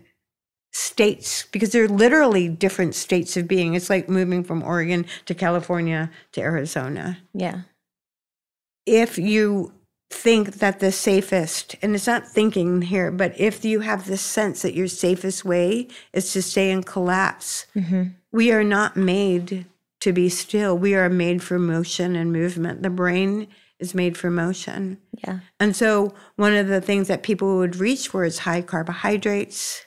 states, 0.72 1.46
because 1.52 1.70
they're 1.70 1.88
literally 1.88 2.48
different 2.48 2.94
states 2.94 3.36
of 3.36 3.48
being, 3.48 3.74
it's 3.74 3.90
like 3.90 4.08
moving 4.08 4.44
from 4.44 4.62
Oregon 4.62 5.06
to 5.26 5.34
California 5.34 6.10
to 6.32 6.40
Arizona. 6.40 7.18
Yeah. 7.32 7.62
If 8.86 9.18
you 9.18 9.72
think 10.10 10.54
that 10.56 10.80
the 10.80 10.92
safest, 10.92 11.76
and 11.82 11.94
it's 11.94 12.06
not 12.06 12.26
thinking 12.26 12.82
here, 12.82 13.10
but 13.10 13.38
if 13.38 13.64
you 13.64 13.80
have 13.80 14.06
the 14.06 14.16
sense 14.16 14.62
that 14.62 14.74
your 14.74 14.88
safest 14.88 15.44
way 15.44 15.88
is 16.12 16.32
to 16.32 16.42
stay 16.42 16.70
in 16.70 16.82
collapse, 16.82 17.66
Mm-hmm. 17.74 18.04
we 18.32 18.52
are 18.52 18.64
not 18.64 18.96
made 18.96 19.66
to 20.00 20.12
be 20.12 20.28
still. 20.28 20.76
We 20.76 20.94
are 20.94 21.08
made 21.08 21.42
for 21.42 21.58
motion 21.58 22.14
and 22.16 22.32
movement. 22.32 22.82
The 22.82 22.90
brain 22.90 23.48
is 23.78 23.94
made 23.94 24.16
for 24.16 24.30
motion. 24.30 24.98
Yeah. 25.26 25.40
And 25.58 25.74
so, 25.74 26.14
one 26.36 26.54
of 26.54 26.68
the 26.68 26.80
things 26.80 27.08
that 27.08 27.22
people 27.22 27.56
would 27.58 27.76
reach 27.76 28.08
for 28.08 28.24
is 28.24 28.40
high 28.40 28.62
carbohydrates. 28.62 29.84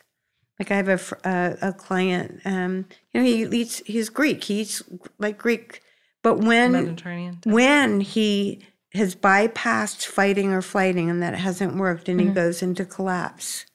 Like 0.60 0.72
I 0.72 0.76
have 0.78 0.90
a, 0.90 1.00
a, 1.24 1.70
a 1.70 1.74
client, 1.74 2.42
um, 2.44 2.86
you 3.14 3.20
know, 3.22 3.26
he 3.26 3.44
eats, 3.62 3.82
he's 3.86 4.10
Greek, 4.10 4.44
he 4.44 4.62
eats 4.62 4.82
like 5.20 5.38
Greek. 5.38 5.82
But 6.24 6.40
when, 6.40 6.72
Mediterranean. 6.72 7.38
when 7.46 8.02
he 8.02 8.66
has 8.94 9.16
bypassed 9.16 10.06
fighting 10.06 10.52
or 10.54 10.62
flighting 10.62 11.10
and 11.10 11.22
that 11.22 11.34
it 11.34 11.38
hasn't 11.40 11.76
worked 11.76 12.08
and 12.10 12.20
he 12.20 12.28
goes 12.28 12.62
into 12.62 12.86
collapse, 12.86 13.66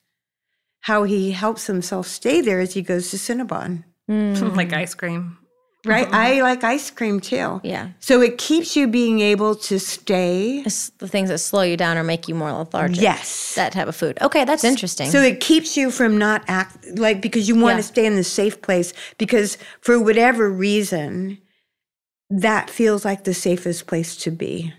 how 0.81 1.03
he 1.03 1.31
helps 1.31 1.67
himself 1.67 2.07
stay 2.07 2.41
there 2.41 2.59
is 2.59 2.73
he 2.73 2.81
goes 2.81 3.09
to 3.11 3.17
Cinnabon 3.17 3.83
Mm. 4.09 4.55
like 4.57 4.73
ice 4.73 4.93
cream. 4.95 5.37
right? 5.85 6.07
I 6.13 6.41
like 6.41 6.63
ice 6.63 6.89
cream 6.91 7.19
too. 7.21 7.61
Yeah. 7.63 7.89
So 7.99 8.21
it 8.21 8.37
keeps 8.37 8.75
you 8.75 8.87
being 8.87 9.19
able 9.21 9.55
to 9.55 9.79
stay. 9.79 10.59
It's 10.65 10.89
the 10.97 11.07
things 11.07 11.29
that 11.29 11.37
slow 11.39 11.61
you 11.61 11.77
down 11.77 11.97
or 11.97 12.03
make 12.03 12.27
you 12.27 12.35
more 12.35 12.51
lethargic. 12.51 13.01
Yes. 13.01 13.53
That 13.55 13.71
type 13.73 13.87
of 13.87 13.95
food. 13.95 14.17
Okay, 14.21 14.43
that's 14.45 14.63
interesting. 14.65 15.09
So 15.09 15.21
it 15.21 15.39
keeps 15.39 15.77
you 15.77 15.89
from 15.91 16.17
not 16.17 16.43
act 16.47 16.97
like 16.97 17.21
because 17.21 17.47
you 17.47 17.55
want 17.55 17.73
Yeah. 17.75 17.77
to 17.77 17.83
stay 17.83 18.05
in 18.05 18.15
the 18.15 18.23
safe 18.25 18.61
place 18.61 18.91
because 19.17 19.57
for 19.81 19.97
whatever 20.01 20.49
reason 20.49 21.37
that 22.29 22.69
feels 22.69 23.05
like 23.05 23.23
the 23.25 23.33
safest 23.33 23.85
place 23.87 24.15
to 24.17 24.31
be. 24.31 24.73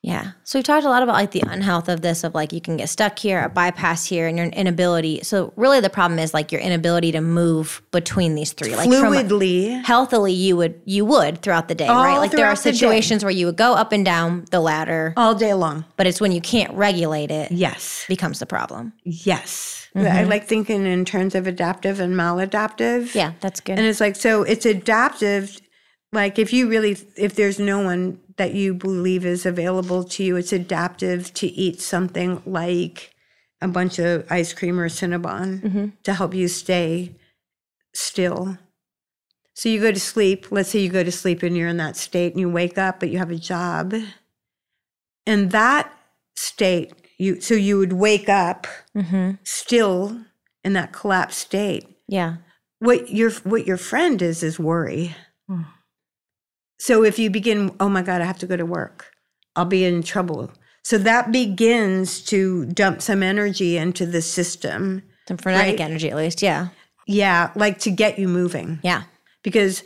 Yeah. 0.00 0.30
So 0.44 0.58
we 0.60 0.62
talked 0.62 0.86
a 0.86 0.88
lot 0.88 1.02
about 1.02 1.14
like 1.14 1.32
the 1.32 1.42
unhealth 1.46 1.88
of 1.88 2.02
this 2.02 2.22
of 2.22 2.32
like 2.34 2.52
you 2.52 2.60
can 2.60 2.76
get 2.76 2.88
stuck 2.88 3.18
here, 3.18 3.42
a 3.42 3.48
bypass 3.48 4.04
here, 4.06 4.28
and 4.28 4.38
your 4.38 4.46
inability. 4.46 5.20
So 5.24 5.52
really 5.56 5.80
the 5.80 5.90
problem 5.90 6.20
is 6.20 6.32
like 6.32 6.52
your 6.52 6.60
inability 6.60 7.10
to 7.12 7.20
move 7.20 7.82
between 7.90 8.36
these 8.36 8.52
three. 8.52 8.76
Like 8.76 8.88
Fluidly. 8.88 9.82
healthily 9.84 10.32
you 10.32 10.56
would 10.56 10.80
you 10.84 11.04
would 11.04 11.42
throughout 11.42 11.66
the 11.66 11.74
day, 11.74 11.88
right? 11.88 12.16
Like 12.18 12.30
there 12.30 12.46
are 12.46 12.54
situations 12.56 13.24
where 13.24 13.32
you 13.32 13.46
would 13.46 13.56
go 13.56 13.74
up 13.74 13.90
and 13.90 14.04
down 14.04 14.44
the 14.52 14.60
ladder, 14.60 15.14
all 15.16 15.34
day 15.34 15.52
long. 15.54 15.84
but 15.96 16.06
it's 16.06 16.20
when 16.20 16.30
you 16.32 16.40
can't 16.40 16.72
regulate 16.74 17.30
it 17.32 17.50
Yes. 17.50 18.04
becomes 18.08 18.38
the 18.38 18.46
problem. 18.46 18.92
Yes. 19.04 19.88
Mm-hmm. 19.96 20.06
I 20.16 20.22
like 20.24 20.46
thinking 20.46 20.86
in 20.86 21.04
terms 21.06 21.34
of 21.34 21.46
adaptive 21.48 21.98
and 21.98 22.14
maladaptive. 22.14 23.14
Yeah, 23.14 23.32
that's 23.40 23.58
good. 23.60 23.78
And 23.78 23.86
it's 23.86 24.00
like, 24.00 24.14
so 24.16 24.42
it's 24.42 24.64
adaptive. 24.64 25.58
Like, 26.12 26.38
if 26.38 26.52
you 26.52 26.68
really, 26.68 26.96
if 27.16 27.34
there's 27.34 27.58
no 27.58 27.80
one 27.80 28.20
that 28.36 28.54
you 28.54 28.72
believe 28.74 29.26
is 29.26 29.44
available 29.44 30.04
to 30.04 30.24
you, 30.24 30.36
it's 30.36 30.52
adaptive 30.52 31.34
to 31.34 31.46
eat 31.46 31.80
something 31.80 32.42
like 32.46 33.14
a 33.60 33.68
bunch 33.68 33.98
of 33.98 34.24
ice 34.30 34.52
cream 34.52 34.78
or 34.78 34.88
Cinnabon 34.88 35.92
to 36.04 36.14
help 36.14 36.32
you 36.34 36.48
stay 36.48 37.14
still. 37.92 38.56
So 39.54 39.68
you 39.68 39.80
go 39.80 39.90
to 39.90 39.98
sleep. 40.00 40.52
Let's 40.52 40.68
say 40.70 40.78
you 40.78 40.88
go 40.88 41.02
to 41.02 41.10
sleep 41.10 41.42
and 41.42 41.56
you're 41.56 41.68
in 41.68 41.78
that 41.78 41.96
state 41.96 42.32
and 42.32 42.40
you 42.40 42.48
wake 42.48 42.78
up, 42.78 43.00
but 43.00 43.10
you 43.10 43.18
have 43.18 43.32
a 43.32 43.36
job. 43.36 43.92
In 45.26 45.48
that 45.48 45.92
state, 46.36 46.92
you 47.18 47.40
so 47.40 47.54
you 47.54 47.76
would 47.78 47.92
wake 47.92 48.28
up 48.28 48.68
mm-hmm. 48.96 49.32
still 49.42 50.20
in 50.62 50.74
that 50.74 50.92
collapsed 50.92 51.40
state 51.40 51.88
Yeah. 52.06 52.36
what 52.78 53.10
your 53.10 53.32
what 53.42 53.66
your 53.66 53.76
friend 53.76 54.22
is 54.22 54.44
is 54.44 54.60
worry. 54.60 55.16
Hmm. 55.48 55.62
So 56.78 57.04
if 57.04 57.18
you 57.18 57.30
begin, 57.30 57.74
oh 57.80 57.88
my 57.88 58.02
God, 58.02 58.20
I 58.20 58.24
have 58.24 58.38
to 58.38 58.46
go 58.46 58.56
to 58.56 58.66
work, 58.66 59.12
I'll 59.56 59.64
be 59.64 59.84
in 59.84 60.02
trouble. 60.02 60.50
So 60.84 60.96
that 60.98 61.32
begins 61.32 62.20
to 62.26 62.64
dump 62.66 63.02
some 63.02 63.22
energy 63.22 63.76
into 63.76 64.06
the 64.06 64.22
system. 64.22 65.02
Some 65.26 65.36
frenetic 65.36 65.78
Right. 65.78 65.80
energy 65.80 66.10
at 66.10 66.16
least. 66.16 66.40
Yeah. 66.40 66.68
Yeah, 67.06 67.50
like 67.54 67.78
to 67.80 67.90
get 67.90 68.18
you 68.18 68.28
moving. 68.28 68.78
Yeah. 68.82 69.02
Because 69.42 69.82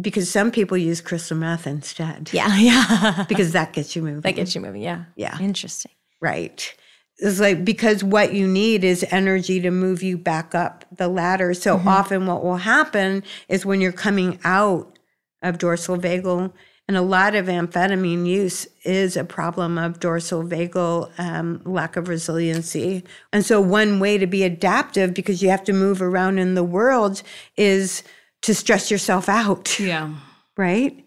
because 0.00 0.28
some 0.28 0.50
people 0.50 0.76
use 0.76 1.00
crystal 1.00 1.36
meth 1.36 1.66
instead. 1.66 2.30
Yeah. 2.32 2.56
Yeah. 2.58 3.24
Because 3.28 3.52
that 3.52 3.72
gets 3.72 3.94
you 3.94 4.02
moving. 4.02 4.22
that 4.22 4.32
gets 4.34 4.54
you 4.54 4.60
moving. 4.60 4.82
Yeah. 4.82 5.04
Yeah. 5.14 5.38
Interesting. 5.40 5.92
Right. 6.20 6.74
It's 7.18 7.38
like 7.38 7.64
because 7.64 8.02
what 8.02 8.34
you 8.34 8.48
need 8.48 8.82
is 8.82 9.06
energy 9.10 9.60
to 9.60 9.70
move 9.70 10.02
you 10.02 10.18
back 10.18 10.54
up 10.54 10.84
the 10.96 11.06
ladder. 11.06 11.54
So 11.54 11.76
mm-hmm. 11.76 11.86
often, 11.86 12.26
what 12.26 12.42
will 12.42 12.56
happen 12.56 13.22
is 13.48 13.64
when 13.64 13.80
you're 13.80 13.92
coming 13.92 14.40
out 14.42 14.93
of 15.44 15.58
dorsal 15.58 15.96
vagal, 15.98 16.52
and 16.88 16.96
a 16.96 17.02
lot 17.02 17.34
of 17.34 17.46
amphetamine 17.46 18.26
use 18.26 18.66
is 18.84 19.16
a 19.16 19.24
problem 19.24 19.78
of 19.78 20.00
dorsal 20.00 20.42
vagal 20.42 21.10
um, 21.18 21.62
lack 21.64 21.96
of 21.96 22.08
resiliency. 22.08 23.04
And 23.32 23.44
so, 23.46 23.60
one 23.60 24.00
way 24.00 24.18
to 24.18 24.26
be 24.26 24.42
adaptive 24.42 25.14
because 25.14 25.42
you 25.42 25.48
have 25.50 25.64
to 25.64 25.72
move 25.72 26.02
around 26.02 26.38
in 26.38 26.54
the 26.54 26.64
world 26.64 27.22
is 27.56 28.02
to 28.42 28.54
stress 28.54 28.90
yourself 28.90 29.28
out, 29.28 29.78
Yeah. 29.78 30.14
right? 30.56 31.00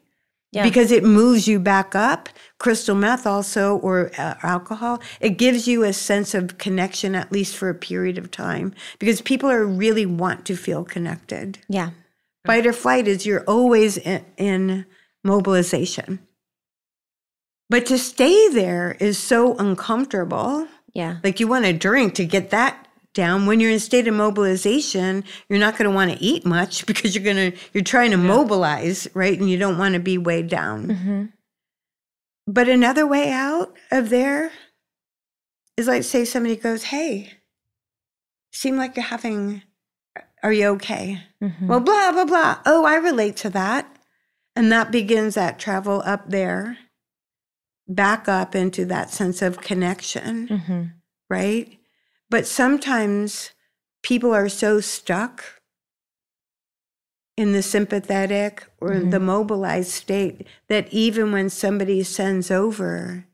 Yeah. 0.53 0.63
because 0.63 0.91
it 0.93 1.03
moves 1.03 1.45
you 1.47 1.59
back 1.59 1.93
up. 1.93 2.29
Crystal 2.57 2.95
meth 2.95 3.27
also, 3.27 3.77
or 3.77 4.09
uh, 4.17 4.35
alcohol, 4.41 4.99
it 5.19 5.31
gives 5.37 5.67
you 5.67 5.83
a 5.83 5.91
sense 5.93 6.33
of 6.33 6.57
connection, 6.57 7.13
at 7.15 7.31
least 7.31 7.55
for 7.55 7.69
a 7.69 7.75
period 7.75 8.17
of 8.17 8.31
time, 8.31 8.73
because 8.97 9.21
people 9.21 9.51
are 9.51 9.65
really 9.65 10.05
want 10.05 10.45
to 10.45 10.55
feel 10.55 10.83
connected. 10.85 11.59
Yeah. 11.67 11.91
Fight 12.47 12.65
or 12.65 12.73
flight 12.73 13.07
is 13.07 13.25
you're 13.25 13.43
always 13.43 13.97
in, 13.97 14.25
in 14.37 14.85
mobilization. 15.23 16.19
But 17.69 17.85
to 17.87 17.97
stay 17.97 18.47
there 18.49 18.95
is 18.99 19.17
so 19.17 19.55
uncomfortable. 19.57 20.67
Yeah. 20.93 21.17
Like 21.23 21.39
you 21.39 21.47
want 21.47 21.65
a 21.65 21.73
drink 21.73 22.15
to 22.15 22.25
get 22.25 22.49
that 22.51 22.87
down. 23.13 23.47
When 23.47 23.59
you're 23.59 23.71
in 23.71 23.75
a 23.75 23.81
state 23.81 24.07
of 24.07 24.13
mobilization, 24.13 25.25
you're 25.49 25.59
not 25.59 25.77
going 25.77 25.89
to 25.89 25.93
want 25.93 26.11
to 26.11 26.23
eat 26.23 26.45
much 26.45 26.85
because 26.87 27.13
you're 27.13 27.23
going 27.23 27.51
to 27.51 27.57
you're 27.73 27.83
trying 27.83 28.11
to 28.11 28.17
mobilize, 28.17 29.07
right? 29.13 29.37
And 29.37 29.49
you 29.49 29.57
don't 29.57 29.77
want 29.77 29.95
to 29.95 29.99
be 29.99 30.17
weighed 30.17 30.47
down. 30.47 30.87
Mm-hmm. 30.87 31.25
But 32.47 32.69
another 32.69 33.05
way 33.05 33.29
out 33.29 33.75
of 33.91 34.09
there 34.09 34.51
is 35.75 35.87
like 35.87 36.03
say 36.03 36.23
somebody 36.23 36.55
goes, 36.55 36.83
"Hey, 36.83 37.33
seem 38.53 38.77
like 38.77 38.95
you're 38.95 39.03
having 39.03 39.63
are 40.47 40.53
you 40.53 40.67
okay?" 40.77 41.21
Mm-hmm. 41.43 41.67
Well, 41.67 41.79
blah 41.81 42.11
blah 42.11 42.25
blah. 42.25 42.59
Oh, 42.65 42.85
I 42.85 42.95
relate 42.95 43.35
to 43.37 43.49
that. 43.51 43.85
And 44.55 44.71
that 44.71 44.91
begins 44.91 45.35
that 45.35 45.59
travel 45.59 46.01
up 46.05 46.29
there, 46.29 46.77
back 47.87 48.27
up 48.27 48.55
into 48.55 48.85
that 48.85 49.11
sense 49.11 49.41
of 49.43 49.61
connection, 49.61 50.47
Mm-hmm. 50.47 50.83
right? 51.29 51.77
But 52.29 52.47
sometimes 52.47 53.51
people 54.01 54.33
are 54.33 54.49
so 54.49 54.79
stuck 54.81 55.43
in 57.35 57.51
the 57.51 57.61
sympathetic 57.61 58.65
or 58.81 58.91
Mhm. 58.95 59.11
the 59.11 59.19
mobilized 59.19 59.91
state 59.91 60.47
that 60.69 60.91
even 60.91 61.31
when 61.31 61.49
somebody 61.51 62.01
sends 62.03 62.49
over 62.49 63.25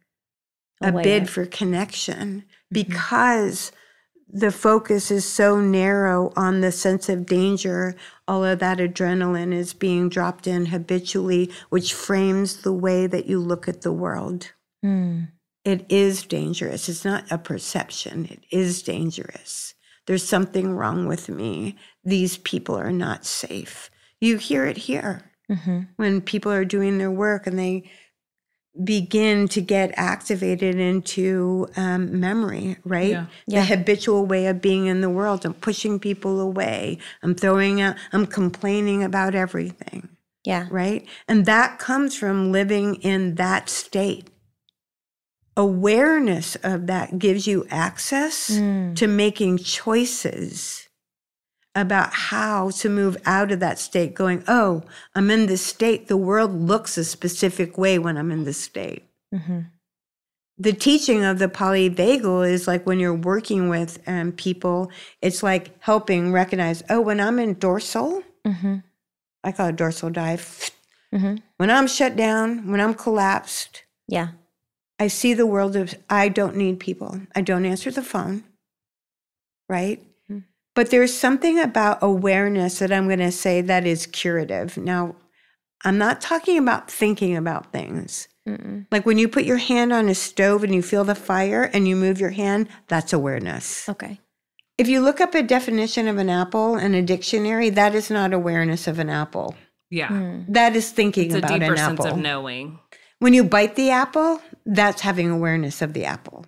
a 0.81 0.89
Aware. 0.89 1.03
bid 1.03 1.29
for 1.29 1.45
connection, 1.45 2.43
because 2.69 3.71
the 4.33 4.51
focus 4.51 5.11
is 5.11 5.25
so 5.25 5.61
narrow 5.61 6.33
on 6.35 6.61
the 6.61 6.71
sense 6.71 7.07
of 7.07 7.27
danger, 7.27 7.95
all 8.27 8.43
of 8.43 8.57
that 8.59 8.79
adrenaline 8.79 9.53
is 9.53 9.73
being 9.73 10.09
dropped 10.09 10.47
in 10.47 10.65
habitually, 10.65 11.51
which 11.69 11.93
frames 11.93 12.63
the 12.63 12.73
way 12.73 13.05
that 13.05 13.27
you 13.27 13.39
look 13.39 13.67
at 13.67 13.81
the 13.83 13.91
world. 13.93 14.51
Mm. 14.83 15.29
It 15.63 15.85
is 15.87 16.23
dangerous. 16.23 16.89
It's 16.89 17.05
not 17.05 17.31
a 17.31 17.37
perception, 17.37 18.25
it 18.25 18.43
is 18.51 18.81
dangerous. 18.81 19.75
There's 20.07 20.27
something 20.27 20.73
wrong 20.75 21.07
with 21.07 21.29
me. 21.29 21.77
These 22.03 22.37
people 22.37 22.75
are 22.75 22.91
not 22.91 23.25
safe. 23.25 23.89
You 24.19 24.37
hear 24.37 24.65
it 24.65 24.77
here 24.77 25.29
Mm-hmm. 25.51 25.81
when 25.97 26.21
people 26.21 26.53
are 26.53 26.63
doing 26.63 26.97
their 26.97 27.11
work 27.11 27.45
and 27.45 27.59
they 27.59 27.91
begin 28.81 29.47
to 29.49 29.61
get 29.61 29.91
activated 29.97 30.75
into 30.75 31.67
um, 31.75 32.19
memory, 32.19 32.77
right? 32.83 33.11
Yeah. 33.11 33.25
The 33.47 33.53
Yeah. 33.55 33.65
habitual 33.65 34.25
way 34.25 34.47
of 34.47 34.61
being 34.61 34.87
in 34.87 35.01
the 35.01 35.09
world. 35.11 35.45
I'm 35.45 35.53
pushing 35.53 35.99
people 35.99 36.39
away. 36.39 36.97
I'm 37.21 37.35
throwing 37.35 37.81
out, 37.81 37.95
I'm 38.11 38.25
complaining 38.25 39.03
about 39.03 39.35
everything, 39.35 40.09
Yeah. 40.43 40.67
right? 40.71 41.05
And 41.27 41.45
that 41.45 41.77
comes 41.77 42.15
from 42.15 42.51
living 42.51 42.95
in 42.95 43.35
that 43.35 43.69
state. 43.69 44.27
Awareness 45.55 46.55
of 46.63 46.87
that 46.87 47.19
gives 47.19 47.45
you 47.45 47.67
access 47.69 48.49
Mm. 48.49 48.95
to 48.95 49.05
making 49.05 49.59
choices 49.59 50.82
about 51.75 52.13
how 52.13 52.69
to 52.69 52.89
move 52.89 53.17
out 53.25 53.51
of 53.51 53.59
that 53.59 53.79
state, 53.79 54.13
going, 54.13 54.43
oh, 54.47 54.83
I'm 55.15 55.31
in 55.31 55.47
this 55.47 55.65
state. 55.65 56.07
The 56.07 56.17
world 56.17 56.53
looks 56.53 56.97
a 56.97 57.03
specific 57.03 57.77
way 57.77 57.97
when 57.97 58.17
I'm 58.17 58.31
in 58.31 58.43
this 58.43 58.59
state. 58.59 59.03
Mm-hmm. 59.33 59.59
The 60.59 60.73
teaching 60.73 61.23
of 61.23 61.39
the 61.39 61.47
polyvagal 61.47 62.47
is 62.49 62.67
like 62.67 62.85
when 62.85 62.99
you're 62.99 63.13
working 63.13 63.69
with 63.69 63.99
um, 64.07 64.31
people, 64.33 64.91
it's 65.21 65.41
like 65.41 65.75
helping 65.81 66.31
recognize, 66.31 66.83
oh, 66.89 67.01
when 67.01 67.19
I'm 67.19 67.39
in 67.39 67.55
dorsal, 67.55 68.23
Mm-hmm. 68.45 68.77
I 69.43 69.51
call 69.53 69.67
it 69.69 69.77
dorsal 69.77 70.09
dive. 70.09 70.69
Mm-hmm. 71.13 71.35
When 71.57 71.71
I'm 71.71 71.87
shut 71.87 72.15
down, 72.15 72.69
when 72.69 72.81
I'm 72.81 72.93
collapsed, 72.93 73.83
Yeah. 74.07 74.29
I 74.99 75.07
see 75.07 75.33
the 75.33 75.45
world 75.45 75.75
of 75.75 75.95
I 76.09 76.29
don't 76.29 76.55
need 76.55 76.79
people. 76.79 77.21
I 77.35 77.41
don't 77.41 77.65
answer 77.65 77.89
the 77.89 78.03
phone. 78.03 78.43
Right? 79.69 80.01
But 80.75 80.89
there's 80.89 81.15
something 81.15 81.59
about 81.59 81.99
awareness 82.01 82.79
that 82.79 82.91
I'm 82.91 83.07
going 83.07 83.19
to 83.19 83.31
say 83.31 83.61
that 83.61 83.85
is 83.85 84.07
curative. 84.07 84.77
Now, 84.77 85.15
I'm 85.85 85.97
not 85.97 86.21
talking 86.21 86.57
about 86.57 86.89
thinking 86.89 87.35
about 87.35 87.71
things. 87.71 88.27
Mm-mm. 88.47 88.87
Like 88.91 89.05
when 89.05 89.17
you 89.17 89.27
put 89.27 89.45
your 89.45 89.57
hand 89.57 89.93
on 89.93 90.09
a 90.09 90.15
stove 90.15 90.63
and 90.63 90.73
you 90.73 90.81
feel 90.81 91.03
the 91.03 91.15
fire 91.15 91.63
and 91.73 91.87
you 91.87 91.95
move 91.95 92.19
your 92.19 92.31
hand, 92.31 92.67
that's 92.87 93.13
awareness. 93.13 93.87
Okay. 93.87 94.19
If 94.77 94.87
you 94.87 95.01
look 95.01 95.21
up 95.21 95.35
a 95.35 95.43
definition 95.43 96.07
of 96.07 96.17
an 96.17 96.29
apple 96.29 96.77
in 96.77 96.95
a 96.95 97.01
dictionary, 97.01 97.69
that 97.69 97.93
is 97.93 98.09
not 98.09 98.33
awareness 98.33 98.87
of 98.87 98.97
an 98.99 99.09
apple. 99.09 99.55
Yeah. 99.91 100.07
Mm. 100.07 100.45
That 100.49 100.75
is 100.75 100.89
thinking 100.89 101.25
It's 101.25 101.35
a 101.35 101.37
about 101.37 101.59
deeper 101.59 101.71
an 101.73 101.77
sense 101.77 101.99
apple. 101.99 102.13
of 102.13 102.17
knowing. 102.17 102.79
When 103.19 103.33
you 103.33 103.43
bite 103.43 103.75
the 103.75 103.91
apple, 103.91 104.41
that's 104.65 105.01
having 105.01 105.29
awareness 105.29 105.81
of 105.81 105.93
the 105.93 106.05
apple. 106.05 106.45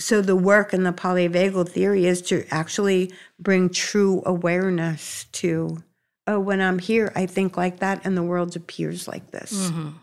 So 0.00 0.22
the 0.22 0.34
work 0.34 0.72
in 0.72 0.82
the 0.82 0.92
polyvagal 0.92 1.68
theory 1.68 2.06
is 2.06 2.22
to 2.22 2.46
actually 2.50 3.12
bring 3.38 3.68
true 3.68 4.22
awareness 4.24 5.24
to, 5.32 5.82
oh, 6.26 6.40
when 6.40 6.60
I'm 6.60 6.78
here, 6.78 7.12
I 7.14 7.26
think 7.26 7.56
like 7.56 7.80
that, 7.80 8.00
and 8.04 8.16
the 8.16 8.22
world 8.22 8.56
appears 8.56 9.06
like 9.06 9.30
this. 9.30 9.52
Mhm. 9.52 9.94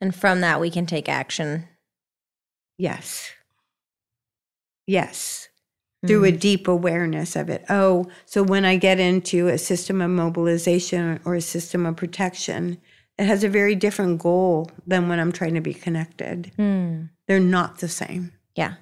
And 0.00 0.14
from 0.14 0.40
that, 0.40 0.60
we 0.60 0.70
can 0.70 0.86
take 0.86 1.08
action. 1.08 1.68
Yes. 2.78 3.32
Yes. 4.86 5.48
Through 6.04 6.24
a 6.24 6.32
deep 6.32 6.66
awareness 6.66 7.36
of 7.36 7.48
it. 7.48 7.64
Oh, 7.68 8.06
so 8.24 8.42
when 8.42 8.64
I 8.64 8.76
get 8.76 8.98
into 8.98 9.46
a 9.46 9.56
system 9.56 10.00
of 10.00 10.10
mobilization 10.10 11.20
or 11.24 11.36
a 11.36 11.40
system 11.40 11.86
of 11.86 11.94
protection, 11.94 12.78
it 13.18 13.26
has 13.26 13.44
a 13.44 13.48
very 13.48 13.76
different 13.76 14.20
goal 14.20 14.68
than 14.84 15.08
when 15.08 15.20
I'm 15.20 15.30
trying 15.30 15.54
to 15.54 15.60
be 15.60 15.74
connected. 15.74 16.50
Mm. 16.58 17.10
They're 17.28 17.38
not 17.38 17.78
the 17.78 17.88
same. 17.88 18.32
Yeah. 18.56 18.74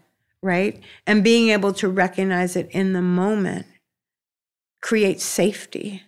Right? 0.43 0.83
And 1.07 1.25
being 1.25 1.51
able 1.51 1.73
to 1.75 1.89
recognize 1.89 2.57
it 2.57 2.69
in 2.71 2.93
the 2.93 3.03
moment 3.03 3.67
creates 4.81 5.25
safety 5.25 6.03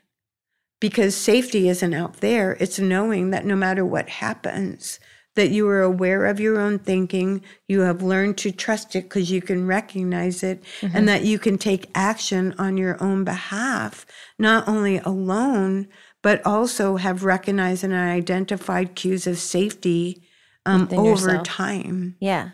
because 0.81 1.15
safety 1.15 1.69
isn't 1.69 1.95
out 1.95 2.15
there. 2.17 2.57
It's 2.59 2.79
knowing 2.79 3.31
that 3.31 3.47
no 3.47 3.55
matter 3.55 3.85
what 3.85 4.09
happens, 4.09 4.99
that 5.35 5.51
you 5.51 5.69
are 5.69 5.81
aware 5.81 6.27
of 6.27 6.41
your 6.41 6.59
own 6.59 6.79
thinking, 6.79 7.43
you 7.69 7.81
have 7.81 8.03
learned 8.03 8.37
to 8.39 8.53
trust 8.53 8.95
it 8.97 9.05
because 9.05 9.31
you 9.31 9.41
can 9.41 9.67
recognize 9.67 10.43
it, 10.43 10.63
and 10.83 11.09
that 11.09 11.25
you 11.25 11.39
can 11.39 11.57
take 11.57 11.91
action 11.95 12.55
on 12.59 12.77
your 12.77 13.03
own 13.03 13.25
behalf, 13.25 14.05
not 14.39 14.69
only 14.69 14.99
alone, 14.99 15.89
but 16.23 16.45
also 16.45 16.97
have 16.97 17.25
recognized 17.25 17.83
and 17.83 17.95
identified 17.95 18.95
cues 18.95 19.27
of 19.27 19.39
safety 19.39 20.23
um, 20.67 20.89
over 20.93 21.11
yourself. 21.11 21.47
time 21.47 22.17
Yeah. 22.21 22.51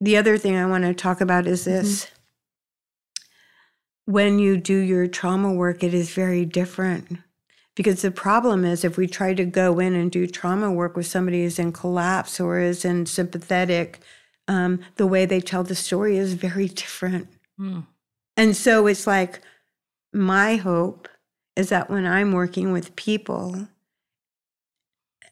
The 0.00 0.16
other 0.16 0.38
thing 0.38 0.56
I 0.56 0.66
want 0.66 0.84
to 0.84 0.94
talk 0.94 1.20
about 1.20 1.46
is 1.46 1.64
this. 1.64 2.08
When 4.04 4.38
you 4.38 4.56
do 4.56 4.76
your 4.76 5.06
trauma 5.06 5.52
work, 5.52 5.82
it 5.82 5.92
is 5.92 6.10
very 6.10 6.44
different. 6.44 7.18
Because 7.74 8.02
the 8.02 8.10
problem 8.10 8.64
is, 8.64 8.84
if 8.84 8.96
we 8.96 9.06
try 9.06 9.34
to 9.34 9.44
go 9.44 9.78
in 9.78 9.94
and 9.94 10.10
do 10.10 10.26
trauma 10.26 10.72
work 10.72 10.96
with 10.96 11.06
somebody 11.06 11.42
who's 11.42 11.58
in 11.58 11.72
collapse 11.72 12.40
or 12.40 12.58
is 12.58 12.84
in 12.84 13.06
sympathetic, 13.06 14.00
um, 14.48 14.80
the 14.96 15.06
way 15.06 15.26
they 15.26 15.40
tell 15.40 15.62
the 15.62 15.74
story 15.76 16.16
is 16.16 16.32
very 16.32 16.68
different. 16.68 17.28
Mm. 17.60 17.86
And 18.36 18.56
so 18.56 18.86
it's 18.86 19.06
like, 19.06 19.42
my 20.12 20.56
hope 20.56 21.08
is 21.54 21.68
that 21.68 21.90
when 21.90 22.06
I'm 22.06 22.32
working 22.32 22.72
with 22.72 22.96
people, 22.96 23.68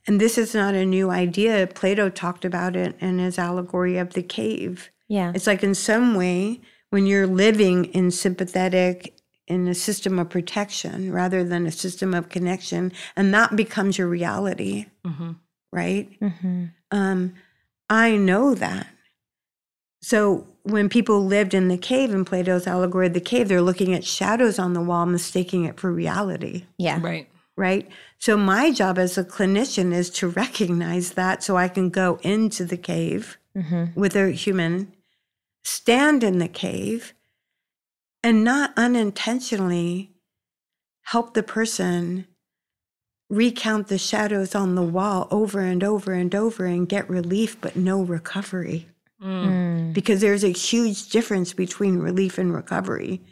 and 0.07 0.21
this 0.21 0.39
is 0.39 0.55
not 0.55 0.75
a 0.75 0.85
new 0.87 1.11
idea, 1.11 1.67
Plato 1.67 2.09
talked 2.09 2.45
about 2.45 2.77
it 2.77 2.97
in 3.01 3.19
his 3.19 3.39
allegory 3.39 3.99
of 3.99 4.15
the 4.15 4.23
cave. 4.23 4.91
Yeah. 5.09 5.33
It's 5.35 5.47
like 5.47 5.63
in 5.63 5.75
some 5.75 6.15
way, 6.15 6.61
when 6.91 7.07
you're 7.07 7.27
living 7.27 7.87
in 7.87 8.11
sympathetic, 8.11 9.15
in 9.47 9.69
a 9.69 9.75
system 9.75 10.19
of 10.19 10.29
protection 10.29 11.13
rather 11.13 11.45
than 11.45 11.67
a 11.67 11.71
system 11.73 12.15
of 12.15 12.29
connection, 12.29 12.93
and 13.17 13.33
that 13.33 13.55
becomes 13.55 13.97
your 13.99 14.09
reality, 14.09 14.87
Mhm. 15.07 15.37
right? 15.73 16.09
Mm-hmm. 16.21 16.65
Um, 16.91 17.35
I 17.89 18.17
know 18.17 18.55
that. 18.57 18.89
So 20.03 20.47
when 20.63 20.89
people 20.89 21.25
lived 21.25 21.55
in 21.55 21.69
the 21.69 21.79
cave 21.79 22.13
in 22.13 22.25
Plato's 22.25 22.67
allegory 22.67 23.07
of 23.07 23.15
the 23.15 23.21
cave, 23.21 23.49
they're 23.49 23.63
looking 23.63 23.95
at 23.95 24.05
shadows 24.05 24.59
on 24.59 24.73
the 24.73 24.81
wall, 24.81 25.07
mistaking 25.07 25.65
it 25.65 25.79
for 25.79 25.93
reality 25.93 26.65
Yeah. 26.79 27.01
Right. 27.01 27.29
Right? 27.57 27.89
So 28.19 28.37
my 28.37 28.71
job 28.71 28.99
as 28.99 29.17
a 29.17 29.25
clinician 29.25 29.93
is 29.93 30.11
to 30.11 30.29
recognize 30.29 31.13
that 31.13 31.43
so 31.43 31.57
I 31.57 31.69
can 31.69 31.91
go 31.91 32.19
into 32.23 32.65
the 32.65 32.77
cave 32.77 33.39
Mm-hmm. 33.57 33.99
with 33.99 34.15
a 34.15 34.33
human, 34.33 34.93
stand 35.65 36.23
in 36.23 36.41
the 36.41 36.49
cave, 36.49 37.15
and 38.23 38.45
not 38.45 38.75
unintentionally 38.77 40.13
help 41.05 41.33
the 41.33 41.43
person 41.43 42.27
recount 43.31 43.89
the 43.89 43.97
shadows 43.97 44.55
on 44.55 44.75
the 44.75 44.83
wall 44.83 45.27
over 45.31 45.61
and 45.61 45.83
over 45.83 46.13
and 46.13 46.35
over 46.35 46.67
and 46.67 46.87
get 46.87 47.09
relief, 47.09 47.59
but 47.61 47.77
no 47.77 48.03
recovery. 48.03 48.89
Mm. 49.23 49.47
Mm. 49.47 49.93
Because 49.95 50.21
there's 50.21 50.45
a 50.45 50.49
huge 50.49 51.09
difference 51.09 51.55
between 51.55 51.99
relief 51.99 52.37
and 52.37 52.53
recovery. 52.53 53.23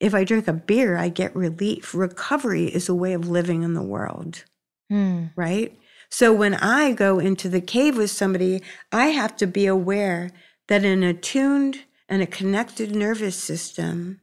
If 0.00 0.14
I 0.14 0.24
drink 0.24 0.46
a 0.48 0.52
beer, 0.52 0.96
I 0.96 1.08
get 1.08 1.34
relief. 1.34 1.94
Recovery 1.94 2.66
is 2.66 2.88
a 2.88 2.94
way 2.94 3.12
of 3.14 3.28
living 3.28 3.62
in 3.62 3.74
the 3.74 3.82
world 3.82 4.44
Mm. 4.90 5.32
right? 5.36 5.78
So 6.08 6.32
when 6.32 6.54
I 6.54 6.92
go 6.92 7.18
into 7.18 7.50
the 7.50 7.60
cave 7.60 7.98
with 7.98 8.10
somebody, 8.10 8.62
I 8.90 9.06
have 9.08 9.36
to 9.36 9.46
be 9.46 9.66
aware 9.66 10.30
that 10.68 10.82
an 10.84 11.02
attuned 11.02 11.84
and 12.08 12.22
a 12.22 12.26
connected 12.26 12.94
nervous 12.96 13.36
system 13.36 14.20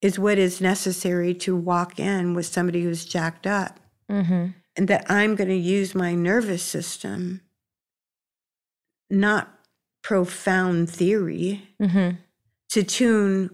is 0.00 0.18
what 0.18 0.38
is 0.38 0.62
necessary 0.62 1.34
to 1.34 1.54
walk 1.54 2.00
in 2.00 2.32
with 2.32 2.46
somebody 2.46 2.82
who's 2.82 3.04
jacked 3.04 3.46
up. 3.46 3.78
Mm-hmm. 4.10 4.46
And 4.76 4.88
that 4.88 5.04
I'm 5.10 5.34
going 5.34 5.50
to 5.50 5.54
use 5.54 5.94
my 5.94 6.14
nervous 6.14 6.62
system, 6.62 7.42
not 9.10 9.52
profound 10.02 10.88
theory, 10.88 11.68
Mm-hmm. 11.80 12.16
to 12.70 12.82
tune 12.82 13.50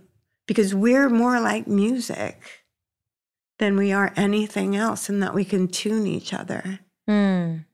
because 0.47 0.75
we're 0.75 1.09
more 1.09 1.41
like 1.41 1.67
music 1.67 2.41
than 3.59 3.77
we 3.77 3.91
are 3.93 4.13
anything 4.17 4.77
else, 4.77 5.09
and 5.09 5.23
that 5.23 5.35
we 5.35 5.45
can 5.45 5.67
tune 5.69 6.07
each 6.07 6.33
other. 6.35 6.81
Mm. 7.09 7.65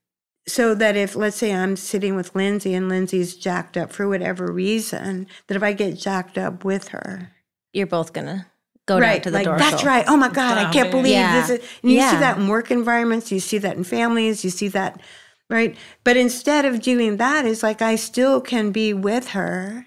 So 0.46 0.74
that 0.74 0.96
if, 0.96 1.14
let's 1.16 1.36
say, 1.36 1.52
I'm 1.54 1.76
sitting 1.76 2.16
with 2.16 2.34
Lindsey 2.34 2.74
and 2.74 2.88
Lindsey's 2.88 3.36
jacked 3.36 3.76
up 3.76 3.92
for 3.92 4.08
whatever 4.08 4.50
reason, 4.52 5.26
that 5.46 5.56
if 5.56 5.62
I 5.62 5.72
get 5.72 5.96
jacked 5.98 6.36
up 6.38 6.64
with 6.64 6.88
her, 6.88 7.32
You're 7.72 7.86
both 7.86 8.12
gonna 8.12 8.46
go 8.86 9.00
down 9.00 9.08
right, 9.08 9.22
to 9.22 9.30
the 9.30 9.38
like 9.38 9.44
dorsal. 9.46 9.70
that's 9.70 9.84
right. 9.84 10.04
Oh 10.08 10.16
my 10.16 10.28
God, 10.28 10.58
I 10.58 10.62
can't 10.64 10.90
Grounding. 10.90 10.90
believe 10.90 11.12
Yeah. 11.14 11.40
this. 11.46 11.50
Is, 11.60 11.68
and 11.82 11.90
you 11.92 11.98
Yeah. 11.98 12.10
see 12.10 12.16
that 12.18 12.36
in 12.38 12.48
work 12.48 12.70
environments, 12.70 13.30
you 13.32 13.40
see 13.40 13.58
that 13.58 13.76
in 13.76 13.84
families, 13.84 14.44
you 14.44 14.50
see 14.50 14.68
that, 14.68 15.00
right? 15.48 15.76
But 16.04 16.16
instead 16.16 16.64
of 16.64 16.80
doing 16.82 17.16
that, 17.18 17.46
it's 17.46 17.62
like 17.62 17.80
I 17.80 17.94
still 17.96 18.40
can 18.40 18.72
be 18.72 18.92
with 18.92 19.28
her, 19.30 19.86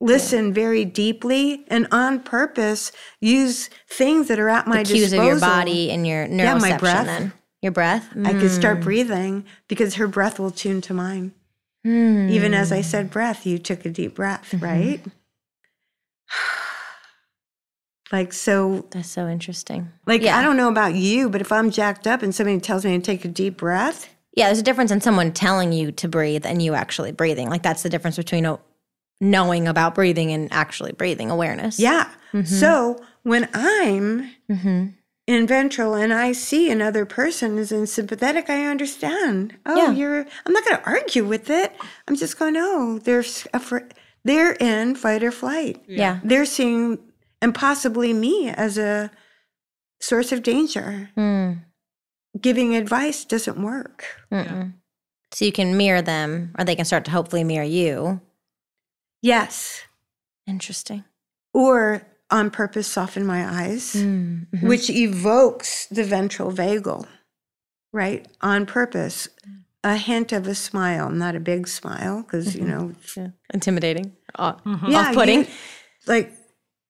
listen 0.00 0.52
very 0.52 0.84
deeply, 0.84 1.64
and 1.68 1.86
on 1.92 2.20
purpose 2.20 2.90
use 3.20 3.68
things 3.88 4.28
that 4.28 4.38
are 4.38 4.48
at 4.48 4.66
my 4.66 4.78
the 4.82 4.84
cues 4.94 5.10
disposal. 5.10 5.20
of 5.20 5.26
your 5.26 5.40
body 5.40 5.90
and 5.90 6.06
your 6.06 6.22
Yeah, 6.24 6.54
neuroception. 6.54 6.60
my 6.60 6.76
breath. 6.78 7.06
Then 7.06 7.32
your 7.62 7.72
breath. 7.72 8.08
I 8.24 8.32
could 8.32 8.50
start 8.50 8.80
Mm. 8.80 8.82
breathing 8.84 9.44
because 9.68 9.94
her 9.96 10.06
breath 10.08 10.38
will 10.38 10.50
tune 10.50 10.80
to 10.82 10.94
mine. 10.94 11.32
Mm. 11.86 12.30
Even 12.30 12.54
as 12.54 12.72
I 12.72 12.80
said 12.80 13.10
breath, 13.10 13.44
you 13.46 13.58
took 13.58 13.84
a 13.84 13.90
deep 13.90 14.14
breath, 14.14 14.50
Mhm. 14.52 14.62
right? 14.62 15.00
Like 18.12 18.32
so 18.32 18.86
That's 18.90 19.08
so 19.08 19.28
interesting. 19.28 19.88
like 20.06 20.22
Yeah. 20.22 20.36
I 20.36 20.42
don't 20.42 20.56
know 20.56 20.68
about 20.68 20.94
you, 20.96 21.28
but 21.28 21.40
if 21.40 21.52
I'm 21.52 21.70
jacked 21.70 22.06
up 22.08 22.22
and 22.22 22.34
somebody 22.34 22.58
tells 22.58 22.84
me 22.84 22.92
to 22.96 23.00
take 23.02 23.24
a 23.24 23.28
deep 23.28 23.58
breath, 23.58 24.08
Yeah, 24.36 24.46
there's 24.46 24.58
a 24.58 24.62
difference 24.64 24.90
in 24.92 25.00
someone 25.00 25.32
telling 25.32 25.72
you 25.72 25.90
to 25.92 26.08
breathe 26.08 26.44
and 26.46 26.60
you 26.62 26.74
actually 26.74 27.12
breathing. 27.12 27.48
Like 27.50 27.62
that's 27.62 27.82
the 27.82 27.88
difference 27.88 28.16
between 28.16 28.46
oh, 28.46 28.60
knowing 29.20 29.68
about 29.68 29.94
breathing 29.94 30.32
and 30.32 30.52
actually 30.52 30.92
breathing 30.92 31.30
awareness. 31.30 31.78
yeah. 31.78 32.08
Mhm. 32.32 32.46
So 32.46 33.02
when 33.22 33.48
I'm 33.52 34.30
Mm-hmm. 34.50 34.86
in 35.26 35.46
ventral 35.46 35.94
and 35.94 36.12
I 36.12 36.32
see 36.32 36.70
another 36.70 37.04
person 37.04 37.58
is 37.58 37.70
in 37.72 37.86
sympathetic, 37.86 38.48
I 38.48 38.64
understand. 38.66 39.56
Oh, 39.66 39.76
Yeah. 39.76 39.90
you're 39.92 40.26
I'm 40.46 40.52
not 40.52 40.64
gonna 40.64 40.82
argue 40.86 41.24
with 41.24 41.50
it. 41.50 41.72
I'm 42.08 42.16
just 42.16 42.38
going, 42.38 42.56
oh, 42.56 42.98
they're 42.98 43.20
s- 43.20 43.46
they're 44.24 44.52
in 44.52 44.94
fight 44.94 45.22
or 45.22 45.30
flight. 45.32 45.82
Yeah. 45.86 46.20
They're 46.24 46.44
seeing 46.46 46.98
and 47.42 47.54
possibly 47.54 48.12
me 48.12 48.48
as 48.50 48.76
a 48.78 49.10
source 50.00 50.30
of 50.32 50.42
danger. 50.42 51.10
Mm. 51.16 51.60
Giving 52.40 52.76
advice 52.76 53.24
doesn't 53.24 53.60
work. 53.62 54.04
Mm-mm. 54.32 54.74
So 55.32 55.44
you 55.44 55.52
can 55.52 55.76
mirror 55.76 56.02
them, 56.02 56.54
or 56.58 56.64
they 56.64 56.74
can 56.76 56.84
start 56.84 57.04
to 57.06 57.10
hopefully 57.10 57.44
mirror 57.44 57.64
you. 57.64 58.20
Yes. 59.22 59.82
Interesting. 60.46 61.04
Or 61.52 62.02
on 62.30 62.50
purpose 62.50 62.86
soften 62.86 63.26
my 63.26 63.44
eyes, 63.64 63.94
Mm. 63.94 64.46
Mhm. 64.54 64.62
which 64.68 64.88
evokes 64.88 65.86
the 65.86 66.04
ventral 66.04 66.52
vagal, 66.52 67.06
right? 67.92 68.26
On 68.40 68.66
purpose. 68.66 69.28
A 69.82 69.96
hint 69.96 70.30
of 70.32 70.46
a 70.46 70.54
smile, 70.54 71.08
not 71.10 71.34
a 71.34 71.40
big 71.40 71.66
smile, 71.66 72.22
because, 72.22 72.54
you 72.54 72.64
know, 72.66 72.94
Yeah. 73.16 73.28
Intimidating. 73.52 74.14
Off- 74.36 74.60
yeah, 74.66 75.08
Off-putting. 75.08 75.40
you- 75.40 75.50
like 76.06 76.32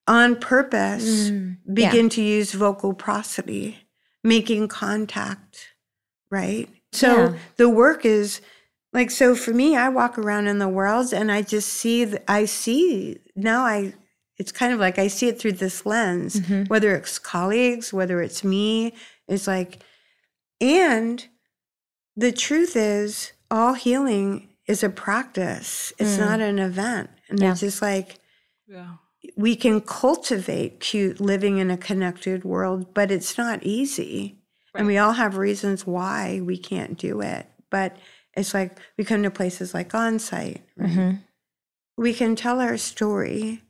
on 0.07 0.35
purpose, 0.35 1.29
Mm. 1.29 1.57
Yeah. 1.65 1.89
begin 1.89 2.09
to 2.09 2.21
use 2.21 2.51
vocal 2.51 2.93
prosody, 2.93 3.87
making 4.23 4.67
contact, 4.67 5.69
right? 6.29 6.67
So 6.91 7.07
Yeah. 7.31 7.37
the 7.55 7.69
work 7.69 8.03
is 8.05 8.41
like 8.93 9.11
so 9.11 9.35
for 9.35 9.53
me 9.53 9.75
I 9.75 9.89
walk 9.89 10.17
around 10.17 10.47
in 10.47 10.59
the 10.59 10.67
world 10.69 11.13
and 11.13 11.31
I 11.31 11.41
just 11.41 11.69
see 11.69 12.13
I 12.27 12.45
see 12.45 13.19
now 13.35 13.63
I 13.65 13.93
it's 14.37 14.51
kind 14.51 14.73
of 14.73 14.79
like 14.79 14.97
I 14.99 15.07
see 15.07 15.27
it 15.27 15.39
through 15.39 15.53
this 15.53 15.85
lens 15.85 16.39
Mhm. 16.41 16.69
whether 16.69 16.95
it's 16.95 17.19
colleagues 17.19 17.93
whether 17.93 18.21
it's 18.21 18.43
me 18.43 18.93
it's 19.27 19.47
like 19.47 19.79
and 20.59 21.27
the 22.15 22.31
truth 22.31 22.75
is 22.75 23.31
all 23.49 23.73
healing 23.73 24.49
is 24.67 24.83
a 24.83 24.89
practice 24.89 25.93
it's 25.97 26.15
Mm. 26.17 26.19
not 26.19 26.39
an 26.41 26.59
event 26.59 27.09
and 27.29 27.39
Yeah. 27.39 27.51
it's 27.51 27.61
just 27.61 27.81
like 27.81 28.19
Yeah. 28.67 28.95
we 29.37 29.55
can 29.55 29.81
cultivate 29.81 30.79
cute 30.79 31.19
living 31.19 31.57
in 31.57 31.69
a 31.69 31.77
connected 31.77 32.43
world, 32.43 32.93
but 32.93 33.11
it's 33.11 33.37
not 33.37 33.61
easy. 33.63 34.37
And 34.73 34.87
we 34.87 34.97
all 34.97 35.11
have 35.13 35.37
reasons 35.37 35.85
why 35.85 36.39
we 36.43 36.57
can't 36.57 36.97
do 36.97 37.21
it. 37.21 37.45
But 37.69 37.97
it's 38.35 38.53
like 38.53 38.77
we 38.97 39.03
come 39.03 39.23
to 39.23 39.31
places 39.31 39.73
like 39.73 39.89
Onsite, 39.91 40.61
right? 40.77 40.89
Mhm. 40.89 41.19
We 41.97 42.13
can 42.13 42.35
tell 42.35 42.59
our 42.59 42.77
story 42.77 43.61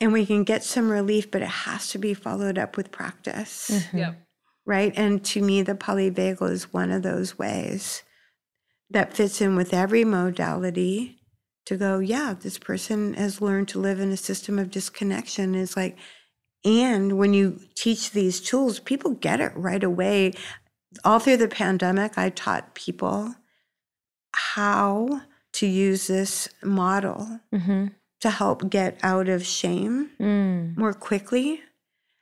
and 0.00 0.12
we 0.12 0.26
can 0.26 0.42
get 0.44 0.64
some 0.64 0.90
relief, 0.90 1.30
but 1.30 1.42
it 1.42 1.48
has 1.48 1.88
to 1.90 1.98
be 1.98 2.14
followed 2.14 2.58
up 2.58 2.76
with 2.76 2.90
practice, 2.90 3.70
Mhm. 3.70 3.98
Yep. 3.98 4.26
right? 4.66 4.92
And 4.96 5.24
to 5.26 5.42
me, 5.42 5.62
the 5.62 5.74
polyvagal 5.74 6.50
is 6.50 6.72
one 6.72 6.90
of 6.90 7.02
those 7.02 7.38
ways 7.38 8.02
that 8.90 9.14
fits 9.14 9.40
in 9.40 9.54
with 9.56 9.72
every 9.72 10.04
modality 10.04 11.18
to 11.66 11.76
go, 11.76 12.00
yeah, 12.00 12.34
this 12.38 12.58
person 12.58 13.14
has 13.14 13.40
learned 13.40 13.68
to 13.68 13.78
live 13.78 14.00
in 14.00 14.10
a 14.10 14.16
system 14.16 14.58
of 14.58 14.70
disconnection. 14.70 15.54
Is 15.54 15.76
like, 15.76 15.96
and 16.64 17.16
when 17.18 17.32
you 17.34 17.60
teach 17.76 18.10
these 18.10 18.40
tools, 18.40 18.80
people 18.80 19.12
get 19.12 19.40
it 19.40 19.52
right 19.54 19.84
away. 19.84 20.32
All 21.04 21.20
through 21.20 21.36
the 21.38 21.48
pandemic, 21.48 22.18
I 22.18 22.30
taught 22.30 22.74
people 22.74 23.36
how 24.34 25.22
to 25.52 25.66
use 25.66 26.06
this 26.06 26.48
model 26.62 27.40
Mhm. 27.52 27.92
to 28.20 28.30
help 28.30 28.70
get 28.70 28.98
out 29.02 29.28
of 29.28 29.44
shame 29.44 30.10
Mm. 30.20 30.76
more 30.76 30.92
quickly. 30.94 31.60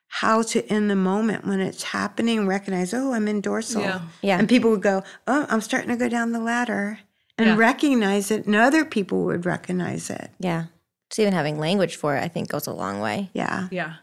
How 0.08 0.42
to, 0.42 0.66
in 0.72 0.88
the 0.88 0.96
moment 0.96 1.46
when 1.46 1.60
it's 1.60 1.84
happening, 1.84 2.46
recognize, 2.46 2.92
oh, 2.92 3.12
I'm 3.12 3.28
in 3.28 3.40
dorsal. 3.40 3.82
Yeah. 3.82 4.00
Yeah. 4.22 4.38
And 4.40 4.48
people 4.48 4.70
would 4.72 4.82
go, 4.82 5.04
oh, 5.28 5.46
I'm 5.48 5.60
starting 5.60 5.90
to 5.90 5.96
go 5.96 6.08
down 6.08 6.32
the 6.32 6.40
ladder 6.40 6.98
and 7.38 7.48
Yeah. 7.50 7.56
recognize 7.56 8.30
it, 8.32 8.44
and 8.46 8.56
other 8.56 8.84
people 8.84 9.24
would 9.26 9.46
recognize 9.46 10.10
it. 10.10 10.30
Yeah. 10.40 10.64
So 11.10 11.22
even 11.22 11.32
having 11.34 11.58
language 11.60 11.94
for 11.96 12.16
it, 12.16 12.22
I 12.24 12.28
think, 12.28 12.48
goes 12.48 12.66
a 12.66 12.72
long 12.72 12.98
way. 13.00 13.30
Yeah. 13.34 13.68
Yeah. 13.70 13.94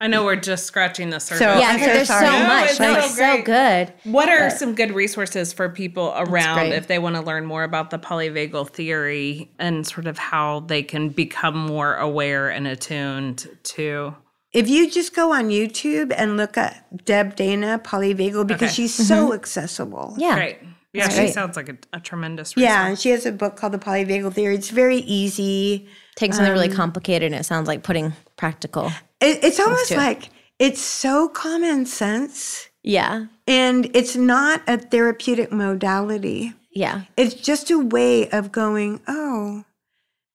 I 0.00 0.08
know 0.08 0.24
we're 0.24 0.36
just 0.36 0.66
scratching 0.66 1.10
the 1.10 1.18
surface. 1.20 1.38
So- 1.38 1.58
yeah, 1.58 1.68
I'm 1.68 1.78
so 1.78 1.86
there's 1.86 2.08
so. 2.08 2.20
No, 2.20 2.46
much. 2.46 2.70
it's 2.70 2.80
No, 2.80 2.94
so 2.94 2.98
it's 3.00 3.16
so 3.16 3.42
great. 3.42 3.44
good. 3.44 3.92
What 4.12 4.28
are 4.28 4.48
But- 4.48 4.58
some 4.58 4.74
good 4.74 4.92
resources 4.92 5.52
for 5.52 5.68
people 5.68 6.12
around 6.16 6.72
if 6.72 6.88
they 6.88 6.98
want 6.98 7.14
to 7.16 7.22
learn 7.22 7.46
more 7.46 7.62
about 7.62 7.90
the 7.90 7.98
polyvagal 7.98 8.70
theory 8.70 9.50
and 9.58 9.86
sort 9.86 10.06
of 10.06 10.18
how 10.18 10.60
they 10.60 10.82
can 10.82 11.08
become 11.10 11.56
more 11.56 11.94
aware 11.96 12.50
and 12.50 12.66
attuned 12.66 13.46
to? 13.62 14.14
If 14.52 14.68
you 14.68 14.90
just 14.90 15.14
go 15.14 15.32
on 15.32 15.48
YouTube 15.48 16.12
and 16.16 16.36
look 16.36 16.58
at 16.58 17.04
Deb 17.04 17.34
Dana 17.36 17.80
polyvagal, 17.82 18.46
because 18.46 18.68
Okay. 18.70 18.72
she's 18.74 18.94
so 18.94 19.32
accessible. 19.32 20.14
Yeah. 20.18 20.34
Great. 20.34 20.58
Yeah, 20.92 21.04
That's 21.04 21.14
she 21.16 21.20
great. 21.22 21.34
sounds 21.34 21.56
like 21.56 21.68
a, 21.68 21.76
a 21.92 21.98
tremendous 21.98 22.56
resource. 22.56 22.70
Yeah, 22.70 22.86
and 22.86 22.96
she 22.98 23.10
has 23.10 23.26
a 23.26 23.32
book 23.32 23.56
called 23.56 23.72
The 23.72 23.78
Polyvagal 23.80 24.32
Theory. 24.32 24.54
It's 24.54 24.70
very 24.70 24.98
easy. 24.98 25.88
Take 26.14 26.32
something 26.34 26.52
really 26.52 26.68
Um, 26.70 26.76
complicated 26.76 27.32
and 27.32 27.40
it 27.40 27.44
sounds 27.44 27.66
like 27.66 27.82
putting 27.82 28.12
practical. 28.36 28.92
It, 29.24 29.42
it's 29.44 29.58
almost 29.60 29.90
like 29.90 30.30
it's 30.58 30.80
so 30.80 31.28
common 31.28 31.86
sense, 31.86 32.68
Yeah. 32.82 33.26
and 33.46 33.90
it's 33.94 34.16
not 34.16 34.62
a 34.68 34.76
therapeutic 34.78 35.50
modality. 35.50 36.52
Yeah. 36.72 37.02
It's 37.16 37.34
just 37.34 37.70
a 37.70 37.78
way 37.78 38.28
of 38.30 38.52
going, 38.52 39.00
oh, 39.08 39.64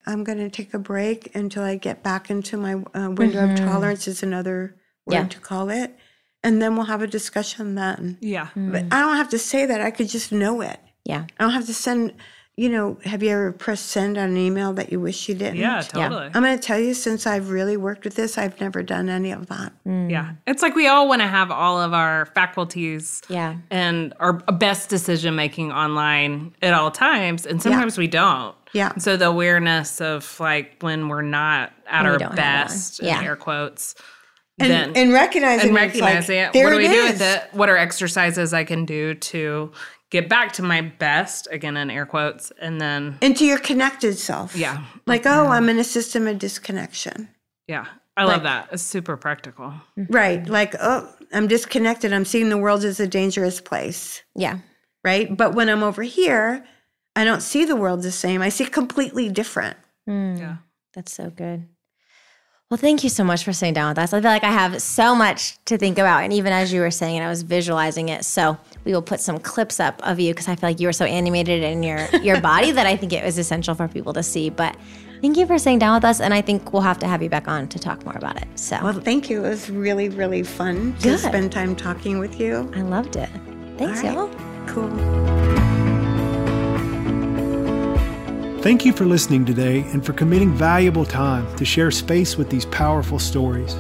I'm 0.08 0.24
going 0.24 0.40
to 0.40 0.50
take 0.50 0.74
a 0.74 0.80
break 0.80 1.36
until 1.36 1.64
I 1.64 1.76
get 1.76 2.02
back 2.04 2.30
into 2.30 2.58
my 2.58 2.76
uh, 2.96 3.12
window 3.12 3.46
Mhm. 3.46 3.54
of 3.54 3.60
tolerance, 3.60 4.08
is 4.08 4.24
another 4.24 4.76
word 5.06 5.14
Yeah. 5.14 5.28
to 5.28 5.40
call 5.40 5.70
it. 5.70 5.96
And 6.42 6.62
then 6.62 6.76
we'll 6.76 6.86
have 6.86 7.02
a 7.02 7.08
discussion 7.08 7.76
then. 7.76 8.18
Yeah. 8.22 8.48
But 8.56 8.86
I 8.92 9.02
don't 9.02 9.18
have 9.18 9.30
to 9.30 9.40
say 9.40 9.66
that. 9.66 9.82
I 9.82 9.92
could 9.92 10.08
just 10.08 10.32
know 10.32 10.62
it. 10.62 10.80
Yeah. 11.04 11.26
I 11.38 11.44
don't 11.44 11.54
have 11.54 11.66
to 11.68 11.74
send, 11.74 12.14
you 12.60 12.68
know, 12.68 12.98
have 13.06 13.24
you 13.24 13.30
ever 13.30 13.54
pressed 13.54 13.86
send 13.86 14.18
on 14.18 14.32
an 14.32 14.38
email 14.38 14.74
that 14.74 14.92
you 14.92 15.00
wish 15.00 15.30
you 15.30 15.36
didn't? 15.36 15.56
Yeah, 15.56 15.80
totally. 15.82 16.26
I'm 16.34 16.44
going 16.44 16.60
to 16.60 16.62
tell 16.62 16.78
you, 16.78 16.94
since 16.94 17.26
I've 17.26 17.52
really 17.52 17.78
worked 17.78 18.04
with 18.04 18.16
this, 18.16 18.38
I've 18.38 18.60
never 18.60 18.84
done 18.84 19.08
any 19.08 19.32
of 19.32 19.48
that. 19.48 19.72
Mm. 19.88 20.12
Yeah. 20.12 20.34
It's 20.46 20.62
like 20.62 20.76
we 20.76 20.86
all 20.86 21.08
want 21.08 21.22
to 21.22 21.28
have 21.30 21.52
all 21.52 21.80
of 21.80 21.94
our 21.94 22.26
faculties 22.26 23.22
Yeah. 23.30 23.56
and 23.72 24.14
our 24.20 24.34
best 24.34 24.90
decision 24.90 25.36
making 25.38 25.72
online 25.72 26.54
at 26.62 26.74
all 26.74 26.92
times. 26.92 27.46
And 27.46 27.62
sometimes 27.62 27.98
we 27.98 28.08
don't. 28.08 28.54
Yeah. 28.74 28.92
So 28.98 29.16
the 29.16 29.28
awareness 29.28 30.02
of 30.02 30.38
like 30.42 30.76
when 30.82 31.08
we're 31.08 31.22
not 31.22 31.72
at 31.88 32.04
When 32.04 32.12
our 32.12 32.18
don't 32.18 32.22
have 32.32 32.38
it 32.38 32.42
on. 32.42 32.66
best, 32.68 33.02
Yeah. 33.02 33.20
in 33.20 33.26
air 33.26 33.36
quotes, 33.38 33.96
And, 34.60 34.70
then 34.70 34.92
and 34.98 35.14
recognizing 35.14 35.70
and 35.70 35.78
it's 35.92 36.02
like, 36.02 36.30
it. 36.30 36.52
There 36.52 36.66
What 36.66 36.72
do 36.72 36.78
we 36.78 36.88
it 36.88 36.92
do 36.92 37.04
with 37.04 37.22
it? 37.22 37.44
What 37.54 37.70
are 37.70 37.78
exercises 37.78 38.54
I 38.54 38.66
can 38.66 38.84
do 38.84 39.14
to 39.16 39.72
get 40.10 40.28
back 40.30 40.54
to 40.54 40.64
my 40.64 40.82
best? 40.82 41.48
Again, 41.52 41.78
in 41.78 41.90
air 41.90 42.06
quotes, 42.06 42.52
and 42.62 42.80
then 42.80 43.18
Into 43.22 43.46
your 43.46 43.60
connected 43.60 44.18
self. 44.18 44.56
yeah, 44.56 44.86
Like, 45.06 45.26
oh, 45.26 45.48
I'm 45.48 45.70
in 45.70 45.78
a 45.80 45.84
system 45.84 46.28
of 46.28 46.40
disconnection. 46.40 47.30
yeah. 47.68 47.86
I 48.18 48.26
love 48.26 48.44
that. 48.44 48.68
It's 48.74 48.84
super 48.84 49.16
practical. 49.16 49.74
Right. 49.96 50.46
Like, 50.46 50.76
oh, 50.82 51.10
I'm 51.32 51.48
disconnected. 51.48 52.12
I'm 52.12 52.26
seeing 52.26 52.50
the 52.50 52.58
world 52.58 52.84
as 52.84 53.00
a 53.00 53.08
dangerous 53.08 53.62
place. 53.62 54.22
Yeah. 54.36 54.58
Right. 55.06 55.38
But 55.38 55.56
when 55.56 55.70
I'm 55.70 55.84
over 55.84 56.04
here, 56.04 56.66
I 57.16 57.24
don't 57.24 57.40
see 57.42 57.64
the 57.64 57.78
world 57.78 58.02
the 58.02 58.12
same. 58.12 58.42
I 58.42 58.50
see 58.50 58.66
completely 58.66 59.30
different. 59.30 59.78
Hmm. 60.06 60.36
Yeah. 60.36 60.56
That's 60.94 61.14
so 61.14 61.30
good. 61.30 61.70
Well, 62.70 62.78
thank 62.78 63.04
you 63.04 63.10
so 63.10 63.24
much 63.24 63.44
for 63.44 63.52
sitting 63.52 63.74
down 63.74 63.90
with 63.90 63.98
us. 63.98 64.14
I 64.14 64.22
feel 64.22 64.30
like 64.30 64.44
I 64.44 64.52
have 64.52 64.80
so 64.80 65.16
much 65.16 65.58
to 65.66 65.76
think 65.76 65.98
about. 65.98 66.24
And 66.24 66.32
even 66.32 66.54
as 66.54 66.72
you 66.72 66.82
were 66.82 66.92
saying 66.92 67.16
it, 67.16 67.22
I 67.22 67.28
was 67.28 67.42
visualizing 67.42 68.10
it. 68.10 68.24
So 68.26 68.60
we 68.86 68.94
will 68.94 69.02
put 69.02 69.20
some 69.22 69.40
clips 69.40 69.80
up 69.80 70.00
of 70.04 70.20
you 70.20 70.36
because 70.36 70.48
I 70.48 70.56
feel 70.56 70.70
like 70.70 70.80
you 70.80 70.86
were 70.86 70.94
so 70.94 71.06
animated 71.06 71.64
in 71.64 71.82
your, 71.82 72.08
your 72.18 72.40
body 72.42 72.70
that 72.70 72.86
I 72.86 72.96
think 72.96 73.12
it 73.12 73.26
was 73.26 73.40
essential 73.40 73.74
for 73.74 73.88
people 73.88 74.14
to 74.14 74.22
see. 74.22 74.52
But 74.52 74.78
thank 75.20 75.36
you 75.36 75.48
for 75.48 75.58
sitting 75.58 75.80
down 75.80 75.96
with 75.96 76.06
us. 76.06 76.22
And 76.22 76.32
I 76.32 76.42
think 76.42 76.72
we'll 76.72 76.84
have 76.84 77.00
to 77.00 77.08
have 77.08 77.24
you 77.24 77.30
back 77.30 77.48
on 77.48 77.68
to 77.70 77.80
talk 77.80 78.06
more 78.06 78.16
about 78.16 78.40
it. 78.40 78.48
So 78.54 78.78
Well, 78.84 78.94
thank 78.94 79.32
you. 79.32 79.44
It 79.44 79.50
was 79.50 79.72
really, 79.72 80.10
really 80.10 80.44
fun 80.44 80.96
to 81.00 81.18
spend 81.18 81.52
time 81.52 81.76
talking 81.76 82.20
with 82.20 82.40
you. 82.40 82.72
I 82.76 82.82
loved 82.82 83.16
it. 83.16 83.30
Thanks, 83.80 84.04
right. 84.04 84.14
y'all. 84.14 84.30
Cool. 84.68 85.49
Thank 88.62 88.84
you 88.84 88.92
for 88.92 89.06
listening 89.06 89.46
today 89.46 89.84
and 89.94 90.06
for 90.06 90.12
committing 90.12 90.54
valuable 90.54 91.06
time 91.06 91.56
to 91.56 91.64
share 91.64 91.92
space 91.92 92.36
with 92.36 92.50
these 92.50 92.66
powerful 92.66 93.18
stories. 93.18 93.74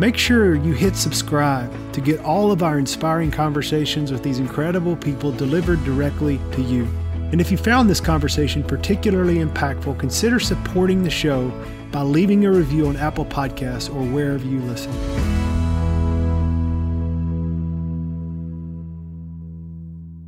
Make 0.00 0.16
sure 0.16 0.56
you 0.56 0.72
hit 0.72 0.96
subscribe 0.96 1.72
to 1.92 2.00
get 2.00 2.18
all 2.24 2.50
of 2.50 2.60
our 2.60 2.76
inspiring 2.76 3.30
conversations 3.30 4.10
with 4.10 4.24
these 4.24 4.40
incredible 4.40 4.96
people 4.96 5.30
delivered 5.30 5.84
directly 5.84 6.40
to 6.54 6.62
you. 6.62 6.88
And 7.30 7.40
if 7.40 7.52
you 7.52 7.56
found 7.56 7.88
this 7.88 8.00
conversation 8.00 8.64
particularly 8.64 9.36
impactful, 9.36 9.96
consider 10.00 10.40
supporting 10.40 11.04
the 11.04 11.10
show 11.10 11.48
by 11.92 12.02
leaving 12.02 12.46
a 12.46 12.50
review 12.50 12.88
on 12.88 12.96
Apple 12.96 13.26
Podcasts 13.26 13.88
or 13.94 14.02
wherever 14.12 14.44
you 14.44 14.58
listen. 14.62 15.45